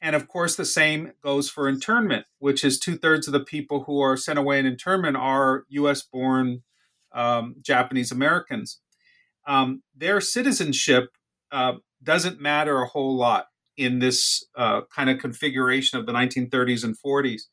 And 0.02 0.16
of 0.16 0.28
course, 0.28 0.56
the 0.56 0.66
same 0.66 1.14
goes 1.24 1.50
for 1.50 1.68
internment, 1.68 2.26
which 2.40 2.64
is 2.64 2.80
two 2.80 2.98
thirds 2.98 3.28
of 3.28 3.34
the 3.34 3.40
people 3.40 3.86
who 3.86 4.02
are 4.02 4.18
sent 4.18 4.38
away 4.38 4.60
in 4.60 4.66
internment 4.66 5.18
are 5.18 5.64
U.S. 5.70 6.04
born 6.04 6.64
um, 7.14 7.56
Japanese 7.62 8.12
Americans. 8.12 8.80
Um, 9.48 9.82
their 9.96 10.22
citizenship 10.22 11.10
uh, 11.52 11.74
doesn't 12.04 12.42
matter 12.42 12.82
a 12.82 12.88
whole 12.88 13.16
lot 13.16 13.48
in 13.78 14.00
this 14.00 14.46
uh, 14.56 14.82
kind 14.96 15.10
of 15.10 15.20
configuration 15.20 16.00
of 16.00 16.06
the 16.06 16.14
1930s 16.14 16.84
and 16.84 16.96
40s. 17.04 17.44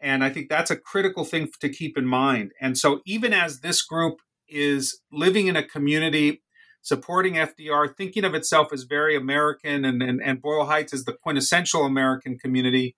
And 0.00 0.22
I 0.22 0.30
think 0.30 0.48
that's 0.48 0.70
a 0.70 0.76
critical 0.76 1.24
thing 1.24 1.48
to 1.60 1.68
keep 1.68 1.96
in 1.96 2.06
mind. 2.06 2.52
And 2.60 2.76
so, 2.76 3.00
even 3.06 3.32
as 3.32 3.60
this 3.60 3.82
group 3.82 4.18
is 4.48 5.00
living 5.10 5.46
in 5.46 5.56
a 5.56 5.62
community 5.62 6.42
supporting 6.84 7.34
FDR, 7.34 7.96
thinking 7.96 8.24
of 8.24 8.34
itself 8.34 8.70
as 8.70 8.82
very 8.82 9.16
American, 9.16 9.86
and, 9.86 10.02
and, 10.02 10.22
and 10.22 10.42
Boyle 10.42 10.66
Heights 10.66 10.92
is 10.92 11.06
the 11.06 11.14
quintessential 11.14 11.84
American 11.84 12.38
community, 12.38 12.94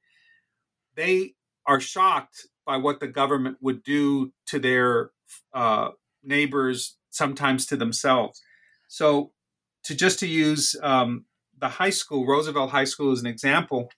they 0.96 1.34
are 1.66 1.78
shocked 1.78 2.48
by 2.66 2.76
what 2.76 2.98
the 2.98 3.06
government 3.06 3.58
would 3.60 3.84
do 3.84 4.32
to 4.46 4.58
their 4.58 5.10
uh, 5.54 5.90
neighbors, 6.24 6.96
sometimes 7.10 7.64
to 7.66 7.76
themselves. 7.76 8.42
So, 8.88 9.30
to 9.84 9.94
just 9.94 10.18
to 10.18 10.26
use 10.26 10.74
um, 10.82 11.26
the 11.56 11.68
high 11.68 11.90
school, 11.90 12.26
Roosevelt 12.26 12.70
High 12.72 12.84
School, 12.84 13.12
as 13.12 13.20
an 13.20 13.28
example, 13.28 13.88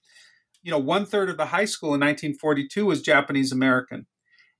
you 0.61 0.69
know, 0.69 0.77
one 0.77 1.07
third 1.07 1.31
of 1.31 1.37
the 1.37 1.47
high 1.47 1.65
school 1.65 1.95
in 1.95 2.01
1942 2.01 2.85
was 2.85 3.01
Japanese 3.01 3.51
American, 3.51 4.05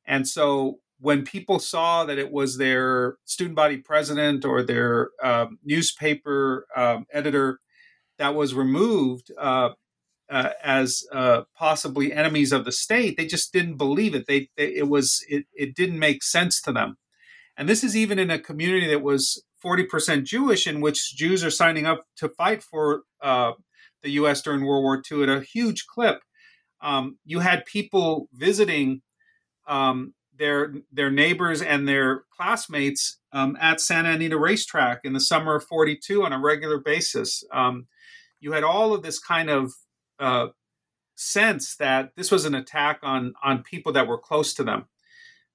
and 0.07 0.27
so 0.27 0.79
when 0.99 1.23
people 1.23 1.59
saw 1.59 2.03
that 2.05 2.17
it 2.17 2.31
was 2.31 2.57
their 2.57 3.15
student 3.25 3.55
body 3.55 3.77
president 3.77 4.43
or 4.43 4.61
their 4.61 5.09
um, 5.23 5.57
newspaper 5.63 6.65
um, 6.75 7.05
editor 7.13 7.59
that 8.17 8.35
was 8.35 8.53
removed 8.53 9.31
uh, 9.37 9.69
uh, 10.29 10.49
as 10.63 11.03
uh, 11.11 11.43
possibly 11.55 12.13
enemies 12.13 12.51
of 12.51 12.65
the 12.65 12.71
state, 12.71 13.17
they 13.17 13.25
just 13.25 13.53
didn't 13.53 13.77
believe 13.77 14.13
it. 14.13 14.27
They, 14.27 14.49
they, 14.57 14.75
it 14.75 14.89
was 14.89 15.25
it, 15.27 15.45
it 15.53 15.73
didn't 15.73 15.99
make 15.99 16.21
sense 16.21 16.61
to 16.61 16.71
them, 16.71 16.97
and 17.57 17.67
this 17.67 17.83
is 17.83 17.95
even 17.95 18.19
in 18.19 18.29
a 18.29 18.37
community 18.37 18.87
that 18.87 19.01
was 19.01 19.43
forty 19.59 19.83
percent 19.83 20.27
Jewish, 20.27 20.67
in 20.67 20.81
which 20.81 21.15
Jews 21.15 21.43
are 21.43 21.49
signing 21.49 21.85
up 21.85 22.03
to 22.17 22.29
fight 22.29 22.61
for 22.61 23.03
uh, 23.21 23.53
the 24.03 24.11
U.S. 24.11 24.41
during 24.41 24.65
World 24.65 24.83
War 24.83 25.01
II 25.11 25.23
at 25.23 25.29
a 25.29 25.41
huge 25.41 25.87
clip. 25.87 26.21
Um, 26.81 27.17
you 27.25 27.39
had 27.39 27.65
people 27.65 28.29
visiting 28.33 29.01
um, 29.67 30.13
their 30.39 30.73
their 30.91 31.11
neighbors 31.11 31.61
and 31.61 31.87
their 31.87 32.23
classmates 32.35 33.19
um, 33.31 33.57
at 33.61 33.79
Santa 33.79 34.11
Anita 34.11 34.37
Racetrack 34.37 35.01
in 35.03 35.13
the 35.13 35.19
summer 35.19 35.55
of 35.55 35.65
'42 35.65 36.23
on 36.23 36.33
a 36.33 36.39
regular 36.39 36.79
basis. 36.79 37.43
Um, 37.51 37.87
you 38.39 38.53
had 38.53 38.63
all 38.63 38.93
of 38.93 39.03
this 39.03 39.19
kind 39.19 39.49
of 39.49 39.73
uh, 40.17 40.47
sense 41.15 41.75
that 41.75 42.15
this 42.15 42.31
was 42.31 42.45
an 42.45 42.55
attack 42.55 42.99
on 43.03 43.33
on 43.43 43.61
people 43.61 43.91
that 43.91 44.07
were 44.07 44.17
close 44.17 44.53
to 44.55 44.63
them, 44.63 44.85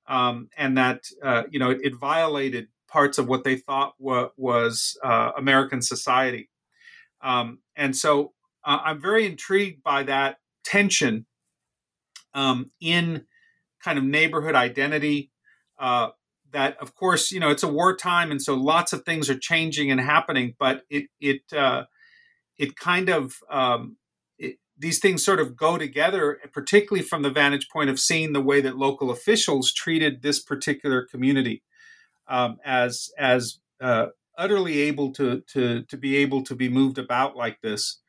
um, 0.07 0.49
and 0.57 0.77
that 0.79 1.05
uh, 1.23 1.45
you 1.51 1.59
know 1.59 1.71
it, 1.71 1.81
it, 1.83 1.95
violated 1.97 2.69
parts 2.87 3.19
of 3.19 3.27
what 3.27 3.43
they 3.43 3.57
thought 3.57 3.95
wa- 3.99 4.29
was 4.37 4.97
uh, 5.03 5.33
American 5.37 5.83
society. 5.83 6.51
Um, 7.23 7.61
and 7.75 7.97
so 7.97 8.35
uh, 8.65 8.81
I'm 8.85 9.01
very 9.01 9.25
intrigued 9.27 9.83
by 9.83 10.03
that 10.05 10.37
tension 10.63 11.27
um, 12.35 12.71
in 12.81 13.25
kind 13.85 13.99
of 13.99 14.05
neighborhood 14.05 14.55
identity. 14.55 15.31
Uh, 15.79 16.09
that, 16.53 16.77
of 16.81 16.95
course, 16.95 17.33
you 17.33 17.41
know, 17.41 17.51
it's 17.51 17.65
a 17.65 17.69
wartime, 17.69 18.31
and 18.31 18.41
so 18.41 18.55
lots 18.55 18.93
of 18.93 19.05
things 19.05 19.29
are 19.29 19.39
changing 19.39 19.91
and 19.91 20.01
happening. 20.01 20.55
But 20.59 20.83
it 20.89 21.07
it 21.21 21.53
uh, 21.53 21.85
it 22.57 22.77
kind 22.77 23.09
of 23.09 23.35
um, 23.51 23.97
it, 24.39 24.57
these 24.79 25.01
things 25.01 25.25
sort 25.25 25.41
of 25.41 25.57
go 25.57 25.77
together, 25.77 26.39
particularly 26.53 27.05
from 27.05 27.23
the 27.23 27.31
vantage 27.31 27.69
point 27.69 27.91
of 27.91 28.01
seeing 28.01 28.33
the 28.33 28.41
way 28.41 28.61
that 28.61 28.79
local 28.79 29.11
officials 29.11 29.73
treated 29.73 30.23
this 30.23 30.41
particular 30.41 31.03
community 31.03 31.63
um, 32.29 32.59
as 32.65 33.11
as 33.19 33.59
uh, 33.81 34.07
utterly 34.39 34.81
able 34.83 35.13
to 35.13 35.43
to 35.53 35.83
to 35.83 35.97
be 35.97 36.17
able 36.17 36.43
to 36.45 36.55
be 36.55 36.69
moved 36.69 36.99
about 36.99 37.37
like 37.37 37.61
this. 37.61 38.01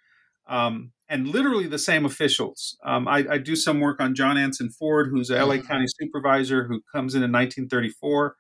Um, 0.48 0.92
and 1.08 1.28
literally 1.28 1.68
the 1.68 1.80
same 1.80 2.06
officials. 2.06 2.78
Um, 2.84 3.08
I, 3.08 3.26
I, 3.30 3.38
do 3.38 3.56
some 3.56 3.80
work 3.80 4.02
on 4.02 4.16
John 4.16 4.38
Anson 4.38 4.70
Ford, 4.70 5.10
who's 5.10 5.30
a 5.30 5.44
LA 5.44 5.56
mm-hmm. 5.56 5.68
County 5.68 5.86
supervisor 5.88 6.66
who 6.66 6.82
comes 6.92 7.14
in 7.14 7.24
in 7.24 7.32
1934, 7.32 8.36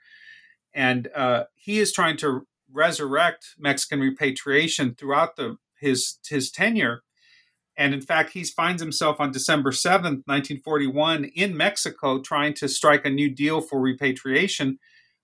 and 0.73 1.07
uh, 1.15 1.43
he 1.53 1.79
is 1.79 1.93
trying 1.93 2.17
to 2.17 2.47
resurrect 2.71 3.55
Mexican 3.57 3.99
repatriation 3.99 4.95
throughout 4.95 5.35
the 5.35 5.57
his 5.79 6.17
his 6.27 6.51
tenure. 6.51 7.03
And 7.77 7.93
in 7.93 8.01
fact, 8.01 8.31
he 8.31 8.43
finds 8.43 8.81
himself 8.81 9.19
on 9.19 9.31
December 9.31 9.71
7th, 9.71 10.23
1941, 10.25 11.25
in 11.35 11.57
Mexico 11.57 12.21
trying 12.21 12.53
to 12.55 12.69
strike 12.69 13.05
a 13.05 13.09
new 13.09 13.29
deal 13.29 13.59
for 13.59 13.81
repatriation 13.81 14.79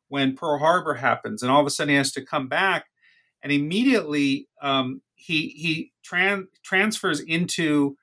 when 0.09 0.35
Pearl 0.35 0.59
Harbor 0.59 0.95
happens. 0.95 1.41
And 1.41 1.49
all 1.49 1.61
of 1.61 1.67
a 1.67 1.69
sudden, 1.69 1.91
he 1.91 1.95
has 1.95 2.11
to 2.11 2.25
come 2.25 2.49
back. 2.49 2.87
And 3.41 3.53
immediately, 3.53 4.49
um, 4.61 5.01
he 5.21 5.49
he 5.49 5.91
tran- 6.03 6.47
transfers 6.63 7.19
into 7.19 7.97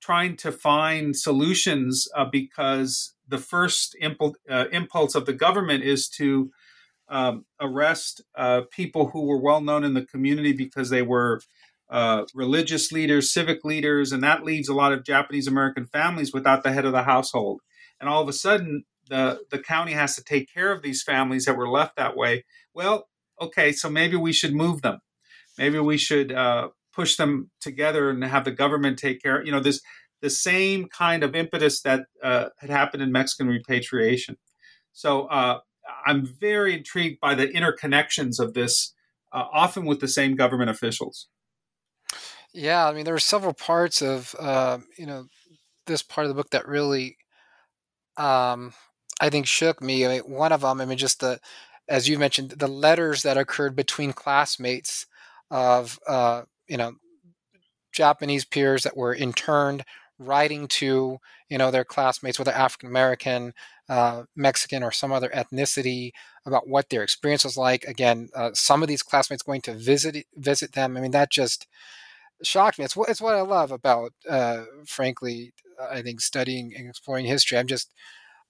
trying 0.00 0.36
to 0.36 0.50
find 0.50 1.16
solutions 1.16 2.08
uh, 2.16 2.24
because 2.24 3.14
the 3.28 3.38
first 3.38 3.94
impul- 4.02 4.34
uh, 4.50 4.64
impulse 4.72 5.14
of 5.14 5.26
the 5.26 5.32
government 5.32 5.84
is 5.84 6.08
to 6.08 6.50
um, 7.08 7.44
arrest 7.60 8.22
uh, 8.36 8.62
people 8.70 9.08
who 9.08 9.26
were 9.26 9.40
well 9.40 9.60
known 9.60 9.84
in 9.84 9.94
the 9.94 10.04
community 10.04 10.52
because 10.52 10.90
they 10.90 11.02
were 11.02 11.40
uh, 11.90 12.24
religious 12.34 12.90
leaders, 12.90 13.32
civic 13.32 13.64
leaders, 13.64 14.12
and 14.12 14.22
that 14.22 14.44
leaves 14.44 14.68
a 14.68 14.74
lot 14.74 14.92
of 14.92 15.04
Japanese 15.04 15.46
American 15.46 15.86
families 15.86 16.32
without 16.32 16.62
the 16.62 16.72
head 16.72 16.86
of 16.86 16.92
the 16.92 17.02
household. 17.02 17.60
And 18.00 18.08
all 18.08 18.22
of 18.22 18.28
a 18.28 18.32
sudden, 18.32 18.84
the 19.08 19.42
the 19.50 19.58
county 19.58 19.92
has 19.92 20.16
to 20.16 20.24
take 20.24 20.52
care 20.52 20.72
of 20.72 20.82
these 20.82 21.02
families 21.02 21.44
that 21.44 21.56
were 21.56 21.68
left 21.68 21.96
that 21.96 22.16
way. 22.16 22.44
Well, 22.74 23.08
okay, 23.40 23.72
so 23.72 23.90
maybe 23.90 24.16
we 24.16 24.32
should 24.32 24.54
move 24.54 24.80
them 24.80 25.00
maybe 25.58 25.78
we 25.78 25.96
should 25.96 26.32
uh, 26.32 26.68
push 26.92 27.16
them 27.16 27.50
together 27.60 28.10
and 28.10 28.22
have 28.24 28.44
the 28.44 28.50
government 28.50 28.98
take 28.98 29.22
care. 29.22 29.44
You 29.44 29.52
know, 29.52 29.60
this 29.60 29.80
the 30.20 30.30
same 30.30 30.88
kind 30.88 31.24
of 31.24 31.34
impetus 31.34 31.82
that 31.82 32.06
uh, 32.22 32.46
had 32.58 32.70
happened 32.70 33.02
in 33.02 33.10
Mexican 33.10 33.48
repatriation. 33.48 34.36
So 34.92 35.26
uh, 35.26 35.58
I'm 36.06 36.24
very 36.24 36.74
intrigued 36.74 37.20
by 37.20 37.34
the 37.34 37.48
interconnections 37.48 38.38
of 38.38 38.54
this, 38.54 38.94
uh, 39.32 39.44
often 39.52 39.84
with 39.84 40.00
the 40.00 40.08
same 40.08 40.36
government 40.36 40.70
officials. 40.70 41.28
Yeah, 42.54 42.86
I 42.86 42.92
mean, 42.92 43.04
there 43.04 43.14
are 43.14 43.18
several 43.18 43.54
parts 43.54 44.02
of 44.02 44.34
uh, 44.38 44.78
you 44.96 45.06
know 45.06 45.26
this 45.86 46.02
part 46.02 46.26
of 46.26 46.28
the 46.28 46.34
book 46.34 46.50
that 46.50 46.68
really, 46.68 47.16
um, 48.16 48.72
I 49.20 49.30
think, 49.30 49.46
shook 49.46 49.82
me. 49.82 50.06
I 50.06 50.08
mean, 50.08 50.20
one 50.30 50.52
of 50.52 50.60
them, 50.60 50.80
I 50.80 50.84
mean, 50.84 50.98
just 50.98 51.20
the, 51.20 51.40
as 51.88 52.08
you 52.08 52.18
mentioned, 52.18 52.50
the 52.50 52.68
letters 52.68 53.22
that 53.22 53.38
occurred 53.38 53.74
between 53.74 54.12
classmates 54.12 55.06
of, 55.52 56.00
uh, 56.08 56.42
you 56.68 56.78
know, 56.78 56.94
Japanese 57.92 58.44
peers 58.44 58.84
that 58.84 58.96
were 58.96 59.14
interned 59.14 59.84
writing 60.18 60.68
to 60.68 61.18
you 61.48 61.58
know 61.58 61.70
their 61.70 61.84
classmates 61.84 62.38
whether 62.38 62.52
african 62.52 62.88
american 62.88 63.52
uh, 63.88 64.22
mexican 64.36 64.82
or 64.82 64.92
some 64.92 65.10
other 65.10 65.28
ethnicity 65.30 66.12
about 66.46 66.68
what 66.68 66.88
their 66.90 67.02
experience 67.02 67.44
was 67.44 67.56
like. 67.56 67.84
Again 67.84 68.28
uh, 68.36 68.50
some 68.54 68.82
of 68.82 68.88
these 68.88 69.02
classmates 69.02 69.42
going 69.42 69.60
to 69.62 69.74
visit 69.74 70.26
visit 70.36 70.72
them. 70.72 70.96
I 70.96 71.00
mean 71.00 71.10
that 71.12 71.30
just 71.30 71.66
shocked 72.42 72.78
me. 72.78 72.84
It's 72.84 72.96
what 72.96 73.08
it's 73.10 73.20
what 73.20 73.34
i 73.34 73.42
love 73.42 73.72
about 73.72 74.12
uh, 74.28 74.64
frankly 74.86 75.52
i 75.90 76.02
think 76.02 76.20
studying 76.20 76.74
and 76.76 76.88
exploring 76.88 77.26
history. 77.26 77.58
I'm 77.58 77.66
just 77.66 77.92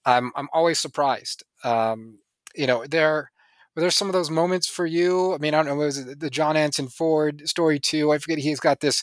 i'm 0.06 0.32
i'm 0.36 0.48
always 0.52 0.78
surprised. 0.78 1.44
Um, 1.64 2.18
you 2.54 2.66
know 2.66 2.86
there 2.86 3.30
were 3.74 3.80
there 3.80 3.90
some 3.90 4.08
of 4.08 4.12
those 4.12 4.30
moments 4.30 4.66
for 4.66 4.86
you 4.86 5.34
i 5.34 5.38
mean 5.38 5.54
i 5.54 5.58
don't 5.58 5.66
know 5.66 5.76
was 5.76 6.04
the 6.16 6.30
john 6.30 6.56
anson 6.56 6.88
ford 6.88 7.48
story 7.48 7.78
too 7.78 8.12
i 8.12 8.18
forget 8.18 8.38
he's 8.38 8.60
got 8.60 8.80
this 8.80 9.02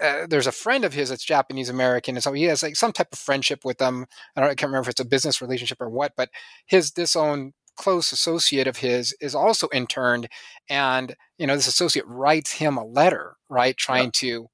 uh, 0.00 0.26
there's 0.28 0.46
a 0.46 0.52
friend 0.52 0.84
of 0.84 0.94
his 0.94 1.08
that's 1.08 1.24
Japanese 1.24 1.68
American, 1.68 2.16
and 2.16 2.22
so 2.22 2.32
he 2.32 2.44
has 2.44 2.62
like 2.62 2.76
some 2.76 2.92
type 2.92 3.08
of 3.12 3.18
friendship 3.18 3.64
with 3.64 3.78
them. 3.78 4.06
I 4.36 4.40
don't 4.40 4.50
I 4.50 4.54
can't 4.54 4.68
remember 4.70 4.82
if 4.82 4.90
it's 4.90 5.00
a 5.00 5.04
business 5.04 5.42
relationship 5.42 5.80
or 5.80 5.90
what, 5.90 6.12
but 6.16 6.30
his 6.66 6.92
this 6.92 7.16
own 7.16 7.52
close 7.76 8.12
associate 8.12 8.66
of 8.66 8.78
his 8.78 9.14
is 9.20 9.34
also 9.34 9.68
interned, 9.72 10.28
and 10.68 11.16
you 11.36 11.46
know 11.46 11.56
this 11.56 11.66
associate 11.66 12.06
writes 12.06 12.52
him 12.52 12.76
a 12.76 12.84
letter, 12.84 13.36
right, 13.48 13.76
trying 13.76 14.06
yeah. 14.06 14.10
to 14.14 14.46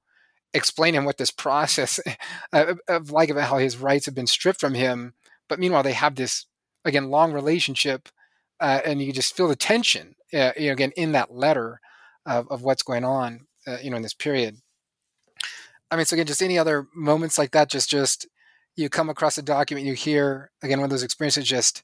explain 0.53 0.95
him 0.95 1.05
what 1.05 1.17
this 1.17 1.31
process 1.45 1.99
of, 2.51 2.79
of 2.87 3.11
like 3.11 3.29
about 3.29 3.49
how 3.49 3.57
his 3.57 3.77
rights 3.77 4.07
have 4.07 4.15
been 4.15 4.27
stripped 4.27 4.59
from 4.59 4.73
him. 4.73 5.13
But 5.47 5.59
meanwhile, 5.59 5.83
they 5.83 5.93
have 5.93 6.15
this 6.15 6.47
again 6.85 7.09
long 7.09 7.33
relationship, 7.33 8.09
uh, 8.59 8.81
and 8.85 9.01
you 9.01 9.11
just 9.11 9.35
feel 9.35 9.47
the 9.47 9.55
tension, 9.55 10.15
uh, 10.33 10.51
you 10.57 10.67
know, 10.67 10.73
again 10.73 10.91
in 10.95 11.11
that 11.13 11.33
letter 11.33 11.79
of, 12.25 12.47
of 12.49 12.63
what's 12.63 12.83
going 12.83 13.03
on, 13.03 13.47
uh, 13.67 13.77
you 13.81 13.89
know, 13.89 13.97
in 13.97 14.03
this 14.03 14.13
period. 14.13 14.57
I 15.91 15.95
mean, 15.95 16.05
so 16.05 16.15
again, 16.15 16.25
just 16.25 16.41
any 16.41 16.57
other 16.57 16.87
moments 16.95 17.37
like 17.37 17.51
that, 17.51 17.69
just 17.69 17.89
just 17.89 18.27
you 18.75 18.89
come 18.89 19.09
across 19.09 19.37
a 19.37 19.41
document, 19.41 19.85
you 19.85 19.93
hear 19.93 20.51
again 20.61 20.79
one 20.79 20.85
of 20.85 20.91
those 20.91 21.03
experiences. 21.03 21.45
Just, 21.45 21.83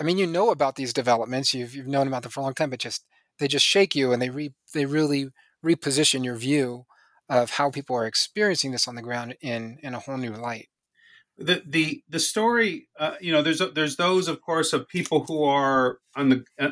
I 0.00 0.04
mean, 0.04 0.18
you 0.18 0.26
know 0.26 0.50
about 0.50 0.76
these 0.76 0.92
developments, 0.92 1.52
you've 1.52 1.74
you've 1.74 1.88
known 1.88 2.06
about 2.06 2.22
them 2.22 2.30
for 2.30 2.40
a 2.40 2.42
long 2.42 2.54
time, 2.54 2.70
but 2.70 2.78
just 2.78 3.04
they 3.38 3.48
just 3.48 3.66
shake 3.66 3.94
you 3.94 4.12
and 4.12 4.22
they 4.22 4.30
re 4.30 4.52
they 4.74 4.86
really 4.86 5.28
reposition 5.64 6.24
your 6.24 6.36
view 6.36 6.86
of 7.28 7.50
how 7.50 7.70
people 7.70 7.96
are 7.96 8.06
experiencing 8.06 8.72
this 8.72 8.86
on 8.86 8.94
the 8.94 9.02
ground 9.02 9.36
in 9.40 9.78
in 9.82 9.94
a 9.94 10.00
whole 10.00 10.16
new 10.16 10.32
light. 10.32 10.68
The 11.38 11.62
the 11.66 12.02
the 12.08 12.20
story, 12.20 12.88
uh, 12.98 13.14
you 13.20 13.32
know, 13.32 13.42
there's 13.42 13.62
there's 13.74 13.96
those, 13.96 14.28
of 14.28 14.40
course, 14.42 14.72
of 14.72 14.86
people 14.88 15.24
who 15.24 15.44
are 15.44 15.98
on 16.14 16.28
the, 16.28 16.44
uh, 16.58 16.70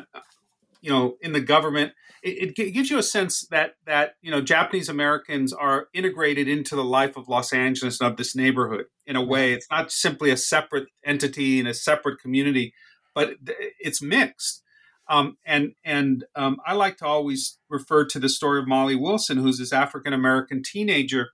you 0.81 0.91
know, 0.91 1.17
in 1.21 1.33
the 1.33 1.41
government 1.41 1.93
it, 2.23 2.57
it, 2.57 2.73
gives 2.73 2.91
you 2.91 2.97
a 2.97 3.03
sense 3.03 3.47
that 3.47 3.75
that 3.85 4.15
you 4.21 4.29
know 4.29 4.41
Japanese 4.41 4.89
Americans 4.89 5.53
are 5.53 5.87
integrated 5.93 6.47
into 6.47 6.75
the 6.75 6.83
life 6.83 7.17
of 7.17 7.27
Los 7.27 7.51
Angeles 7.51 7.99
and 7.99 8.11
of 8.11 8.17
this 8.17 8.35
neighborhood 8.35 8.85
in 9.05 9.15
a 9.15 9.23
way. 9.23 9.53
It's 9.53 9.67
not 9.71 9.91
simply 9.91 10.29
a 10.29 10.37
separate 10.37 10.87
entity 11.03 11.59
and 11.59 11.67
a 11.67 11.73
separate 11.73 12.19
community, 12.19 12.73
but 13.15 13.35
it's 13.79 14.01
mixed. 14.01 14.63
Um, 15.09 15.37
and 15.45 15.73
and 15.83 16.25
um, 16.35 16.57
I 16.65 16.73
like 16.73 16.97
to 16.97 17.05
always 17.05 17.57
refer 17.69 18.05
to 18.05 18.19
the 18.19 18.29
story 18.29 18.59
of 18.59 18.67
Molly 18.67 18.95
Wilson, 18.95 19.37
who's 19.37 19.57
this 19.57 19.73
African 19.73 20.13
American 20.13 20.61
teenager 20.63 21.29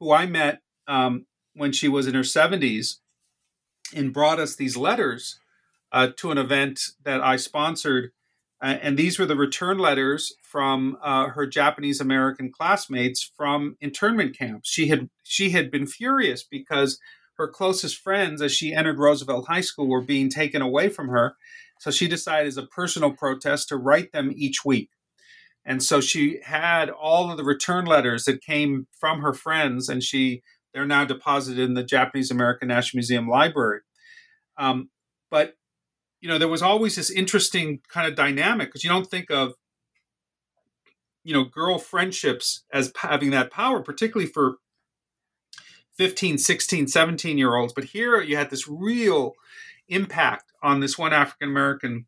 who 0.00 0.12
I 0.12 0.26
met 0.26 0.60
um, 0.88 1.26
when 1.54 1.72
she 1.72 1.88
was 1.88 2.06
in 2.06 2.14
her 2.14 2.20
70s 2.20 2.96
and 3.94 4.12
brought 4.12 4.40
us 4.40 4.56
these 4.56 4.76
letters 4.76 5.38
uh, 5.92 6.08
to 6.16 6.30
an 6.30 6.38
event 6.38 6.80
that 7.04 7.20
I 7.20 7.36
sponsored 7.36 8.10
uh, 8.64 8.78
and 8.80 8.96
these 8.96 9.18
were 9.18 9.26
the 9.26 9.36
return 9.36 9.76
letters 9.78 10.32
from 10.42 10.96
uh, 11.02 11.28
her 11.28 11.46
Japanese 11.46 12.00
American 12.00 12.50
classmates 12.50 13.30
from 13.36 13.76
internment 13.78 14.38
camps. 14.38 14.70
She 14.70 14.88
had 14.88 15.10
she 15.22 15.50
had 15.50 15.70
been 15.70 15.86
furious 15.86 16.42
because 16.42 16.98
her 17.36 17.46
closest 17.46 17.98
friends, 17.98 18.40
as 18.40 18.52
she 18.52 18.72
entered 18.72 18.98
Roosevelt 18.98 19.48
High 19.48 19.60
School, 19.60 19.86
were 19.86 20.00
being 20.00 20.30
taken 20.30 20.62
away 20.62 20.88
from 20.88 21.08
her. 21.08 21.36
So 21.78 21.90
she 21.90 22.08
decided, 22.08 22.48
as 22.48 22.56
a 22.56 22.62
personal 22.62 23.12
protest, 23.12 23.68
to 23.68 23.76
write 23.76 24.12
them 24.12 24.32
each 24.34 24.64
week. 24.64 24.88
And 25.66 25.82
so 25.82 26.00
she 26.00 26.40
had 26.44 26.88
all 26.88 27.30
of 27.30 27.36
the 27.36 27.44
return 27.44 27.84
letters 27.84 28.24
that 28.24 28.40
came 28.40 28.86
from 28.98 29.20
her 29.20 29.34
friends, 29.34 29.90
and 29.90 30.02
she 30.02 30.42
they're 30.74 30.84
now 30.84 31.04
deposited 31.04 31.62
in 31.62 31.74
the 31.74 31.84
Japanese 31.84 32.30
American 32.30 32.68
National 32.68 32.98
Museum 32.98 33.28
Library. 33.28 33.80
Um, 34.58 34.90
but 35.30 35.54
you 36.20 36.28
know, 36.28 36.38
there 36.38 36.48
was 36.48 36.62
always 36.62 36.96
this 36.96 37.10
interesting 37.10 37.80
kind 37.88 38.08
of 38.08 38.16
dynamic 38.16 38.68
because 38.68 38.82
you 38.82 38.90
don't 38.90 39.10
think 39.10 39.30
of, 39.30 39.52
you 41.22 41.34
know, 41.34 41.44
girl 41.44 41.78
friendships 41.78 42.64
as 42.72 42.92
having 42.96 43.30
that 43.30 43.50
power, 43.50 43.82
particularly 43.82 44.30
for 44.30 44.56
15, 45.96 46.38
16, 46.38 46.88
17 46.88 47.38
year 47.38 47.54
olds. 47.54 47.72
But 47.72 47.84
here 47.84 48.20
you 48.20 48.36
had 48.36 48.50
this 48.50 48.66
real 48.66 49.34
impact 49.88 50.50
on 50.62 50.80
this 50.80 50.96
one 50.96 51.12
African 51.12 51.50
American 51.50 52.06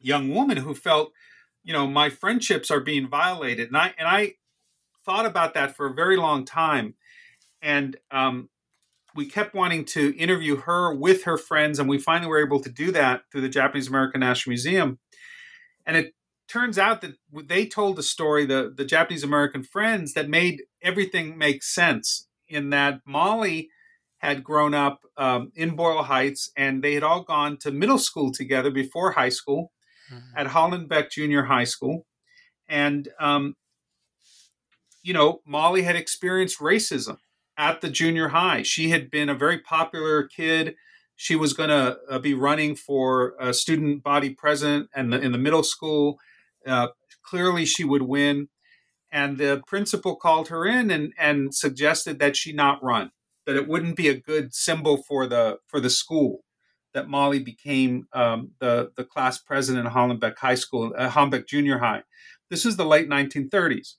young 0.00 0.34
woman 0.34 0.56
who 0.56 0.74
felt, 0.74 1.12
you 1.62 1.72
know, 1.72 1.86
my 1.86 2.08
friendships 2.08 2.70
are 2.70 2.80
being 2.80 3.06
violated. 3.06 3.68
And 3.68 3.76
I, 3.76 3.94
and 3.98 4.08
I 4.08 4.34
thought 5.04 5.26
about 5.26 5.54
that 5.54 5.76
for 5.76 5.86
a 5.86 5.94
very 5.94 6.16
long 6.16 6.44
time. 6.44 6.94
And, 7.64 7.96
um, 8.12 8.50
we 9.16 9.26
kept 9.26 9.54
wanting 9.54 9.84
to 9.86 10.16
interview 10.16 10.56
her 10.56 10.92
with 10.92 11.22
her 11.24 11.38
friends, 11.38 11.78
and 11.78 11.88
we 11.88 11.98
finally 11.98 12.28
were 12.28 12.44
able 12.44 12.60
to 12.60 12.70
do 12.70 12.90
that 12.92 13.22
through 13.30 13.42
the 13.42 13.48
Japanese 13.48 13.88
American 13.88 14.20
National 14.20 14.50
Museum. 14.50 14.98
And 15.86 15.96
it 15.96 16.14
turns 16.48 16.78
out 16.78 17.00
that 17.00 17.14
they 17.32 17.66
told 17.66 17.98
a 17.98 18.02
story, 18.02 18.44
the, 18.44 18.72
the 18.76 18.84
Japanese 18.84 19.22
American 19.22 19.62
friends, 19.62 20.14
that 20.14 20.28
made 20.28 20.64
everything 20.82 21.38
make 21.38 21.62
sense. 21.62 22.28
In 22.46 22.70
that 22.70 23.00
Molly 23.06 23.70
had 24.18 24.44
grown 24.44 24.74
up 24.74 25.00
um, 25.16 25.50
in 25.54 25.76
Boyle 25.76 26.02
Heights, 26.02 26.50
and 26.56 26.82
they 26.82 26.94
had 26.94 27.02
all 27.02 27.22
gone 27.22 27.56
to 27.58 27.70
middle 27.70 27.98
school 27.98 28.32
together 28.32 28.70
before 28.70 29.12
high 29.12 29.30
school 29.30 29.72
mm-hmm. 30.12 30.36
at 30.36 30.48
Hollenbeck 30.48 31.10
Junior 31.10 31.44
High 31.44 31.64
School. 31.64 32.04
And, 32.68 33.08
um, 33.18 33.54
you 35.02 35.14
know, 35.14 35.40
Molly 35.46 35.82
had 35.82 35.96
experienced 35.96 36.58
racism 36.58 37.18
at 37.56 37.80
the 37.80 37.88
junior 37.88 38.28
high. 38.28 38.62
She 38.62 38.90
had 38.90 39.10
been 39.10 39.28
a 39.28 39.34
very 39.34 39.58
popular 39.58 40.24
kid. 40.24 40.74
She 41.16 41.36
was 41.36 41.52
going 41.52 41.68
to 41.68 41.98
uh, 42.10 42.18
be 42.18 42.34
running 42.34 42.74
for 42.74 43.34
a 43.38 43.54
student 43.54 44.02
body 44.02 44.30
president 44.30 44.90
and 44.94 45.14
in 45.14 45.32
the 45.32 45.38
middle 45.38 45.62
school. 45.62 46.18
Uh, 46.66 46.88
clearly, 47.22 47.64
she 47.64 47.84
would 47.84 48.02
win. 48.02 48.48
And 49.12 49.38
the 49.38 49.62
principal 49.66 50.16
called 50.16 50.48
her 50.48 50.66
in 50.66 50.90
and, 50.90 51.12
and 51.16 51.54
suggested 51.54 52.18
that 52.18 52.36
she 52.36 52.52
not 52.52 52.82
run, 52.82 53.12
that 53.46 53.54
it 53.54 53.68
wouldn't 53.68 53.96
be 53.96 54.08
a 54.08 54.20
good 54.20 54.52
symbol 54.52 54.96
for 54.96 55.26
the 55.26 55.58
for 55.68 55.78
the 55.78 55.90
school. 55.90 56.40
That 56.94 57.08
Molly 57.08 57.38
became 57.38 58.06
um, 58.12 58.52
the 58.58 58.90
the 58.96 59.04
class 59.04 59.38
president 59.38 59.86
of 59.86 59.92
Hollenbeck 59.92 60.38
High 60.38 60.56
School, 60.56 60.92
uh, 60.96 61.10
Hollenbeck 61.10 61.46
Junior 61.46 61.78
High. 61.78 62.02
This 62.50 62.66
is 62.66 62.76
the 62.76 62.84
late 62.84 63.08
1930s. 63.08 63.94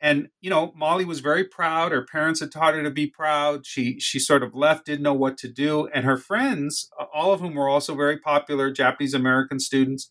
And 0.00 0.28
you 0.40 0.48
know, 0.48 0.72
Molly 0.76 1.04
was 1.04 1.20
very 1.20 1.44
proud. 1.44 1.90
Her 1.92 2.04
parents 2.04 2.40
had 2.40 2.52
taught 2.52 2.74
her 2.74 2.82
to 2.82 2.90
be 2.90 3.06
proud. 3.06 3.66
She 3.66 3.98
she 3.98 4.18
sort 4.18 4.42
of 4.42 4.54
left, 4.54 4.86
didn't 4.86 5.02
know 5.02 5.14
what 5.14 5.36
to 5.38 5.48
do, 5.48 5.88
and 5.88 6.04
her 6.04 6.16
friends, 6.16 6.88
all 7.12 7.32
of 7.32 7.40
whom 7.40 7.54
were 7.54 7.68
also 7.68 7.94
very 7.94 8.18
popular 8.18 8.70
Japanese 8.70 9.14
American 9.14 9.58
students, 9.58 10.08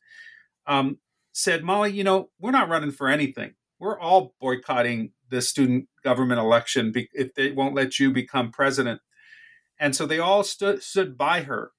um, 0.66 0.98
said, 1.32 1.64
"Molly, 1.64 1.92
you 1.92 2.04
know, 2.04 2.30
we're 2.40 2.52
not 2.52 2.70
running 2.70 2.92
for 2.92 3.08
anything. 3.08 3.54
We're 3.80 4.00
all 4.00 4.36
boycotting 4.42 5.14
the 5.30 5.42
student 5.42 5.88
government 6.04 6.40
election 6.40 6.92
if 7.14 7.34
they 7.36 7.52
won't 7.52 7.76
let 7.76 8.00
you 8.00 8.12
become 8.12 8.52
president." 8.52 9.02
And 9.80 9.96
so 9.96 10.06
they 10.06 10.20
all 10.20 10.44
stood 10.44 10.84
stood 10.84 11.18
by 11.18 11.42
her 11.44 11.72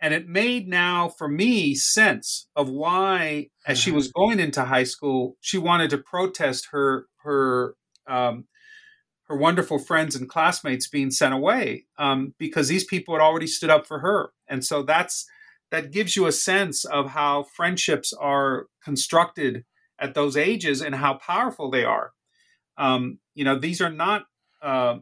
and 0.00 0.14
it 0.14 0.28
made 0.28 0.68
now 0.68 1.08
for 1.08 1.28
me 1.28 1.74
sense 1.74 2.48
of 2.54 2.68
why 2.68 3.48
as 3.66 3.78
she 3.78 3.90
was 3.90 4.12
going 4.12 4.38
into 4.38 4.64
high 4.64 4.84
school 4.84 5.36
she 5.40 5.58
wanted 5.58 5.90
to 5.90 5.98
protest 5.98 6.68
her 6.70 7.06
her 7.22 7.74
um, 8.06 8.44
her 9.28 9.36
wonderful 9.36 9.78
friends 9.78 10.16
and 10.16 10.28
classmates 10.28 10.88
being 10.88 11.10
sent 11.10 11.34
away 11.34 11.84
um, 11.98 12.34
because 12.38 12.68
these 12.68 12.84
people 12.84 13.14
had 13.14 13.22
already 13.22 13.46
stood 13.46 13.70
up 13.70 13.86
for 13.86 13.98
her. 14.00 14.30
And 14.48 14.64
so 14.64 14.82
that's 14.82 15.26
that 15.70 15.92
gives 15.92 16.16
you 16.16 16.26
a 16.26 16.32
sense 16.32 16.86
of 16.86 17.10
how 17.10 17.42
friendships 17.42 18.14
are 18.14 18.66
constructed 18.82 19.64
at 19.98 20.14
those 20.14 20.34
ages 20.34 20.80
and 20.80 20.94
how 20.94 21.14
powerful 21.14 21.70
they 21.70 21.84
are. 21.84 22.12
Um, 22.78 23.18
you 23.34 23.44
know 23.44 23.58
these 23.58 23.80
are 23.80 23.92
not 23.92 24.24
uh, 24.62 24.98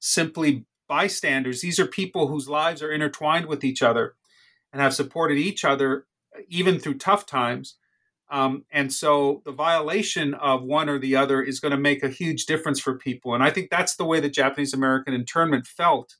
simply 0.00 0.66
bystanders. 0.88 1.60
These 1.60 1.78
are 1.78 1.86
people 1.86 2.26
whose 2.26 2.48
lives 2.48 2.82
are 2.82 2.90
intertwined 2.90 3.46
with 3.46 3.62
each 3.62 3.82
other 3.82 4.16
and 4.72 4.82
have 4.82 4.94
supported 4.94 5.38
each 5.38 5.64
other 5.64 6.06
even 6.48 6.78
through 6.78 6.98
tough 6.98 7.26
times 7.26 7.76
Um, 8.30 8.64
and 8.72 8.92
so 8.92 9.42
the 9.44 9.52
violation 9.52 10.34
of 10.34 10.62
one 10.64 10.88
or 10.88 10.98
the 10.98 11.16
other 11.16 11.42
is 11.42 11.60
going 11.60 11.72
to 11.72 11.78
make 11.78 12.02
a 12.02 12.08
huge 12.08 12.46
difference 12.46 12.80
for 12.80 12.96
people. 12.98 13.34
And 13.34 13.44
I 13.44 13.50
think 13.50 13.70
that's 13.70 13.96
the 13.96 14.06
way 14.06 14.20
the 14.20 14.30
Japanese 14.30 14.72
American 14.72 15.14
internment 15.14 15.66
felt 15.66 16.16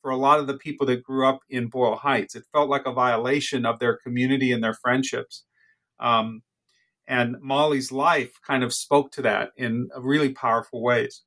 for 0.00 0.12
a 0.12 0.16
lot 0.16 0.38
of 0.38 0.46
the 0.46 0.56
people 0.56 0.86
that 0.86 1.02
grew 1.02 1.26
up 1.26 1.40
in 1.50 1.68
Boyle 1.68 1.96
Heights. 1.96 2.36
It 2.36 2.44
felt 2.52 2.70
like 2.70 2.86
a 2.86 2.92
violation 2.92 3.66
of 3.66 3.80
their 3.80 3.96
community 3.96 4.52
and 4.52 4.62
their 4.62 4.74
friendships. 4.74 5.44
Um, 5.98 6.42
and 7.08 7.36
Molly's 7.40 7.92
life 7.92 8.40
kind 8.46 8.64
of 8.64 8.72
spoke 8.74 9.12
to 9.12 9.22
that 9.22 9.50
in 9.56 9.88
really 9.98 10.32
powerful 10.32 10.82
ways. 10.82 11.22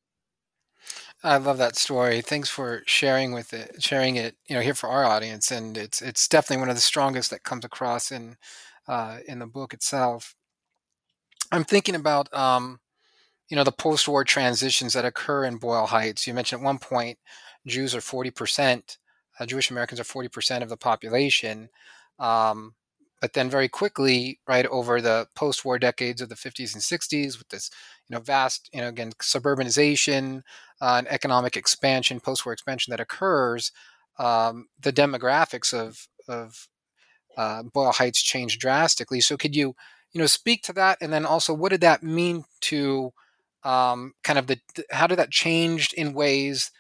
I 1.24 1.38
love 1.38 1.58
that 1.58 1.76
story. 1.76 2.22
Thanks 2.22 2.50
for 2.50 2.82
sharing 2.86 3.34
with 3.34 3.54
it, 3.54 3.84
sharing 3.84 4.16
it, 4.16 4.38
you 4.48 4.56
know, 4.56 4.62
here 4.62 4.74
for 4.74 4.88
our 4.90 5.04
audience. 5.06 5.52
And 5.52 5.78
it's 5.78 6.02
it's 6.02 6.28
definitely 6.28 6.62
one 6.62 6.70
of 6.70 6.76
the 6.76 6.82
strongest 6.82 7.30
that 7.32 7.44
comes 7.44 7.66
across 7.66 8.12
in 8.12 8.38
uh, 8.88 9.20
in 9.28 9.40
the 9.40 9.46
book 9.46 9.74
itself. 9.74 10.36
I'm 11.52 11.66
thinking 11.66 11.96
about 11.96 12.34
um, 12.34 12.80
you 13.50 13.58
know 13.58 13.64
the 13.64 13.72
post-war 13.72 14.24
transitions 14.24 14.94
that 14.94 15.06
occur 15.06 15.46
in 15.46 15.58
Boyle 15.58 15.88
Heights. 15.88 16.26
You 16.28 16.34
mentioned 16.34 16.62
at 16.62 16.66
one 16.66 16.80
point 16.80 17.20
Jews 17.68 17.94
are 17.96 18.00
40%, 18.00 18.98
uh, 19.40 19.46
Jewish 19.46 19.72
Americans 19.72 20.00
are 20.00 20.04
40% 20.04 20.62
of 20.62 20.70
the 20.70 20.78
population. 20.78 21.70
Um, 22.20 22.76
but 23.22 23.34
then 23.34 23.50
very 23.50 23.68
quickly, 23.70 24.40
right 24.48 24.66
over 24.68 25.02
the 25.02 25.28
post-war 25.36 25.80
decades 25.80 26.22
of 26.22 26.30
the 26.30 26.36
50s 26.36 26.74
and 26.74 26.84
60s, 26.84 27.38
with 27.38 27.50
this, 27.50 27.70
you 28.08 28.16
know, 28.16 28.22
vast, 28.22 28.70
you 28.74 28.82
know, 28.82 28.88
again, 28.88 29.12
suburbanization 29.22 30.42
uh, 30.82 30.96
and 31.00 31.08
economic 31.10 31.58
expansion, 31.58 32.20
post-war 32.20 32.54
expansion 32.54 32.92
that 32.92 33.00
occurs, 33.00 33.72
um, 34.18 34.68
the 34.80 34.94
demographics 34.94 35.74
of 35.74 36.08
of 36.28 36.68
uh, 37.38 37.64
Boyle 37.64 37.92
Heights 37.92 38.22
change 38.22 38.58
drastically. 38.60 39.22
So, 39.22 39.38
could 39.38 39.56
you, 39.56 39.76
you 40.12 40.20
know, 40.20 40.28
speak 40.28 40.64
to 40.64 40.74
that, 40.74 40.98
and 41.02 41.14
then 41.14 41.26
also, 41.26 41.54
what 41.54 41.70
did 41.70 41.82
that 41.82 42.04
mean 42.04 42.44
to 42.62 43.12
um, 43.64 44.14
kind 44.24 44.40
of 44.40 44.48
the 44.48 44.60
how 44.92 45.08
did 45.08 45.20
that 45.20 45.32
change 45.32 45.94
in 45.94 46.14
ways 46.14 46.72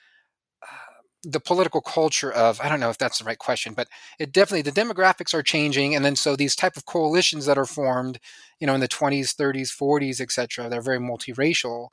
the 1.23 1.39
political 1.39 1.81
culture 1.81 2.31
of 2.31 2.61
i 2.61 2.69
don't 2.69 2.79
know 2.79 2.89
if 2.89 2.97
that's 2.97 3.19
the 3.19 3.25
right 3.25 3.39
question 3.39 3.73
but 3.73 3.87
it 4.19 4.31
definitely 4.31 4.61
the 4.61 4.71
demographics 4.71 5.33
are 5.33 5.43
changing 5.43 5.93
and 5.93 6.05
then 6.05 6.15
so 6.15 6.35
these 6.35 6.55
type 6.55 6.77
of 6.77 6.85
coalitions 6.85 7.45
that 7.45 7.57
are 7.57 7.65
formed 7.65 8.19
you 8.59 8.65
know 8.65 8.73
in 8.73 8.79
the 8.79 8.87
20s 8.87 9.35
30s 9.35 9.69
40s 9.75 10.21
etc 10.21 10.69
they're 10.69 10.81
very 10.81 10.99
multiracial 10.99 11.89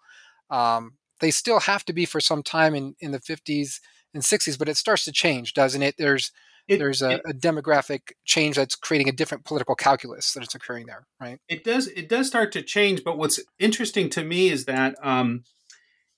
um, 0.50 0.92
they 1.20 1.30
still 1.30 1.60
have 1.60 1.84
to 1.84 1.92
be 1.92 2.04
for 2.04 2.20
some 2.20 2.42
time 2.42 2.74
in, 2.74 2.94
in 3.00 3.10
the 3.10 3.20
50s 3.20 3.80
and 4.14 4.22
60s 4.22 4.58
but 4.58 4.68
it 4.68 4.76
starts 4.76 5.04
to 5.04 5.12
change 5.12 5.54
doesn't 5.54 5.82
it? 5.82 5.96
There's 5.98 6.32
it, 6.68 6.78
there's 6.78 7.00
a, 7.00 7.10
it, 7.10 7.22
a, 7.26 7.32
demographic 7.32 8.12
change 8.24 8.56
that's 8.56 8.74
creating 8.74 9.08
a 9.08 9.12
different 9.12 9.44
political 9.44 9.76
calculus 9.76 10.32
that's 10.32 10.54
occurring 10.54 10.86
there 10.86 11.06
right? 11.20 11.40
It 11.48 11.64
does 11.64 11.88
it 11.88 12.08
does 12.08 12.26
start 12.26 12.52
to 12.52 12.62
change 12.62 13.02
but 13.04 13.18
what's 13.18 13.40
interesting 13.58 14.08
to 14.10 14.24
me 14.24 14.48
is 14.50 14.64
that 14.66 14.96
um, 15.02 15.44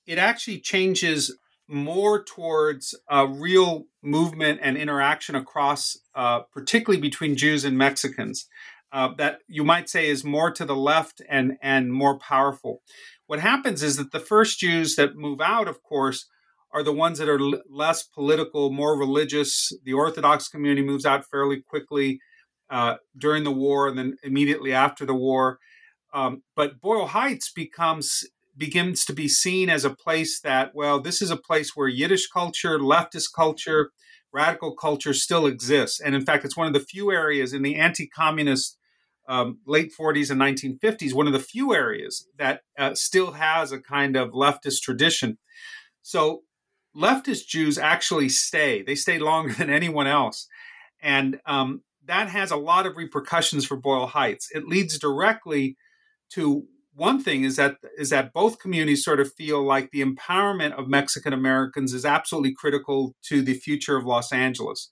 it 0.07 0.19
actually 0.19 0.61
changes 0.61 1.37
more 1.69 2.25
towards 2.25 2.95
a 3.09 3.27
real 3.27 3.85
movement 4.03 4.61
and 4.63 4.77
interaction 4.77 5.35
across, 5.35 5.99
uh, 6.15 6.41
particularly 6.53 7.01
between 7.01 7.37
Jews 7.37 7.65
and 7.65 7.77
Mexicans, 7.77 8.47
uh, 8.91 9.11
that 9.19 9.41
you 9.47 9.65
might 9.65 9.89
say 9.89 10.09
is 10.09 10.25
more 10.25 10.51
to 10.51 10.65
the 10.65 10.77
left 10.77 11.21
and 11.29 11.59
and 11.61 11.93
more 11.93 12.19
powerful. 12.19 12.83
What 13.27 13.41
happens 13.41 13.83
is 13.83 13.97
that 13.97 14.13
the 14.13 14.21
first 14.21 14.59
Jews 14.59 14.97
that 14.97 15.17
move 15.17 15.41
out, 15.43 15.69
of 15.69 15.83
course, 15.83 16.27
are 16.73 16.83
the 16.83 16.93
ones 16.93 17.19
that 17.19 17.29
are 17.29 17.41
l- 17.41 17.63
less 17.69 18.03
political, 18.03 18.71
more 18.71 18.99
religious. 18.99 19.73
The 19.85 19.93
Orthodox 19.93 20.49
community 20.49 20.83
moves 20.83 21.05
out 21.05 21.27
fairly 21.27 21.61
quickly 21.61 22.21
uh, 22.71 22.97
during 23.17 23.45
the 23.45 23.53
war 23.53 23.89
and 23.89 23.99
then 23.99 24.17
immediately 24.23 24.73
after 24.73 25.05
the 25.05 25.15
war. 25.15 25.59
Um, 26.15 26.43
but 26.57 26.81
Boyle 26.81 27.07
Heights 27.07 27.53
becomes 27.53 28.25
begins 28.59 29.05
to 29.05 29.13
be 29.13 29.29
seen 29.29 29.71
as 29.71 29.85
a 29.85 29.95
place 29.95 30.41
that, 30.41 30.75
well, 30.75 31.01
this 31.01 31.23
is 31.23 31.31
a 31.31 31.37
place 31.37 31.75
where 31.75 31.89
Yiddish 31.89 32.29
culture, 32.29 32.79
leftist 32.79 33.33
culture, 33.35 33.91
radical 34.33 34.75
culture 34.75 35.15
still 35.15 35.47
exists. 35.47 36.01
And 36.01 36.15
in 36.15 36.25
fact, 36.25 36.45
it's 36.45 36.57
one 36.57 36.67
of 36.67 36.75
the 36.75 36.81
few 36.81 37.11
areas 37.11 37.53
in 37.53 37.63
the 37.63 37.77
anti 37.77 38.07
communist 38.07 38.77
um, 39.29 39.59
late 39.67 39.93
40s 39.99 40.31
and 40.31 40.41
1950s, 40.41 41.13
one 41.13 41.27
of 41.27 41.33
the 41.33 41.39
few 41.39 41.75
areas 41.75 42.27
that 42.39 42.63
uh, 42.79 42.95
still 42.95 43.33
has 43.33 43.73
a 43.73 43.81
kind 43.81 44.17
of 44.17 44.31
leftist 44.31 44.81
tradition. 44.83 45.39
So 46.03 46.43
leftist 46.97 47.47
Jews 47.47 47.79
actually 47.79 48.31
stay, 48.31 48.83
they 48.83 48.95
stay 48.95 49.19
longer 49.31 49.53
than 49.53 49.71
anyone 49.71 50.07
else. 50.07 50.49
And 51.01 51.41
um, 51.47 51.83
that 52.07 52.29
has 52.29 52.51
a 52.51 52.57
lot 52.57 52.87
of 52.87 52.97
repercussions 52.97 53.67
for 53.67 53.77
Boyle 53.77 54.07
Heights. 54.07 54.49
It 54.53 54.67
leads 54.67 54.99
directly 54.99 55.77
to 56.31 56.65
one 56.99 57.23
thing 57.23 57.45
is 57.45 57.55
that 57.57 57.77
is 57.97 58.11
that 58.11 58.33
both 58.33 58.59
communities 58.59 59.05
sort 59.05 59.21
of 59.21 59.33
feel 59.33 59.63
like 59.63 59.91
the 59.91 60.05
empowerment 60.05 60.73
of 60.73 60.89
Mexican 60.89 61.33
Americans 61.33 61.95
is 61.95 62.05
absolutely 62.05 62.53
critical 62.53 63.15
to 63.23 63.41
the 63.41 63.55
future 63.55 63.97
of 63.97 64.05
Los 64.05 64.33
Angeles. 64.33 64.91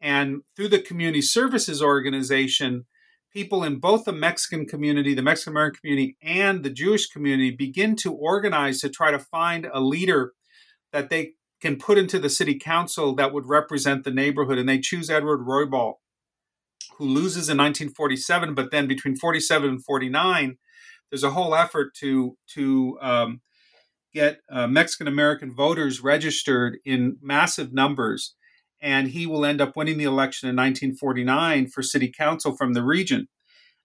And 0.00 0.42
through 0.56 0.68
the 0.68 0.80
community 0.80 1.20
services 1.20 1.82
organization, 1.82 2.86
people 3.30 3.62
in 3.62 3.78
both 3.78 4.04
the 4.04 4.12
Mexican 4.12 4.64
community, 4.64 5.12
the 5.12 5.22
Mexican 5.22 5.52
American 5.52 5.80
community, 5.82 6.16
and 6.22 6.64
the 6.64 6.70
Jewish 6.70 7.08
community 7.08 7.50
begin 7.50 7.94
to 7.96 8.12
organize 8.12 8.80
to 8.80 8.88
try 8.88 9.10
to 9.10 9.18
find 9.18 9.68
a 9.70 9.80
leader 9.80 10.32
that 10.92 11.10
they 11.10 11.32
can 11.60 11.76
put 11.76 11.98
into 11.98 12.18
the 12.18 12.30
city 12.30 12.58
council 12.58 13.14
that 13.16 13.34
would 13.34 13.46
represent 13.46 14.04
the 14.04 14.10
neighborhood. 14.10 14.56
And 14.56 14.68
they 14.68 14.78
choose 14.78 15.10
Edward 15.10 15.40
Roybal, 15.40 15.96
who 16.96 17.04
loses 17.04 17.50
in 17.50 17.58
1947, 17.58 18.54
but 18.54 18.70
then 18.70 18.86
between 18.86 19.16
47 19.16 19.68
and 19.68 19.84
49 19.84 20.56
there's 21.10 21.24
a 21.24 21.30
whole 21.30 21.54
effort 21.54 21.94
to 21.96 22.36
to 22.54 22.98
um, 23.00 23.40
get 24.12 24.40
uh, 24.50 24.66
Mexican 24.66 25.08
American 25.08 25.54
voters 25.54 26.02
registered 26.02 26.78
in 26.84 27.16
massive 27.20 27.72
numbers, 27.72 28.34
and 28.80 29.08
he 29.08 29.26
will 29.26 29.44
end 29.44 29.60
up 29.60 29.76
winning 29.76 29.98
the 29.98 30.04
election 30.04 30.48
in 30.48 30.56
1949 30.56 31.68
for 31.68 31.82
city 31.82 32.12
council 32.16 32.56
from 32.56 32.72
the 32.74 32.82
region. 32.82 33.28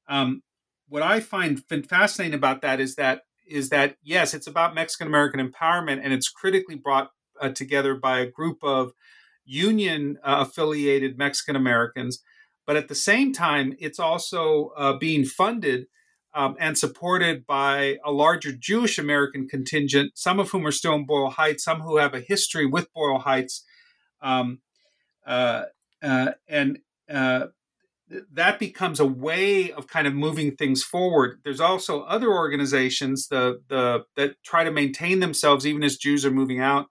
Um, 0.08 0.42
what 0.88 1.04
I 1.04 1.20
find 1.20 1.62
fascinating 1.88 2.36
about 2.36 2.62
that 2.62 2.80
is 2.80 2.96
that 2.96 3.22
is 3.48 3.70
that 3.70 3.96
yes, 4.04 4.34
it's 4.34 4.48
about 4.48 4.76
Mexican 4.76 5.08
American 5.08 5.40
empowerment, 5.40 6.02
and 6.04 6.14
it's 6.14 6.30
critically 6.30 6.76
brought 6.76 7.10
uh, 7.42 7.50
together 7.50 7.96
by 7.96 8.20
a 8.20 8.30
group 8.30 8.58
of 8.64 8.92
union 9.46 10.18
uh, 10.24 10.46
affiliated 10.48 11.18
Mexican 11.18 11.56
Americans, 11.56 12.22
but 12.68 12.76
at 12.76 12.88
the 12.88 12.96
same 12.96 13.34
time, 13.34 13.74
it's 13.80 14.00
also 14.00 14.72
uh, 14.78 14.94
being 14.94 15.26
funded 15.26 15.88
um, 16.34 16.56
and 16.60 16.78
supported 16.78 17.46
by 17.46 17.98
a 18.06 18.12
larger 18.12 18.52
Jewish 18.52 18.98
American 19.00 19.48
contingent, 19.48 20.12
some 20.16 20.40
of 20.40 20.52
whom 20.52 20.66
are 20.66 20.72
still 20.72 20.94
in 20.94 21.06
Boyle 21.06 21.32
Heights, 21.32 21.64
some 21.64 21.82
who 21.82 21.98
have 21.98 22.14
a 22.14 22.20
history 22.20 22.66
with 22.66 22.94
Boyle 22.94 23.20
Heights. 23.20 23.64
Um, 24.22 24.60
uh, 25.26 25.64
uh, 26.02 26.32
and 26.48 26.80
uh, 27.12 27.48
that 28.32 28.60
becomes 28.60 29.00
a 29.00 29.06
way 29.06 29.72
of 29.72 29.88
kind 29.88 30.08
of 30.08 30.14
moving 30.14 30.56
things 30.56 30.84
forward. 30.84 31.40
There's 31.44 31.60
also 31.60 32.04
other 32.04 32.32
organizations 32.32 33.28
the, 33.28 33.62
the, 33.68 34.06
that 34.16 34.42
try 34.44 34.64
to 34.64 34.72
maintain 34.72 35.20
themselves 35.20 35.66
even 35.66 35.84
as 35.84 35.98
Jews 35.98 36.26
are 36.26 36.32
moving 36.32 36.60
out. 36.60 36.88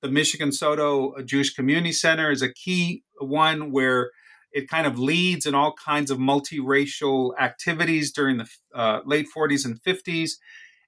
The 0.00 0.10
Michigan 0.10 0.52
Soto 0.52 1.20
Jewish 1.22 1.54
Community 1.54 1.92
Center 1.92 2.30
is 2.30 2.42
a 2.42 2.52
key 2.52 3.02
one 3.18 3.72
where 3.72 4.10
it 4.52 4.68
kind 4.68 4.86
of 4.86 4.98
leads 4.98 5.46
in 5.46 5.54
all 5.54 5.72
kinds 5.72 6.10
of 6.10 6.18
multiracial 6.18 7.32
activities 7.38 8.12
during 8.12 8.38
the 8.38 8.48
uh, 8.74 9.00
late 9.04 9.26
40s 9.34 9.64
and 9.64 9.80
50s. 9.82 10.32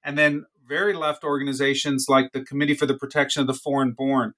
And 0.03 0.17
then 0.17 0.47
very 0.67 0.95
left 0.95 1.25
organizations 1.25 2.07
like 2.09 2.33
the 2.33 2.45
Committee 2.45 2.75
for 2.75 2.87
the 2.87 2.97
Protection 2.97 3.41
of 3.41 3.47
the 3.47 3.55
Foreign 3.55 3.93
Born 3.93 4.35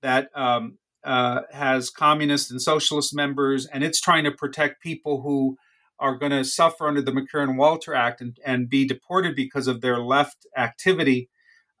that 0.00 0.30
um, 0.34 0.78
uh, 1.04 1.42
has 1.52 1.90
communist 1.90 2.50
and 2.50 2.62
socialist 2.62 3.14
members, 3.14 3.66
and 3.66 3.82
it's 3.82 4.00
trying 4.00 4.24
to 4.24 4.30
protect 4.30 4.82
people 4.82 5.22
who 5.22 5.56
are 5.98 6.16
going 6.16 6.32
to 6.32 6.44
suffer 6.44 6.86
under 6.86 7.02
the 7.02 7.12
McCarran-Walter 7.12 7.94
Act 7.94 8.20
and, 8.20 8.38
and, 8.44 8.68
be 8.68 8.84
deported 8.84 9.36
because 9.36 9.68
of 9.68 9.80
their 9.80 9.98
left 10.00 10.46
activity. 10.56 11.28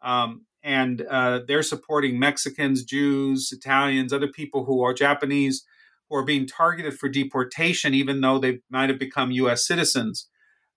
Um, 0.00 0.46
and 0.62 1.02
uh, 1.02 1.40
they're 1.46 1.62
supporting 1.62 2.20
Mexicans, 2.20 2.84
Jews, 2.84 3.50
Italians, 3.52 4.12
other 4.12 4.28
people 4.28 4.64
who 4.64 4.82
are 4.82 4.94
Japanese 4.94 5.64
are 6.14 6.24
being 6.24 6.46
targeted 6.46 6.98
for 6.98 7.08
deportation, 7.08 7.94
even 7.94 8.20
though 8.20 8.38
they 8.38 8.60
might 8.70 8.90
have 8.90 8.98
become 8.98 9.30
U.S. 9.32 9.66
citizens. 9.66 10.28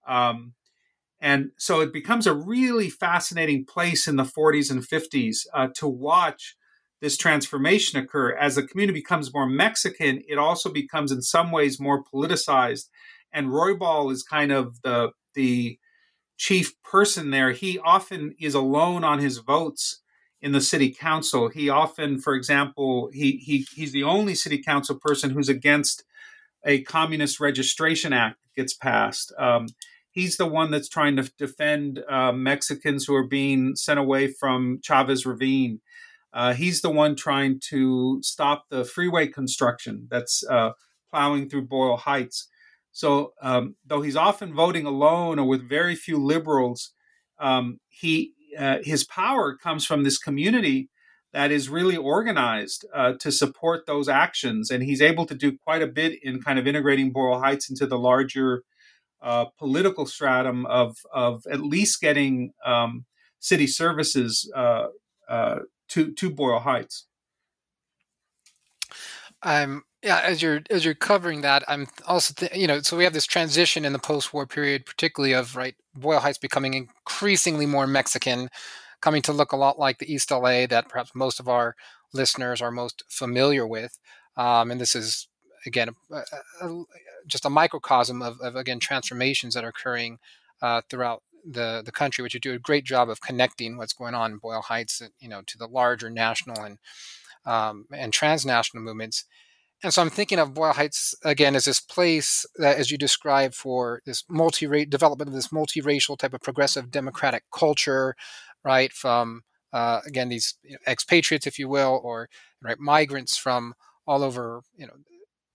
Um, 0.07 0.53
and 1.19 1.51
so 1.57 1.81
it 1.81 1.93
becomes 1.93 2.27
a 2.27 2.35
really 2.35 2.89
fascinating 2.89 3.65
place 3.65 4.07
in 4.07 4.15
the 4.15 4.23
40s 4.23 4.69
and 4.69 4.81
50s 4.81 5.47
uh, 5.53 5.69
to 5.75 5.87
watch 5.87 6.55
this 7.01 7.17
transformation 7.17 7.99
occur. 7.99 8.33
As 8.35 8.55
the 8.55 8.63
community 8.63 8.99
becomes 8.99 9.33
more 9.33 9.47
Mexican, 9.47 10.21
it 10.27 10.37
also 10.37 10.71
becomes 10.71 11.11
in 11.11 11.21
some 11.21 11.51
ways 11.51 11.79
more 11.79 12.03
politicized. 12.03 12.89
And 13.33 13.47
Roybal 13.47 14.11
is 14.11 14.23
kind 14.23 14.51
of 14.51 14.81
the 14.81 15.11
the 15.33 15.77
chief 16.37 16.73
person 16.83 17.31
there. 17.31 17.51
He 17.51 17.77
often 17.79 18.33
is 18.39 18.53
alone 18.53 19.03
on 19.03 19.19
his 19.19 19.39
votes 19.39 20.01
in 20.45 20.53
the 20.53 20.61
city 20.61 20.89
council. 20.91 21.49
He 21.49 21.69
often, 21.69 22.19
for 22.19 22.35
example, 22.35 23.09
he, 23.13 23.33
he 23.37 23.67
he's 23.75 23.91
the 23.91 24.03
only 24.03 24.35
city 24.35 24.61
council 24.61 24.97
person 24.97 25.31
who's 25.31 25.49
against 25.49 26.03
a 26.63 26.81
communist 26.83 27.39
registration 27.39 28.13
act 28.13 28.37
that 28.43 28.61
gets 28.61 28.73
passed. 28.73 29.33
Um, 29.37 29.67
He's 30.15 30.37
the 30.37 30.45
one 30.45 30.71
that's 30.71 30.87
trying 30.87 31.17
to 31.17 31.29
defend 31.37 32.01
uh, 32.07 32.31
Mexicans 32.31 33.03
who 33.03 33.13
are 33.15 33.27
being 33.27 33.75
sent 33.75 33.99
away 33.99 34.27
from 34.29 34.79
Chavez 34.81 35.25
Ravine. 35.25 35.81
Uh, 36.33 36.53
he's 36.53 36.79
the 36.79 36.89
one 36.89 37.17
trying 37.17 37.59
to 37.71 38.19
stop 38.23 38.63
the 38.69 38.85
freeway 38.85 39.27
construction 39.27 40.07
that's 40.09 40.41
uh, 40.49 40.71
plowing 41.11 41.49
through 41.49 41.63
Boyle 41.63 41.97
Heights. 41.97 42.47
So, 42.93 43.33
um, 43.41 43.75
though 43.85 44.01
he's 44.01 44.15
often 44.15 44.53
voting 44.53 44.85
alone 44.85 45.37
or 45.37 45.45
with 45.45 45.67
very 45.67 45.95
few 45.95 46.17
liberals, 46.17 46.91
um, 47.37 47.81
he 47.89 48.34
uh, 48.57 48.79
his 48.83 49.03
power 49.03 49.55
comes 49.55 49.85
from 49.85 50.03
this 50.03 50.17
community 50.17 50.89
that 51.33 51.51
is 51.51 51.67
really 51.69 51.97
organized 51.97 52.85
uh, 52.93 53.13
to 53.19 53.31
support 53.31 53.85
those 53.85 54.07
actions, 54.07 54.71
and 54.71 54.83
he's 54.83 55.01
able 55.01 55.25
to 55.25 55.35
do 55.35 55.57
quite 55.57 55.81
a 55.81 55.87
bit 55.87 56.23
in 56.23 56.41
kind 56.41 56.57
of 56.57 56.65
integrating 56.65 57.11
Boyle 57.11 57.39
Heights 57.39 57.69
into 57.69 57.85
the 57.85 57.99
larger 57.99 58.63
uh, 59.21 59.45
political 59.57 60.05
stratum 60.05 60.65
of 60.65 60.97
of 61.13 61.43
at 61.51 61.59
least 61.59 61.99
getting 61.99 62.53
um, 62.65 63.05
city 63.39 63.67
services 63.67 64.49
uh, 64.55 64.87
uh, 65.27 65.59
to 65.89 66.13
to 66.13 66.29
Boyle 66.29 66.59
Heights. 66.59 67.07
Um, 69.43 69.83
yeah, 70.05 70.21
as 70.23 70.39
you're 70.39 70.61
as 70.69 70.85
you're 70.85 70.93
covering 70.93 71.41
that, 71.41 71.63
I'm 71.67 71.87
also 72.05 72.33
th- 72.35 72.55
you 72.55 72.67
know 72.67 72.79
so 72.81 72.95
we 72.95 73.03
have 73.05 73.13
this 73.13 73.25
transition 73.25 73.83
in 73.83 73.91
the 73.91 73.99
post-war 73.99 74.45
period, 74.45 74.85
particularly 74.85 75.33
of 75.33 75.55
right 75.55 75.75
Boyle 75.95 76.19
Heights 76.19 76.37
becoming 76.37 76.75
increasingly 76.75 77.65
more 77.65 77.87
Mexican, 77.87 78.49
coming 79.01 79.23
to 79.23 79.33
look 79.33 79.51
a 79.51 79.57
lot 79.57 79.79
like 79.79 79.97
the 79.97 80.13
East 80.13 80.29
LA 80.29 80.67
that 80.67 80.89
perhaps 80.89 81.15
most 81.15 81.39
of 81.39 81.49
our 81.49 81.75
listeners 82.13 82.61
are 82.61 82.69
most 82.69 83.03
familiar 83.07 83.65
with, 83.65 83.97
um, 84.37 84.69
and 84.69 84.79
this 84.79 84.95
is 84.95 85.27
again 85.65 85.89
a, 86.11 86.21
a, 86.61 86.83
just 87.25 87.45
a 87.45 87.49
microcosm 87.49 88.21
of, 88.21 88.39
of, 88.41 88.55
again 88.55 88.79
transformations 88.79 89.55
that 89.55 89.63
are 89.63 89.69
occurring 89.69 90.19
uh, 90.61 90.81
throughout 90.87 91.23
the 91.43 91.81
the 91.83 91.91
country, 91.91 92.21
which 92.21 92.35
you 92.35 92.39
do 92.39 92.53
a 92.53 92.59
great 92.59 92.85
job 92.85 93.09
of 93.09 93.21
connecting 93.21 93.75
what's 93.75 93.93
going 93.93 94.13
on 94.13 94.33
in 94.33 94.37
Boyle 94.37 94.61
Heights, 94.61 95.01
you 95.19 95.29
know, 95.29 95.41
to 95.47 95.57
the 95.57 95.67
larger 95.67 96.11
national 96.11 96.63
and 96.63 96.77
um, 97.43 97.87
and 97.91 98.13
transnational 98.13 98.83
movements. 98.83 99.25
And 99.85 99.93
so 99.93 100.01
I'm 100.01 100.09
thinking 100.09 100.39
of 100.39 100.55
Boyle 100.55 100.73
Heights 100.73 101.13
again 101.23 101.55
as 101.55 101.65
this 101.65 101.79
place 101.79 102.43
that, 102.55 102.77
as 102.77 102.89
you 102.89 102.97
described, 102.97 103.53
for 103.53 104.01
this 104.03 104.23
multi 104.27 104.83
development 104.83 105.27
of 105.27 105.35
this 105.35 105.49
multiracial 105.49 106.17
type 106.17 106.33
of 106.33 106.41
progressive 106.41 106.89
democratic 106.89 107.43
culture, 107.53 108.15
right? 108.63 108.91
From 108.91 109.43
uh, 109.71 110.01
again 110.07 110.29
these 110.29 110.55
you 110.63 110.71
know, 110.71 110.79
expatriates, 110.87 111.45
if 111.45 111.59
you 111.59 111.69
will, 111.69 112.01
or 112.03 112.29
right 112.63 112.79
migrants 112.79 113.37
from 113.37 113.75
all 114.07 114.23
over, 114.23 114.63
you 114.75 114.87
know, 114.87 114.93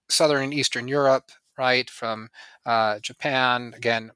southern 0.09 0.45
and 0.45 0.55
eastern 0.55 0.87
Europe, 0.87 1.33
right? 1.59 1.91
From 1.91 2.28
uh, 2.64 3.01
Japan, 3.01 3.74
again, 3.76 4.12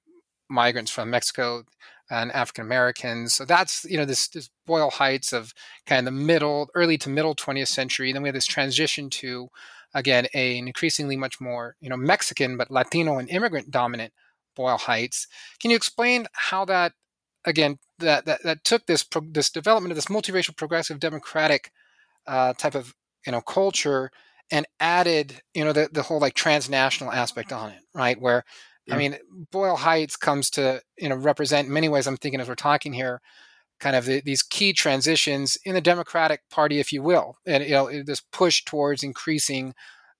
migrants 0.48 0.92
from 0.92 1.10
Mexico 1.10 1.64
and 2.08 2.30
African 2.30 2.64
Americans. 2.64 3.34
So 3.34 3.44
that's 3.44 3.84
you 3.84 3.96
know 3.96 4.04
this 4.04 4.28
this 4.28 4.48
Boyle 4.64 4.90
Heights 4.90 5.32
of 5.32 5.52
kind 5.86 6.06
of 6.06 6.14
the 6.14 6.20
middle, 6.20 6.70
early 6.76 6.98
to 6.98 7.08
middle 7.08 7.34
20th 7.34 7.66
century. 7.66 8.12
Then 8.12 8.22
we 8.22 8.28
have 8.28 8.34
this 8.34 8.46
transition 8.46 9.10
to 9.10 9.48
again 9.94 10.26
a, 10.34 10.58
an 10.58 10.66
increasingly 10.66 11.16
much 11.16 11.40
more 11.40 11.76
you 11.80 11.88
know 11.88 11.96
Mexican 11.96 12.56
but 12.56 12.70
Latino 12.70 13.18
and 13.18 13.28
immigrant 13.28 13.70
dominant 13.70 14.12
Boyle 14.56 14.78
Heights. 14.78 15.26
Can 15.60 15.70
you 15.70 15.76
explain 15.76 16.26
how 16.32 16.64
that 16.66 16.92
again 17.44 17.78
that 17.98 18.24
that, 18.26 18.42
that 18.42 18.64
took 18.64 18.86
this 18.86 19.02
pro, 19.02 19.22
this 19.30 19.50
development 19.50 19.92
of 19.92 19.96
this 19.96 20.06
multiracial 20.06 20.56
progressive 20.56 21.00
democratic 21.00 21.70
uh, 22.26 22.52
type 22.54 22.74
of 22.74 22.94
you 23.26 23.32
know 23.32 23.40
culture 23.40 24.10
and 24.50 24.66
added 24.80 25.40
you 25.54 25.64
know 25.64 25.72
the, 25.72 25.88
the 25.92 26.02
whole 26.02 26.20
like 26.20 26.34
transnational 26.34 27.12
aspect 27.12 27.52
on 27.52 27.70
it 27.70 27.80
right 27.94 28.20
where 28.20 28.44
yeah. 28.86 28.94
I 28.94 28.98
mean, 28.98 29.16
Boyle 29.50 29.76
Heights 29.76 30.16
comes 30.16 30.50
to 30.50 30.82
you 30.98 31.08
know 31.08 31.16
represent 31.16 31.68
in 31.68 31.72
many 31.72 31.88
ways. 31.88 32.06
I'm 32.06 32.16
thinking 32.16 32.40
as 32.40 32.48
we're 32.48 32.54
talking 32.54 32.92
here, 32.92 33.20
kind 33.84 33.96
of 33.96 34.06
the, 34.06 34.22
these 34.22 34.42
key 34.42 34.72
transitions 34.72 35.58
in 35.66 35.74
the 35.74 35.80
Democratic 35.80 36.40
Party, 36.50 36.80
if 36.80 36.90
you 36.90 37.02
will, 37.02 37.36
and 37.44 37.62
you 37.62 37.72
know 37.72 38.02
this 38.02 38.22
push 38.32 38.64
towards 38.64 39.02
increasing 39.02 39.74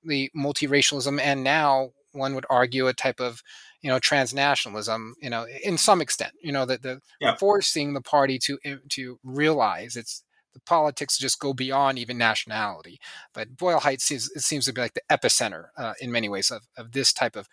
the 0.05 0.31
multiracialism, 0.37 1.19
and 1.19 1.43
now 1.43 1.89
one 2.13 2.35
would 2.35 2.45
argue 2.51 2.89
a 2.89 2.93
type 2.93 3.21
of 3.21 3.43
you 3.81 3.89
know 3.89 3.99
transnationalism. 3.99 5.13
You 5.23 5.31
know, 5.31 5.47
in 5.65 5.79
some 5.79 6.03
extent, 6.03 6.33
you 6.43 6.53
know 6.53 6.67
that 6.67 6.83
the 6.83 7.01
yeah. 7.23 7.37
forcing 7.37 7.95
the 7.95 8.03
party 8.03 8.39
to 8.41 8.59
eh, 8.67 8.77
to 8.91 9.19
realize 9.25 9.97
it's 9.97 10.23
the 10.53 10.61
politics 10.61 11.17
just 11.17 11.41
go 11.41 11.55
beyond 11.55 11.99
even 11.99 12.19
nationality. 12.19 13.01
But 13.33 13.57
Boyle 13.57 13.81
Heights 13.81 14.05
seems, 14.05 14.31
it 14.37 14.43
seems 14.43 14.67
to 14.67 14.75
be 14.75 14.83
like 14.83 14.95
the 14.95 15.01
epicenter 15.11 15.69
uh, 15.77 15.95
in 16.01 16.13
many 16.13 16.29
ways 16.29 16.51
of, 16.51 16.63
of 16.77 16.93
this 16.93 17.15
type 17.15 17.35
of 17.35 17.49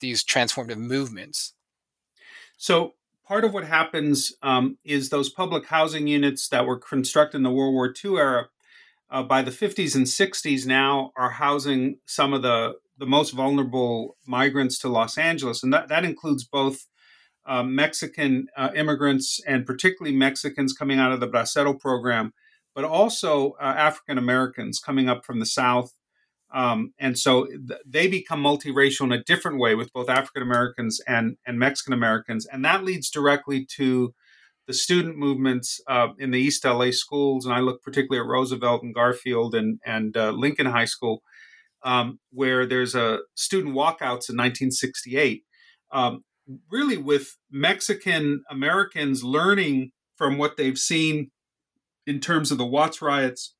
these 0.00 0.24
transformative 0.24 0.76
movements? 0.76 1.54
So 2.58 2.94
part 3.26 3.44
of 3.44 3.54
what 3.54 3.64
happens 3.64 4.32
um, 4.42 4.78
is 4.84 5.08
those 5.08 5.30
public 5.30 5.66
housing 5.66 6.06
units 6.06 6.48
that 6.48 6.66
were 6.66 6.78
constructed 6.78 7.38
in 7.38 7.42
the 7.42 7.50
World 7.50 7.74
War 7.74 7.92
II 8.04 8.16
era 8.16 8.48
uh, 9.10 9.22
by 9.22 9.42
the 9.42 9.50
50s 9.50 9.94
and 9.94 10.06
60s 10.06 10.66
now 10.66 11.12
are 11.16 11.30
housing 11.30 11.98
some 12.06 12.32
of 12.32 12.42
the, 12.42 12.74
the 12.98 13.06
most 13.06 13.30
vulnerable 13.30 14.16
migrants 14.26 14.78
to 14.78 14.88
Los 14.88 15.18
Angeles. 15.18 15.62
And 15.62 15.72
that, 15.72 15.88
that 15.88 16.04
includes 16.04 16.44
both 16.44 16.86
uh, 17.44 17.62
Mexican 17.62 18.46
uh, 18.56 18.70
immigrants 18.74 19.40
and 19.46 19.66
particularly 19.66 20.16
Mexicans 20.16 20.72
coming 20.72 20.98
out 20.98 21.12
of 21.12 21.20
the 21.20 21.28
Bracero 21.28 21.78
program, 21.78 22.32
but 22.74 22.84
also 22.84 23.52
uh, 23.60 23.74
African 23.76 24.16
Americans 24.16 24.78
coming 24.78 25.08
up 25.08 25.24
from 25.24 25.40
the 25.40 25.46
South 25.46 25.92
um, 26.52 26.92
and 26.98 27.18
so 27.18 27.46
th- 27.46 27.80
they 27.86 28.08
become 28.08 28.42
multiracial 28.42 29.04
in 29.04 29.12
a 29.12 29.22
different 29.24 29.58
way 29.58 29.74
with 29.74 29.92
both 29.92 30.10
African 30.10 30.42
Americans 30.42 31.00
and, 31.06 31.36
and 31.46 31.58
Mexican 31.58 31.94
Americans. 31.94 32.46
And 32.46 32.64
that 32.64 32.84
leads 32.84 33.10
directly 33.10 33.66
to 33.76 34.14
the 34.66 34.74
student 34.74 35.16
movements 35.16 35.80
uh, 35.88 36.08
in 36.18 36.30
the 36.30 36.38
East 36.38 36.64
LA 36.64 36.90
schools. 36.90 37.46
And 37.46 37.54
I 37.54 37.60
look 37.60 37.82
particularly 37.82 38.22
at 38.24 38.30
Roosevelt 38.30 38.82
and 38.82 38.94
Garfield 38.94 39.54
and, 39.54 39.80
and 39.84 40.16
uh, 40.16 40.30
Lincoln 40.30 40.66
High 40.66 40.84
School, 40.84 41.22
um, 41.82 42.20
where 42.30 42.66
there's 42.66 42.94
a 42.94 43.20
student 43.34 43.74
walkouts 43.74 44.28
in 44.28 44.36
1968, 44.36 45.42
um, 45.90 46.22
really 46.70 46.98
with 46.98 47.36
Mexican 47.50 48.44
Americans 48.50 49.24
learning 49.24 49.92
from 50.16 50.36
what 50.36 50.56
they've 50.56 50.78
seen 50.78 51.30
in 52.06 52.20
terms 52.20 52.52
of 52.52 52.58
the 52.58 52.66
Watts 52.66 53.00
riots 53.00 53.54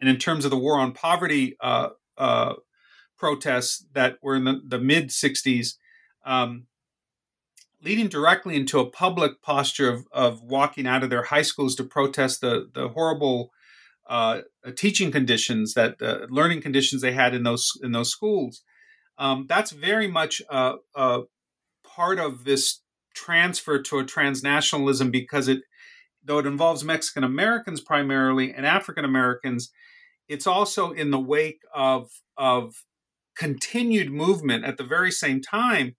and 0.00 0.08
in 0.08 0.16
terms 0.16 0.44
of 0.44 0.50
the 0.50 0.58
war 0.58 0.78
on 0.78 0.92
poverty 0.92 1.56
uh, 1.60 1.90
uh, 2.16 2.54
protests 3.16 3.84
that 3.92 4.18
were 4.22 4.36
in 4.36 4.44
the, 4.44 4.60
the 4.66 4.78
mid 4.78 5.08
60s, 5.08 5.74
um, 6.24 6.66
leading 7.82 8.08
directly 8.08 8.56
into 8.56 8.80
a 8.80 8.90
public 8.90 9.42
posture 9.42 9.90
of, 9.90 10.06
of 10.12 10.42
walking 10.42 10.86
out 10.86 11.02
of 11.02 11.10
their 11.10 11.24
high 11.24 11.42
schools 11.42 11.74
to 11.76 11.84
protest 11.84 12.40
the, 12.40 12.68
the 12.74 12.88
horrible 12.88 13.50
uh, 14.08 14.40
teaching 14.76 15.10
conditions 15.10 15.74
that 15.74 16.00
uh, 16.00 16.26
learning 16.30 16.62
conditions 16.62 17.02
they 17.02 17.12
had 17.12 17.34
in 17.34 17.42
those 17.42 17.72
in 17.82 17.92
those 17.92 18.10
schools. 18.10 18.62
Um, 19.18 19.46
that's 19.48 19.72
very 19.72 20.08
much 20.08 20.40
a, 20.48 20.74
a 20.94 21.22
part 21.84 22.18
of 22.18 22.44
this 22.44 22.80
transfer 23.14 23.82
to 23.82 23.98
a 23.98 24.04
transnationalism 24.04 25.10
because 25.10 25.48
it 25.48 25.62
though 26.28 26.38
it 26.38 26.46
involves 26.46 26.84
Mexican 26.84 27.24
Americans 27.24 27.80
primarily 27.80 28.52
and 28.52 28.64
African 28.64 29.04
Americans, 29.04 29.70
it's 30.28 30.46
also 30.46 30.92
in 30.92 31.10
the 31.10 31.18
wake 31.18 31.62
of 31.74 32.10
of 32.36 32.84
continued 33.36 34.10
movement 34.10 34.64
at 34.64 34.76
the 34.76 34.84
very 34.84 35.10
same 35.10 35.40
time 35.40 35.96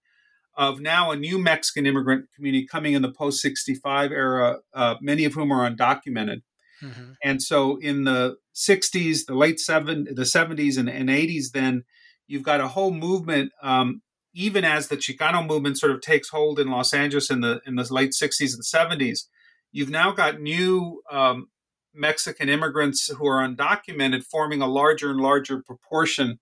of 0.56 0.80
now 0.80 1.10
a 1.10 1.16
new 1.16 1.38
Mexican 1.38 1.86
immigrant 1.86 2.26
community 2.34 2.66
coming 2.66 2.92
in 2.92 3.02
the 3.02 3.10
post 3.12 3.40
65 3.40 4.12
era, 4.12 4.58
uh, 4.74 4.96
many 5.00 5.24
of 5.24 5.34
whom 5.34 5.52
are 5.52 5.68
undocumented. 5.68 6.42
Mm-hmm. 6.82 7.12
And 7.22 7.42
so 7.42 7.76
in 7.76 8.04
the 8.04 8.36
60s, 8.54 9.26
the 9.26 9.34
late 9.34 9.60
seven, 9.60 10.06
the 10.10 10.22
70s 10.22 10.78
and, 10.78 10.88
and 10.88 11.08
80s, 11.08 11.52
then 11.52 11.84
you've 12.26 12.42
got 12.42 12.60
a 12.60 12.68
whole 12.68 12.92
movement, 12.92 13.52
um, 13.62 14.02
even 14.34 14.64
as 14.64 14.88
the 14.88 14.96
Chicano 14.96 15.46
movement 15.46 15.78
sort 15.78 15.92
of 15.92 16.00
takes 16.00 16.28
hold 16.28 16.58
in 16.58 16.70
Los 16.70 16.92
Angeles 16.92 17.30
in 17.30 17.40
the 17.40 17.60
in 17.66 17.76
the 17.76 17.86
late 17.90 18.12
60s 18.12 18.54
and 18.54 18.62
70s, 18.62 19.26
you've 19.72 19.90
now 19.90 20.12
got 20.12 20.40
new 20.40 21.02
um, 21.10 21.48
Mexican 21.94 22.48
immigrants 22.48 23.08
who 23.08 23.26
are 23.26 23.46
undocumented 23.46 24.24
forming 24.24 24.62
a 24.62 24.66
larger 24.66 25.10
and 25.10 25.20
larger 25.20 25.62
proportion 25.62 26.38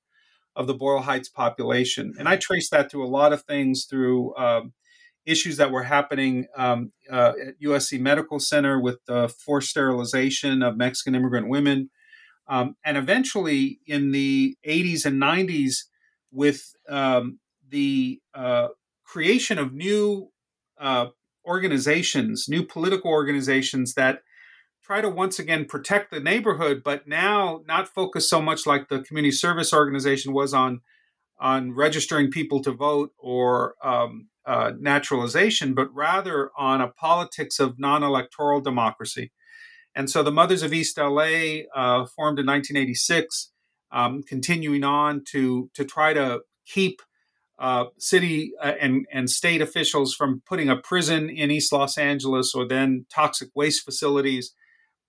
of 0.56 0.66
the 0.66 0.74
Boyle 0.74 1.00
Heights 1.00 1.28
population. 1.28 2.14
And 2.18 2.28
I 2.28 2.36
trace 2.36 2.68
that 2.70 2.90
through 2.90 3.06
a 3.06 3.08
lot 3.08 3.32
of 3.32 3.42
things 3.42 3.86
through 3.88 4.36
um, 4.36 4.72
issues 5.24 5.56
that 5.58 5.70
were 5.70 5.84
happening 5.84 6.46
um, 6.56 6.92
uh, 7.10 7.32
at 7.46 7.60
USC 7.62 8.00
Medical 8.00 8.40
Center 8.40 8.80
with 8.80 8.98
the 9.06 9.28
forced 9.28 9.70
sterilization 9.70 10.62
of 10.62 10.76
Mexican 10.76 11.14
immigrant 11.14 11.48
women. 11.48 11.90
Um, 12.48 12.76
and 12.84 12.96
eventually 12.96 13.80
in 13.86 14.10
the 14.10 14.56
80s 14.66 15.04
and 15.04 15.20
90s 15.20 15.84
with 16.32 16.74
um, 16.88 17.38
the 17.68 18.20
uh, 18.34 18.68
creation 19.04 19.58
of 19.58 19.72
new 19.72 20.30
uh, 20.80 21.06
organizations, 21.46 22.46
new 22.48 22.64
political 22.64 23.10
organizations 23.10 23.94
that 23.94 24.22
try 24.82 25.00
to 25.00 25.08
once 25.10 25.38
again 25.38 25.64
protect 25.66 26.10
the 26.10 26.20
neighborhood, 26.20 26.82
but 26.84 27.06
now 27.06 27.62
not 27.66 27.88
focus 27.88 28.28
so 28.28 28.40
much 28.40 28.66
like 28.66 28.88
the 28.88 29.02
community 29.02 29.32
service 29.32 29.72
organization 29.72 30.32
was 30.32 30.54
on 30.54 30.80
on 31.40 31.72
registering 31.72 32.30
people 32.30 32.60
to 32.60 32.72
vote 32.72 33.12
or 33.18 33.74
um, 33.82 34.28
uh, 34.44 34.72
naturalization, 34.80 35.74
but 35.74 35.94
rather 35.94 36.50
on 36.58 36.80
a 36.80 36.88
politics 36.88 37.60
of 37.60 37.78
non 37.78 38.02
electoral 38.02 38.60
democracy. 38.60 39.30
And 39.94 40.08
so 40.10 40.22
the 40.22 40.32
Mothers 40.32 40.62
of 40.62 40.72
East 40.72 40.96
LA 40.96 41.64
uh, 41.74 42.06
formed 42.06 42.38
in 42.38 42.46
1986, 42.46 43.52
um, 43.90 44.22
continuing 44.22 44.84
on 44.84 45.22
to, 45.32 45.70
to 45.74 45.84
try 45.84 46.12
to 46.12 46.40
keep 46.66 47.02
uh, 47.58 47.86
city 47.98 48.52
uh, 48.62 48.72
and, 48.80 49.06
and 49.12 49.28
state 49.28 49.60
officials 49.60 50.14
from 50.14 50.42
putting 50.46 50.68
a 50.68 50.76
prison 50.76 51.28
in 51.28 51.50
East 51.50 51.72
Los 51.72 51.98
Angeles 51.98 52.54
or 52.54 52.66
then 52.66 53.06
toxic 53.12 53.48
waste 53.54 53.84
facilities. 53.84 54.54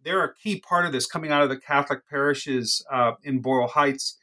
They're 0.04 0.24
a 0.24 0.34
key 0.34 0.60
part 0.60 0.86
of 0.86 0.92
this 0.92 1.06
coming 1.06 1.32
out 1.32 1.44
of 1.44 1.50
the 1.50 1.60
Catholic 1.60 2.08
parishes 2.10 2.84
uh, 2.92 3.14
in 3.24 3.42
Boyle 3.42 3.68
Heights 3.68 4.18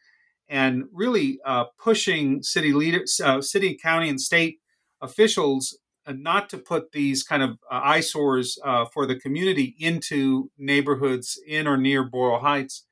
and 0.48 0.84
really 0.92 1.38
uh, 1.44 1.64
pushing 1.78 2.42
city 2.42 2.72
leaders, 2.72 3.20
city, 3.40 3.76
county, 3.80 4.08
and 4.08 4.20
state 4.20 4.58
officials 5.00 5.76
not 6.08 6.48
to 6.48 6.56
put 6.56 6.92
these 6.92 7.24
kind 7.24 7.42
of 7.42 7.58
eyesores 7.68 8.56
for 8.92 9.06
the 9.06 9.18
community 9.18 9.74
into 9.78 10.50
neighborhoods 10.56 11.38
in 11.46 11.66
or 11.66 11.76
near 11.76 12.04
Boyle 12.04 12.38
Heights 12.38 12.86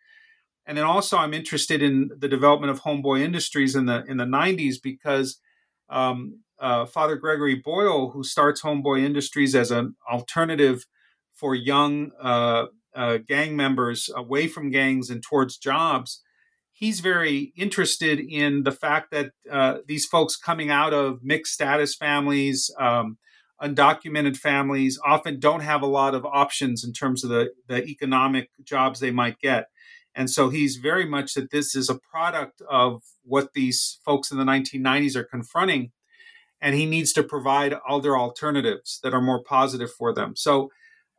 and 0.66 0.78
then 0.78 0.84
also 0.84 1.18
I'm 1.18 1.34
interested 1.34 1.82
in 1.82 2.10
the 2.18 2.28
development 2.28 2.70
of 2.70 2.82
homeboy 2.82 3.20
industries 3.20 3.74
in 3.74 3.86
the 3.86 4.04
in 4.06 4.16
the 4.16 4.24
90s 4.24 4.76
because 4.82 5.38
um, 5.88 6.40
uh, 6.58 6.86
Father 6.86 7.16
Gregory 7.16 7.56
Boyle, 7.56 8.10
who 8.10 8.24
starts 8.24 8.62
Homeboy 8.62 9.02
Industries 9.02 9.54
as 9.54 9.70
an 9.70 9.96
alternative 10.10 10.86
for 11.34 11.54
young 11.54 12.10
uh, 12.20 12.66
uh, 12.94 13.18
gang 13.18 13.56
members 13.56 14.08
away 14.14 14.46
from 14.46 14.70
gangs 14.70 15.10
and 15.10 15.22
towards 15.22 15.58
jobs, 15.58 16.22
he's 16.72 17.00
very 17.00 17.52
interested 17.56 18.20
in 18.20 18.62
the 18.62 18.72
fact 18.72 19.10
that 19.10 19.32
uh, 19.50 19.78
these 19.86 20.06
folks 20.06 20.36
coming 20.36 20.70
out 20.70 20.94
of 20.94 21.18
mixed 21.22 21.54
status 21.54 21.94
families, 21.94 22.70
um, 22.78 23.18
undocumented 23.60 24.36
families, 24.36 24.98
often 25.04 25.40
don't 25.40 25.60
have 25.60 25.82
a 25.82 25.86
lot 25.86 26.14
of 26.14 26.24
options 26.24 26.84
in 26.84 26.92
terms 26.92 27.24
of 27.24 27.30
the, 27.30 27.50
the 27.68 27.84
economic 27.84 28.48
jobs 28.62 29.00
they 29.00 29.10
might 29.10 29.38
get. 29.40 29.66
And 30.14 30.30
so 30.30 30.48
he's 30.48 30.76
very 30.76 31.06
much 31.06 31.34
that 31.34 31.50
this 31.50 31.74
is 31.74 31.90
a 31.90 31.98
product 31.98 32.62
of 32.70 33.02
what 33.22 33.52
these 33.54 33.98
folks 34.04 34.30
in 34.30 34.38
the 34.38 34.44
1990s 34.44 35.16
are 35.16 35.24
confronting. 35.24 35.90
And 36.60 36.74
he 36.74 36.86
needs 36.86 37.12
to 37.14 37.22
provide 37.22 37.74
other 37.88 38.16
alternatives 38.16 39.00
that 39.02 39.12
are 39.12 39.20
more 39.20 39.42
positive 39.42 39.90
for 39.92 40.14
them. 40.14 40.36
So 40.36 40.70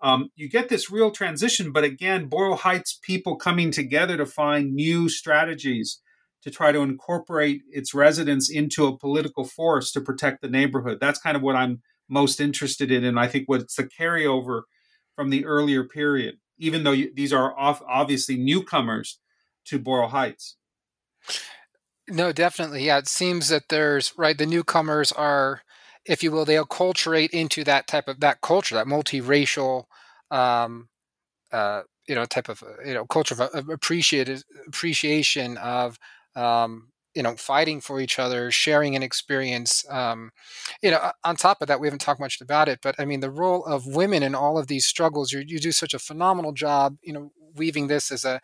um, 0.01 0.29
you 0.35 0.49
get 0.49 0.69
this 0.69 0.89
real 0.89 1.11
transition. 1.11 1.71
But 1.71 1.83
again, 1.83 2.27
Boyle 2.27 2.55
Heights 2.55 2.97
people 3.01 3.35
coming 3.35 3.71
together 3.71 4.17
to 4.17 4.25
find 4.25 4.73
new 4.73 5.09
strategies 5.09 6.01
to 6.43 6.51
try 6.51 6.71
to 6.71 6.79
incorporate 6.79 7.63
its 7.71 7.93
residents 7.93 8.49
into 8.49 8.85
a 8.85 8.97
political 8.97 9.43
force 9.43 9.91
to 9.91 10.01
protect 10.01 10.41
the 10.41 10.47
neighborhood. 10.47 10.99
That's 11.01 11.19
kind 11.19 11.35
of 11.35 11.41
what 11.41 11.55
I'm 11.55 11.81
most 12.07 12.39
interested 12.39 12.91
in. 12.91 13.03
And 13.03 13.19
I 13.19 13.27
think 13.27 13.47
what's 13.47 13.75
the 13.75 13.83
carryover 13.83 14.61
from 15.15 15.31
the 15.31 15.45
earlier 15.45 15.83
period 15.83 16.35
even 16.57 16.83
though 16.83 16.91
you, 16.91 17.11
these 17.13 17.33
are 17.33 17.57
off, 17.57 17.81
obviously 17.87 18.37
newcomers 18.37 19.19
to 19.65 19.79
Boyle 19.79 20.07
Heights. 20.07 20.57
No, 22.07 22.31
definitely. 22.31 22.85
Yeah, 22.85 22.99
it 22.99 23.07
seems 23.07 23.49
that 23.49 23.69
there's 23.69 24.13
right. 24.17 24.37
The 24.37 24.45
newcomers 24.45 25.11
are, 25.11 25.61
if 26.05 26.21
you 26.21 26.31
will, 26.31 26.45
they 26.45 26.55
acculturate 26.55 27.31
into 27.31 27.63
that 27.63 27.87
type 27.87 28.07
of 28.07 28.19
that 28.19 28.41
culture, 28.41 28.75
that 28.75 28.85
multiracial, 28.85 29.85
um, 30.29 30.89
uh, 31.51 31.81
you 32.07 32.13
know, 32.13 32.25
type 32.25 32.47
of 32.47 32.63
you 32.85 32.93
know 32.93 33.05
culture 33.05 33.33
of, 33.33 33.41
of 33.41 33.69
appreciated 33.69 34.43
appreciation 34.67 35.57
of 35.57 35.97
um, 36.35 36.89
you 37.15 37.23
know 37.23 37.35
fighting 37.35 37.81
for 37.81 37.99
each 37.99 38.19
other 38.19 38.51
sharing 38.51 38.95
an 38.95 39.03
experience 39.03 39.85
um, 39.89 40.31
you 40.81 40.91
know 40.91 41.11
on 41.23 41.35
top 41.35 41.61
of 41.61 41.67
that 41.67 41.79
we 41.79 41.87
haven't 41.87 41.99
talked 41.99 42.19
much 42.19 42.41
about 42.41 42.67
it 42.69 42.79
but 42.81 42.95
i 42.99 43.05
mean 43.05 43.19
the 43.19 43.31
role 43.31 43.63
of 43.65 43.85
women 43.87 44.23
in 44.23 44.35
all 44.35 44.57
of 44.57 44.67
these 44.67 44.85
struggles 44.85 45.31
you, 45.31 45.43
you 45.47 45.59
do 45.59 45.71
such 45.71 45.93
a 45.93 45.99
phenomenal 45.99 46.51
job 46.51 46.97
you 47.01 47.13
know 47.13 47.31
weaving 47.55 47.87
this 47.87 48.11
as 48.11 48.25
a, 48.25 48.39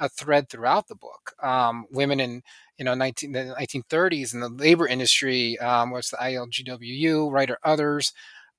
a 0.00 0.08
thread 0.08 0.48
throughout 0.48 0.88
the 0.88 0.94
book. 0.94 1.32
Um, 1.42 1.86
women 1.90 2.20
in 2.20 2.42
you 2.78 2.84
know 2.84 2.94
19, 2.94 3.32
the 3.32 3.54
1930s 3.58 4.34
in 4.34 4.40
the 4.40 4.48
labor 4.48 4.86
industry 4.86 5.56
um, 5.58 5.90
what's 5.90 6.10
the 6.10 6.16
ilgwu 6.16 7.30
right 7.30 7.50
or 7.50 7.58
others 7.62 8.12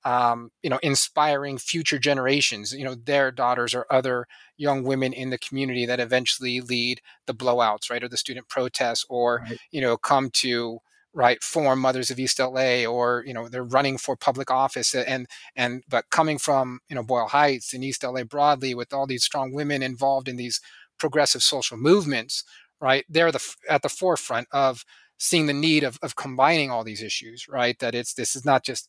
um, 0.06 0.52
you 0.62 0.70
know, 0.70 0.78
inspiring 0.84 1.58
future 1.58 1.98
generations, 1.98 2.72
you 2.72 2.84
know, 2.84 2.94
their 2.94 3.32
daughters 3.32 3.74
or 3.74 3.86
other 3.90 4.26
young 4.56 4.84
women 4.84 5.12
in 5.12 5.30
the 5.30 5.38
community 5.38 5.84
that 5.84 5.98
eventually 5.98 6.60
lead 6.60 7.00
the 7.26 7.34
blowouts, 7.34 7.90
right, 7.90 8.04
or 8.04 8.08
the 8.08 8.16
student 8.16 8.48
protests, 8.48 9.04
or 9.10 9.42
right. 9.42 9.58
you 9.72 9.80
know, 9.80 9.96
come 9.96 10.30
to 10.30 10.78
right 11.12 11.42
form 11.42 11.80
mothers 11.80 12.10
of 12.10 12.20
east 12.20 12.38
la 12.38 12.84
or 12.84 13.24
you 13.26 13.32
know 13.32 13.48
they're 13.48 13.64
running 13.64 13.96
for 13.96 14.16
public 14.16 14.50
office 14.50 14.94
and 14.94 15.26
and 15.56 15.82
but 15.88 16.04
coming 16.10 16.36
from 16.36 16.78
you 16.90 16.94
know 16.94 17.02
boyle 17.02 17.28
heights 17.28 17.72
and 17.72 17.82
east 17.82 18.04
la 18.04 18.22
broadly 18.22 18.74
with 18.74 18.92
all 18.92 19.06
these 19.06 19.24
strong 19.24 19.50
women 19.54 19.82
involved 19.82 20.28
in 20.28 20.36
these 20.36 20.60
progressive 20.98 21.42
social 21.42 21.78
movements 21.78 22.44
right 22.82 23.06
they're 23.08 23.32
the 23.32 23.42
at 23.66 23.80
the 23.80 23.88
forefront 23.88 24.46
of 24.52 24.84
seeing 25.16 25.46
the 25.46 25.54
need 25.54 25.82
of, 25.82 25.98
of 26.02 26.16
combining 26.16 26.70
all 26.70 26.84
these 26.84 27.02
issues 27.02 27.46
right 27.48 27.78
that 27.78 27.94
it's 27.94 28.12
this 28.12 28.36
is 28.36 28.44
not 28.44 28.62
just 28.62 28.86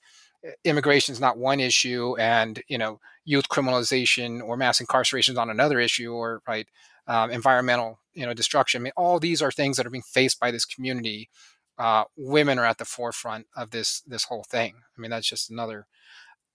immigration 0.63 1.13
is 1.13 1.19
not 1.19 1.37
one 1.37 1.59
issue 1.59 2.15
and 2.17 2.61
you 2.67 2.77
know 2.77 2.99
youth 3.25 3.49
criminalization 3.49 4.41
or 4.41 4.55
mass 4.55 4.79
incarceration 4.79 5.33
is 5.33 5.37
on 5.37 5.49
another 5.49 5.79
issue 5.79 6.13
or 6.13 6.41
right 6.47 6.67
um, 7.07 7.31
environmental 7.31 7.99
you 8.13 8.25
know 8.25 8.33
destruction. 8.33 8.81
I 8.81 8.83
mean 8.83 8.93
all 8.95 9.19
these 9.19 9.41
are 9.41 9.51
things 9.51 9.77
that 9.77 9.85
are 9.85 9.91
being 9.91 10.03
faced 10.03 10.39
by 10.39 10.51
this 10.51 10.65
community 10.65 11.29
uh, 11.77 12.05
women 12.15 12.57
are 12.57 12.65
at 12.65 12.77
the 12.77 12.85
forefront 12.85 13.47
of 13.55 13.71
this 13.71 14.01
this 14.01 14.25
whole 14.25 14.43
thing. 14.43 14.75
I 14.97 15.01
mean 15.01 15.11
that's 15.11 15.27
just 15.27 15.49
another 15.49 15.87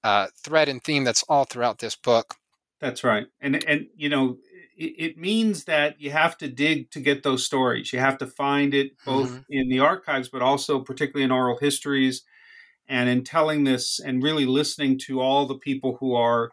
uh, 0.05 0.29
thread 0.37 0.69
and 0.69 0.83
theme 0.83 1.05
that's 1.05 1.23
all 1.29 1.45
throughout 1.45 1.79
this 1.79 1.97
book. 1.97 2.37
That's 2.81 3.05
right. 3.05 3.27
And 3.41 3.65
and 3.69 3.87
you 3.97 4.09
know 4.09 4.39
it, 4.77 4.95
it 4.99 5.19
means 5.19 5.65
that 5.65 6.01
you 6.01 6.11
have 6.11 6.39
to 6.39 6.49
dig 6.49 6.91
to 6.93 7.01
get 7.01 7.23
those 7.23 7.45
stories. 7.45 7.93
You 7.93 7.99
have 8.01 8.19
to 8.19 8.27
find 8.27 8.75
it 8.75 8.93
both 9.05 9.31
mm-hmm. 9.31 9.43
in 9.51 9.69
the 9.69 9.81
archives 9.81 10.29
but 10.29 10.43
also 10.43 10.81
particularly 10.81 11.25
in 11.25 11.33
oral 11.33 11.59
histories 11.59 12.23
and 12.93 13.09
in 13.09 13.25
telling 13.25 13.65
this 13.65 13.99
and 13.99 14.23
really 14.23 14.45
listening 14.45 14.99
to 14.99 15.19
all 15.19 15.47
the 15.47 15.57
people 15.57 15.97
who 15.99 16.15
are 16.15 16.51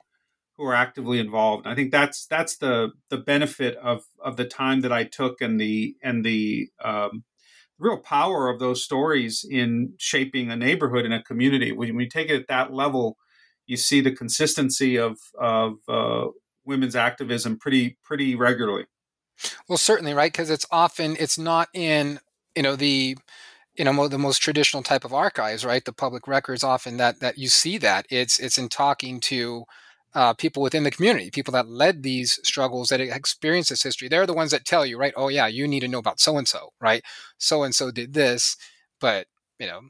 who 0.58 0.64
are 0.64 0.74
actively 0.74 1.20
involved. 1.20 1.68
I 1.68 1.76
think 1.76 1.92
that's 1.92 2.26
that's 2.26 2.58
the 2.58 2.94
the 3.10 3.18
benefit 3.18 3.76
of 3.76 4.06
of 4.24 4.38
the 4.38 4.46
time 4.46 4.80
that 4.82 4.92
I 4.92 5.04
took 5.04 5.42
and 5.42 5.60
the 5.60 5.96
and 6.02 6.24
the 6.24 6.70
um, 6.84 7.26
real 7.78 7.98
power 7.98 8.50
of 8.50 8.60
those 8.60 8.82
stories 8.82 9.46
in 9.48 9.96
shaping 9.98 10.50
a 10.50 10.56
neighborhood 10.56 11.04
and 11.04 11.14
a 11.14 11.22
community. 11.22 11.74
When 11.74 11.98
we 11.98 12.08
take 12.08 12.30
it 12.30 12.40
at 12.40 12.48
that 12.48 12.74
level, 12.74 13.18
you 13.68 13.76
see 13.76 14.00
the 14.00 14.16
consistency 14.16 14.98
of 14.98 15.18
of 15.38 15.74
uh, 15.90 16.28
women's 16.64 16.96
activism 16.96 17.60
pretty 17.60 17.98
pretty 18.02 18.34
regularly. 18.36 18.86
Well, 19.68 19.78
certainly, 19.78 20.14
right? 20.14 20.32
Because 20.32 20.50
it's 20.50 20.66
often 20.72 21.18
it's 21.20 21.38
not 21.38 21.68
in 21.74 22.22
you 22.56 22.64
know 22.64 22.78
the 22.78 23.18
you 23.76 23.86
know 23.86 24.08
the 24.08 24.18
most 24.18 24.40
traditional 24.40 24.84
type 24.84 25.06
of 25.06 25.14
archives 25.14 25.66
right? 25.66 25.84
The 25.84 25.94
public 25.94 26.28
records 26.28 26.64
often 26.64 26.98
that 26.98 27.20
that 27.20 27.38
you 27.38 27.48
see 27.48 27.78
that 27.80 28.06
it's 28.10 28.40
it's 28.40 28.58
in 28.58 28.70
talking 28.70 29.20
to 29.22 29.66
uh, 30.16 30.34
people 30.34 30.64
within 30.64 30.84
the 30.84 30.92
community 30.92 31.30
people 31.32 31.52
that 31.52 31.70
led 31.70 32.04
these 32.04 32.40
struggles 32.44 32.90
that 32.90 33.00
experienced 33.00 33.70
this 33.70 33.84
history. 33.84 34.08
They're 34.08 34.26
the 34.26 34.34
ones 34.34 34.52
that 34.52 34.66
tell 34.66 34.86
you 34.86 34.98
right 34.98 35.14
oh 35.16 35.30
yeah 35.30 35.48
you 35.48 35.68
need 35.68 35.82
to 35.82 35.88
know 35.88 36.00
about 36.00 36.20
so 36.20 36.38
and 36.38 36.48
so 36.48 36.74
right? 36.80 37.04
So 37.38 37.64
and 37.64 37.74
so 37.74 37.92
did 37.92 38.14
this 38.14 38.58
but 39.00 39.28
you 39.60 39.68
know 39.68 39.82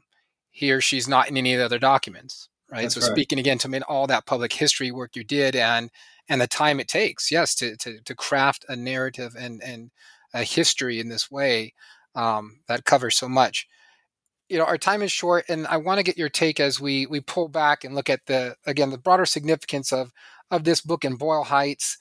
he 0.50 0.72
or 0.72 0.80
she's 0.80 1.08
not 1.08 1.30
in 1.30 1.36
any 1.36 1.54
of 1.54 1.58
the 1.58 1.64
other 1.64 1.78
documents 1.78 2.48
right? 2.70 2.82
That's 2.82 2.94
so 2.94 3.00
right. 3.00 3.10
speaking 3.10 3.38
again 3.38 3.58
to 3.58 3.82
all 3.88 4.06
that 4.06 4.26
public 4.26 4.52
history 4.52 4.90
work 4.90 5.16
you 5.16 5.24
did 5.24 5.56
and 5.56 5.90
and 6.28 6.40
the 6.40 6.46
time 6.46 6.80
it 6.80 6.88
takes 6.88 7.30
yes 7.32 7.54
to 7.56 7.76
to, 7.78 8.00
to 8.00 8.14
craft 8.14 8.64
a 8.68 8.76
narrative 8.76 9.34
and 9.38 9.62
and 9.62 9.90
a 10.32 10.44
history 10.44 11.00
in 11.00 11.08
this 11.08 11.30
way 11.30 11.72
um, 12.14 12.60
that 12.68 12.84
covers 12.84 13.16
so 13.16 13.28
much. 13.28 13.66
You 14.48 14.58
know 14.58 14.64
our 14.64 14.78
time 14.78 15.02
is 15.02 15.12
short 15.12 15.44
and 15.48 15.64
i 15.68 15.76
want 15.76 15.98
to 15.98 16.02
get 16.02 16.18
your 16.18 16.28
take 16.28 16.58
as 16.58 16.80
we 16.80 17.06
we 17.06 17.20
pull 17.20 17.46
back 17.48 17.84
and 17.84 17.94
look 17.94 18.10
at 18.10 18.26
the 18.26 18.56
again 18.66 18.90
the 18.90 18.98
broader 18.98 19.24
significance 19.24 19.92
of 19.92 20.10
of 20.50 20.64
this 20.64 20.80
book 20.80 21.04
in 21.04 21.14
boyle 21.14 21.44
heights. 21.44 21.96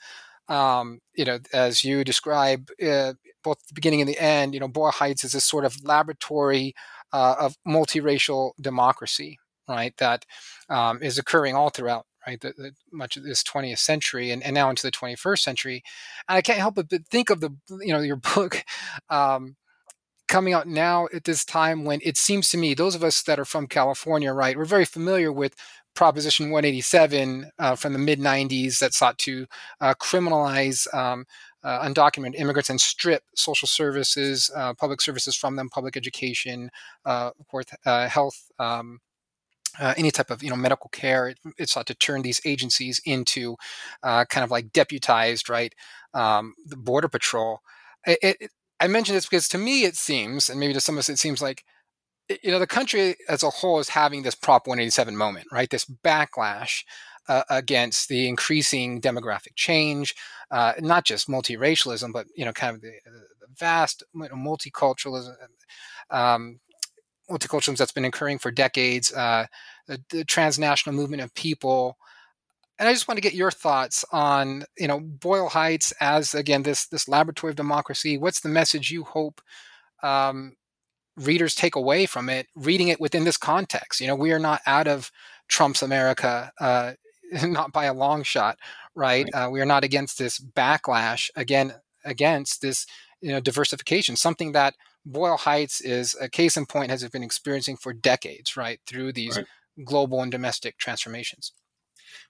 Um, 0.47 0.99
you 1.13 1.25
know 1.25 1.37
as 1.53 1.83
you 1.83 2.03
describe 2.03 2.69
uh, 2.83 3.13
both 3.43 3.59
the 3.67 3.75
beginning 3.75 4.01
and 4.01 4.09
the 4.09 4.19
end 4.19 4.55
you 4.55 4.59
know 4.59 4.67
boyle 4.67 4.91
heights 4.91 5.23
is 5.23 5.35
a 5.35 5.41
sort 5.41 5.63
of 5.63 5.77
laboratory 5.83 6.73
uh, 7.13 7.35
of 7.39 7.55
multiracial 7.67 8.53
democracy 8.59 9.37
right 9.67 9.95
that 9.97 10.25
um, 10.69 11.03
is 11.03 11.19
occurring 11.19 11.55
all 11.55 11.69
throughout 11.69 12.07
right 12.25 12.41
the, 12.41 12.53
the, 12.57 12.71
much 12.91 13.17
of 13.17 13.23
this 13.23 13.43
20th 13.43 13.79
century 13.79 14.31
and, 14.31 14.43
and 14.43 14.53
now 14.53 14.69
into 14.69 14.85
the 14.85 14.91
21st 14.91 15.39
century. 15.39 15.83
And 16.27 16.37
i 16.37 16.41
can't 16.41 16.59
help 16.59 16.75
but 16.75 16.87
think 17.09 17.29
of 17.29 17.41
the 17.41 17.51
you 17.81 17.93
know 17.93 17.99
your 17.99 18.15
book 18.35 18.63
um, 19.09 19.55
coming 20.29 20.53
out 20.53 20.67
now 20.67 21.07
at 21.13 21.25
this 21.25 21.43
time 21.43 21.83
when 21.83 21.99
it 22.03 22.15
seems 22.15 22.49
to 22.49 22.57
me 22.57 22.73
those 22.73 22.95
of 22.95 23.03
us 23.03 23.23
that 23.23 23.39
are 23.39 23.45
from 23.45 23.67
California, 23.67 24.31
right, 24.31 24.57
we're 24.57 24.63
very 24.65 24.85
familiar 24.85 25.33
with 25.33 25.55
Proposition 25.95 26.51
187 26.51 27.51
uh, 27.59 27.75
from 27.75 27.93
the 27.93 27.99
mid 27.99 28.19
90s 28.19 28.79
that 28.79 28.93
sought 28.93 29.17
to 29.17 29.47
uh, 29.81 29.93
criminalize 29.95 30.91
um, 30.93 31.25
uh, 31.63 31.83
undocumented 31.83 32.35
immigrants 32.39 32.69
and 32.69 32.79
strip 32.79 33.23
social 33.35 33.67
services, 33.67 34.49
uh, 34.55 34.73
public 34.75 35.01
services 35.01 35.35
from 35.35 35.57
them, 35.57 35.67
public 35.67 35.97
education, 35.97 36.69
uh, 37.05 37.31
of 37.37 37.47
course, 37.49 37.65
uh, 37.85 38.07
health. 38.07 38.49
Um, 38.59 38.99
uh, 39.79 39.93
any 39.97 40.11
type 40.11 40.31
of 40.31 40.43
you 40.43 40.49
know 40.49 40.55
medical 40.55 40.89
care. 40.89 41.29
It, 41.29 41.39
it 41.57 41.69
sought 41.69 41.87
to 41.87 41.95
turn 41.95 42.21
these 42.21 42.41
agencies 42.45 42.99
into 43.05 43.55
uh, 44.03 44.25
kind 44.25 44.43
of 44.43 44.51
like 44.51 44.73
deputized, 44.73 45.49
right? 45.49 45.73
Um, 46.13 46.53
the 46.65 46.75
border 46.77 47.07
patrol. 47.07 47.59
It, 48.05 48.19
it, 48.41 48.51
I 48.79 48.87
mention 48.87 49.15
this 49.15 49.25
because 49.25 49.47
to 49.49 49.57
me 49.57 49.83
it 49.83 49.95
seems, 49.95 50.49
and 50.49 50.59
maybe 50.59 50.73
to 50.73 50.81
some 50.81 50.95
of 50.95 50.99
us 50.99 51.09
it 51.09 51.19
seems 51.19 51.41
like 51.41 51.63
you 52.43 52.51
know 52.51 52.59
the 52.59 52.67
country 52.67 53.15
as 53.27 53.43
a 53.43 53.49
whole 53.49 53.79
is 53.79 53.89
having 53.89 54.23
this 54.23 54.35
Prop 54.35 54.67
187 54.67 55.15
moment, 55.17 55.47
right? 55.51 55.69
This 55.69 55.85
backlash 55.85 56.83
uh, 57.27 57.43
against 57.49 58.09
the 58.09 58.27
increasing 58.27 58.99
demographic 59.01 59.55
change, 59.55 60.15
uh, 60.51 60.73
not 60.79 61.05
just 61.05 61.29
multiracialism, 61.29 62.11
but 62.11 62.27
you 62.35 62.45
know, 62.45 62.51
kind 62.51 62.75
of 62.75 62.81
the, 62.81 62.91
the 63.05 63.47
vast 63.57 64.03
multiculturalism, 64.15 65.35
um, 66.09 66.59
multiculturalism 67.29 67.77
that's 67.77 67.91
been 67.91 68.05
occurring 68.05 68.39
for 68.39 68.51
decades, 68.51 69.13
uh, 69.13 69.45
the, 69.87 70.01
the, 70.09 70.25
transnational 70.25 70.95
movement 70.95 71.21
of 71.21 71.33
people. 71.35 71.97
And 72.79 72.87
I 72.87 72.93
just 72.93 73.07
want 73.07 73.17
to 73.17 73.21
get 73.21 73.33
your 73.33 73.51
thoughts 73.51 74.05
on, 74.11 74.63
you 74.77 74.87
know, 74.87 75.01
Boyle 75.01 75.49
Heights 75.49 75.93
as 75.99 76.33
again 76.33 76.63
this 76.63 76.87
this 76.87 77.07
laboratory 77.07 77.51
of 77.51 77.57
democracy. 77.57 78.17
What's 78.17 78.39
the 78.39 78.49
message 78.49 78.89
you 78.89 79.03
hope 79.03 79.41
um, 80.01 80.55
readers 81.17 81.53
take 81.53 81.75
away 81.75 82.05
from 82.05 82.29
it, 82.29 82.47
reading 82.55 82.87
it 82.87 83.01
within 83.01 83.25
this 83.25 83.37
context? 83.37 83.99
You 83.99 84.07
know, 84.07 84.15
we 84.15 84.31
are 84.31 84.39
not 84.39 84.61
out 84.65 84.87
of 84.87 85.11
Trump's 85.49 85.83
America, 85.83 86.51
uh, 86.59 86.93
not 87.43 87.73
by 87.73 87.85
a 87.85 87.93
long 87.93 88.23
shot, 88.23 88.57
right? 88.95 89.27
right. 89.33 89.47
Uh, 89.47 89.49
we 89.49 89.59
are 89.59 89.65
not 89.65 89.83
against 89.83 90.17
this 90.17 90.39
backlash 90.39 91.29
again 91.35 91.73
against 92.05 92.61
this 92.61 92.85
you 93.21 93.31
know 93.31 93.39
diversification, 93.39 94.15
something 94.15 94.53
that 94.53 94.75
Boyle 95.05 95.37
Heights 95.37 95.81
is 95.81 96.15
a 96.19 96.29
case 96.29 96.57
in 96.57 96.65
point 96.65 96.91
has 96.91 97.07
been 97.09 97.23
experiencing 97.23 97.77
for 97.77 97.93
decades, 97.93 98.55
right, 98.55 98.79
through 98.85 99.13
these 99.13 99.37
right. 99.37 99.45
global 99.83 100.21
and 100.21 100.31
domestic 100.31 100.77
transformations. 100.77 101.53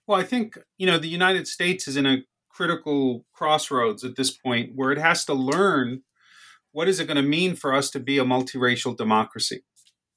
Well, 0.07 0.19
I 0.19 0.23
think 0.23 0.57
you 0.77 0.87
know 0.87 0.97
the 0.97 1.07
United 1.07 1.47
States 1.47 1.87
is 1.87 1.97
in 1.97 2.05
a 2.05 2.23
critical 2.49 3.25
crossroads 3.33 4.03
at 4.03 4.15
this 4.15 4.31
point 4.31 4.71
where 4.75 4.91
it 4.91 4.97
has 4.97 5.23
to 5.25 5.33
learn 5.33 6.01
what 6.71 6.87
is 6.87 6.99
it 6.99 7.05
going 7.05 7.17
to 7.17 7.23
mean 7.23 7.55
for 7.55 7.73
us 7.73 7.89
to 7.91 7.99
be 7.99 8.17
a 8.17 8.25
multiracial 8.25 8.95
democracy 8.95 9.63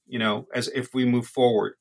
you 0.07 0.19
know 0.19 0.47
as 0.55 0.69
if 0.69 0.95
we 0.95 1.05
move 1.05 1.27
forward. 1.27 1.75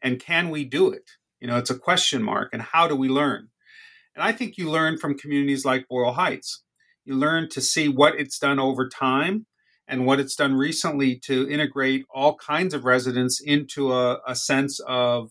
And 0.00 0.20
can 0.20 0.50
we 0.50 0.64
do 0.64 0.90
it? 0.90 1.10
You 1.40 1.48
know 1.48 1.56
it's 1.56 1.70
a 1.70 1.78
question 1.78 2.22
mark 2.22 2.50
and 2.52 2.62
how 2.62 2.86
do 2.86 2.94
we 2.94 3.08
learn? 3.08 3.48
And 4.14 4.22
i 4.24 4.32
think 4.32 4.58
you 4.58 4.70
learn 4.70 4.98
from 4.98 5.18
communities 5.18 5.64
like 5.64 5.88
boyle 5.88 6.12
heights. 6.12 6.62
You 7.04 7.14
learn 7.14 7.48
to 7.50 7.60
see 7.60 7.88
what 7.88 8.20
it's 8.20 8.38
done 8.38 8.58
over 8.58 8.88
time 8.88 9.46
and 9.88 10.04
what 10.04 10.20
it's 10.20 10.36
done 10.36 10.54
recently 10.54 11.16
to 11.20 11.48
integrate 11.48 12.04
all 12.10 12.34
kinds 12.36 12.74
of 12.74 12.84
residents 12.84 13.40
into 13.40 13.92
a, 13.92 14.18
a 14.26 14.36
sense 14.36 14.78
of 14.86 15.30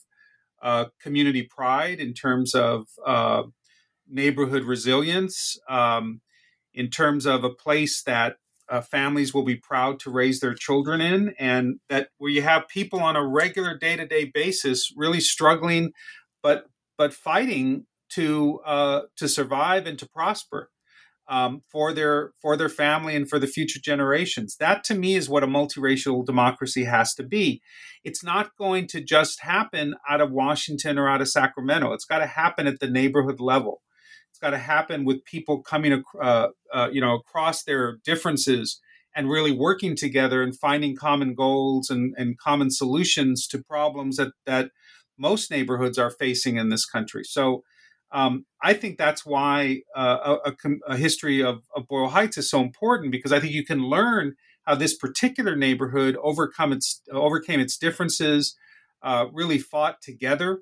uh, 0.62 0.86
community 1.02 1.44
pride 1.44 2.00
in 2.00 2.14
terms 2.14 2.54
of 2.56 2.88
uh, 3.06 3.44
neighborhood 4.10 4.64
resilience, 4.64 5.58
um, 5.70 6.22
in 6.74 6.90
terms 6.90 7.26
of 7.26 7.44
a 7.44 7.50
place 7.50 8.04
that 8.04 8.38
uh, 8.70 8.82
families 8.82 9.34
will 9.34 9.44
be 9.44 9.56
proud 9.56 10.00
to 10.00 10.12
raise 10.12 10.40
their 10.40 10.54
children 10.54 11.00
in, 11.00 11.34
and 11.40 11.80
that 11.90 12.10
where 12.18 12.32
you 12.32 12.42
have 12.42 12.68
people 12.68 13.00
on 13.00 13.16
a 13.16 13.26
regular 13.26 13.78
day 13.78 13.96
to 13.96 14.06
day 14.06 14.26
basis 14.26 14.94
really 14.96 15.22
struggling, 15.22 15.92
but 16.44 16.66
but 16.98 17.14
fighting 17.14 17.86
to 18.10 18.60
uh, 18.66 19.02
to 19.16 19.28
survive 19.28 19.86
and 19.86 19.98
to 20.00 20.08
prosper 20.08 20.70
um, 21.30 21.62
for 21.70 21.94
their 21.94 22.32
for 22.42 22.56
their 22.56 22.70
family 22.70 23.16
and 23.16 23.30
for 23.30 23.40
the 23.40 23.48
future 23.48 23.80
generations. 23.80 24.56
That 24.58 24.84
to 24.86 24.96
me 24.96 25.16
is 25.16 25.30
what 25.30 25.44
a 25.44 25.48
multiracial 25.48 26.26
democracy 26.26 26.86
has 26.86 27.14
to 27.16 27.24
be. 27.24 27.62
It's 28.04 28.24
not 28.24 28.56
going 28.58 28.88
to 28.88 29.02
just 29.02 29.42
happen 29.42 29.96
out 30.10 30.22
of 30.22 30.32
Washington 30.32 30.98
or 30.98 31.10
out 31.10 31.22
of 31.22 31.30
Sacramento. 31.30 31.94
It's 31.94 32.06
got 32.06 32.20
to 32.20 32.28
happen 32.28 32.68
at 32.68 32.80
the 32.80 32.90
neighborhood 32.90 33.40
level. 33.40 33.82
It's 34.30 34.40
got 34.40 34.52
to 34.52 34.58
happen 34.58 35.04
with 35.04 35.26
people 35.26 35.62
coming, 35.62 36.04
uh, 36.22 36.50
uh, 36.74 36.90
you 36.92 37.02
know, 37.02 37.16
across 37.16 37.64
their 37.64 37.98
differences 38.06 38.80
and 39.16 39.30
really 39.30 39.52
working 39.52 39.96
together 39.96 40.44
and 40.44 40.58
finding 40.58 40.96
common 40.96 41.34
goals 41.34 41.90
and, 41.90 42.14
and 42.18 42.38
common 42.38 42.70
solutions 42.70 43.48
to 43.48 43.64
problems 43.64 44.18
that 44.18 44.34
that 44.46 44.70
most 45.18 45.50
neighborhoods 45.50 45.98
are 45.98 46.12
facing 46.12 46.58
in 46.58 46.70
this 46.70 46.86
country. 46.86 47.24
So 47.24 47.64
um, 48.12 48.46
I 48.62 48.74
think 48.74 48.98
that's 48.98 49.26
why 49.26 49.82
uh, 49.96 50.38
a, 50.46 50.72
a, 50.88 50.98
history 50.98 51.44
of, 51.44 51.64
of, 51.76 51.88
Boyle 51.88 52.08
Heights 52.08 52.38
is 52.38 52.50
so 52.50 52.62
important 52.62 53.12
because 53.12 53.34
I 53.34 53.40
think 53.40 53.54
you 53.54 53.66
can 53.66 53.84
learn 53.84 54.36
how 54.66 54.76
this 54.76 54.96
particular 54.96 55.56
neighborhood 55.56 56.18
overcome 56.22 56.72
its 56.72 57.02
overcame 57.12 57.60
its 57.60 57.78
differences, 57.78 58.56
uh, 59.02 59.26
really 59.34 59.60
fought 59.60 60.02
together 60.02 60.62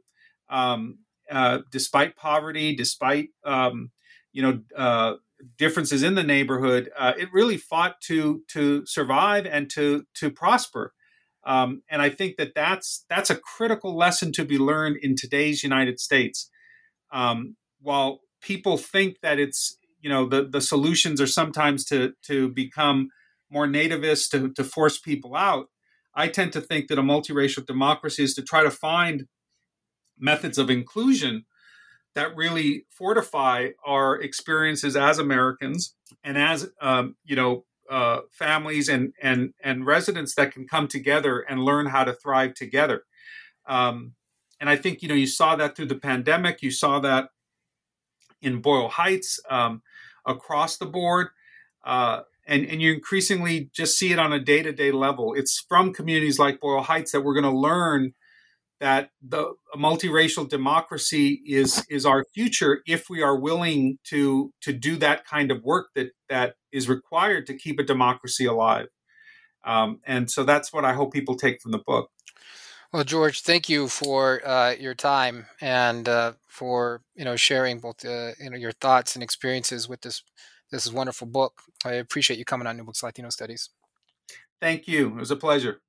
um, 0.50 1.00
uh, 1.30 1.60
despite 1.72 2.16
poverty, 2.16 2.76
despite 2.76 3.30
um, 3.44 3.92
you 4.32 4.42
know 4.42 4.62
uh, 4.76 5.16
differences 5.58 6.02
in 6.02 6.16
the 6.16 6.24
neighborhood. 6.24 6.90
Uh, 6.98 7.14
it 7.18 7.30
really 7.32 7.58
fought 7.58 8.02
to 8.02 8.42
to 8.50 8.86
survive 8.88 9.46
and 9.46 9.70
to 9.72 10.06
to 10.16 10.32
prosper. 10.32 10.94
Um, 11.46 11.84
and 11.90 12.02
I 12.02 12.10
think 12.10 12.38
that 12.38 12.56
that's 12.56 13.06
that's 13.08 13.30
a 13.30 13.36
critical 13.36 13.96
lesson 13.96 14.32
to 14.34 14.46
be 14.46 14.58
learned 14.58 14.98
in 15.02 15.16
today's 15.16 15.62
United 15.62 16.00
States 16.00 16.50
um, 17.12 17.56
while 17.82 18.22
people 18.42 18.78
think 18.78 19.18
that 19.22 19.40
it's 19.40 19.78
you 20.02 20.10
know 20.10 20.28
the 20.28 20.44
the 20.44 20.62
solutions 20.62 21.20
are 21.20 21.28
sometimes 21.28 21.86
to 21.86 22.14
to 22.24 22.50
become 22.50 23.10
more 23.50 23.68
nativist 23.68 24.30
to, 24.32 24.52
to 24.54 24.64
force 24.64 25.00
people 25.00 25.36
out 25.36 25.68
i 26.14 26.28
tend 26.28 26.52
to 26.54 26.62
think 26.62 26.88
that 26.88 27.00
a 27.00 27.04
multiracial 27.04 27.66
democracy 27.66 28.24
is 28.24 28.34
to 28.34 28.42
try 28.42 28.64
to 28.64 28.72
find 28.72 29.26
methods 30.20 30.58
of 30.58 30.70
inclusion 30.70 31.46
that 32.14 32.36
really 32.36 32.86
fortify 32.90 33.70
our 33.86 34.20
experiences 34.20 34.96
as 34.96 35.18
americans 35.18 35.96
and 36.24 36.38
as 36.38 36.70
um, 36.82 37.16
you 37.24 37.36
know 37.36 37.66
uh, 37.90 38.22
families 38.32 38.90
and 38.90 39.14
and 39.22 39.54
and 39.64 39.86
residents 39.86 40.36
that 40.36 40.52
can 40.52 40.68
come 40.68 40.88
together 40.88 41.40
and 41.40 41.64
learn 41.64 41.88
how 41.88 42.04
to 42.04 42.14
thrive 42.14 42.54
together. 42.54 43.04
Um, 43.68 44.14
and 44.60 44.70
I 44.70 44.76
think 44.76 45.02
you 45.02 45.08
know 45.08 45.16
you 45.16 45.28
saw 45.28 45.56
that 45.56 45.76
through 45.76 45.88
the 45.88 45.96
pandemic. 46.00 46.62
You 46.62 46.72
saw 46.72 47.00
that 47.00 47.30
in 48.42 48.62
Boyle 48.62 48.90
Heights 48.90 49.40
um, 49.50 49.82
across 50.26 50.78
the 50.78 50.86
board, 50.86 51.28
uh, 51.86 52.22
and 52.48 52.66
and 52.66 52.82
you 52.82 52.94
increasingly 52.94 53.70
just 53.74 53.98
see 53.98 54.12
it 54.12 54.20
on 54.20 54.34
a 54.34 54.40
day 54.40 54.64
to 54.64 54.72
day 54.72 54.92
level. 54.92 55.34
It's 55.34 55.66
from 55.68 55.94
communities 55.94 56.40
like 56.40 56.60
Boyle 56.60 56.84
Heights 56.84 57.12
that 57.12 57.22
we're 57.22 57.34
going 57.34 57.52
to 57.52 57.60
learn 57.60 58.14
that 58.80 59.10
the 59.22 59.54
multiracial 59.76 60.48
democracy 60.48 61.42
is 61.46 61.86
is 61.90 62.06
our 62.06 62.26
future 62.34 62.82
if 62.86 63.10
we 63.10 63.22
are 63.22 63.38
willing 63.38 63.98
to 64.04 64.54
to 64.62 64.74
do 64.74 64.98
that 64.98 65.26
kind 65.26 65.52
of 65.52 65.64
work 65.64 65.88
that 65.96 66.12
that 66.30 66.56
is 66.72 66.90
required 66.90 67.48
to 67.48 67.58
keep 67.58 67.80
a 67.80 67.84
democracy 67.84 68.46
alive. 68.46 68.88
Um, 69.64 70.00
and 70.06 70.30
so 70.30 70.44
that's 70.44 70.72
what 70.72 70.86
I 70.86 70.94
hope 70.94 71.14
people 71.14 71.36
take 71.36 71.62
from 71.62 71.72
the 71.72 71.80
book. 71.80 72.10
Well, 72.94 73.04
George, 73.04 73.42
thank 73.42 73.68
you 73.70 73.88
for 73.88 74.46
uh, 74.48 74.72
your 74.72 74.96
time 74.96 75.48
and 75.62 76.08
uh, 76.08 76.34
for 76.48 77.02
you 77.16 77.26
know 77.26 77.36
sharing 77.36 77.80
both 77.80 78.06
uh, 78.06 78.32
you 78.40 78.50
know 78.50 78.58
your 78.58 78.72
thoughts 78.72 79.16
and 79.16 79.24
experiences 79.24 79.90
with 79.90 80.02
this 80.02 80.24
this 80.72 80.92
wonderful 80.92 81.28
book. 81.28 81.62
I 81.84 81.94
appreciate 81.94 82.40
you 82.40 82.46
coming 82.46 82.68
on 82.68 82.78
New 82.78 82.84
Books 82.84 83.04
Latino 83.04 83.30
Studies. 83.30 83.70
Thank 84.62 84.88
you. 84.88 85.10
It 85.10 85.16
was 85.16 85.32
a 85.32 85.36
pleasure. 85.36 85.82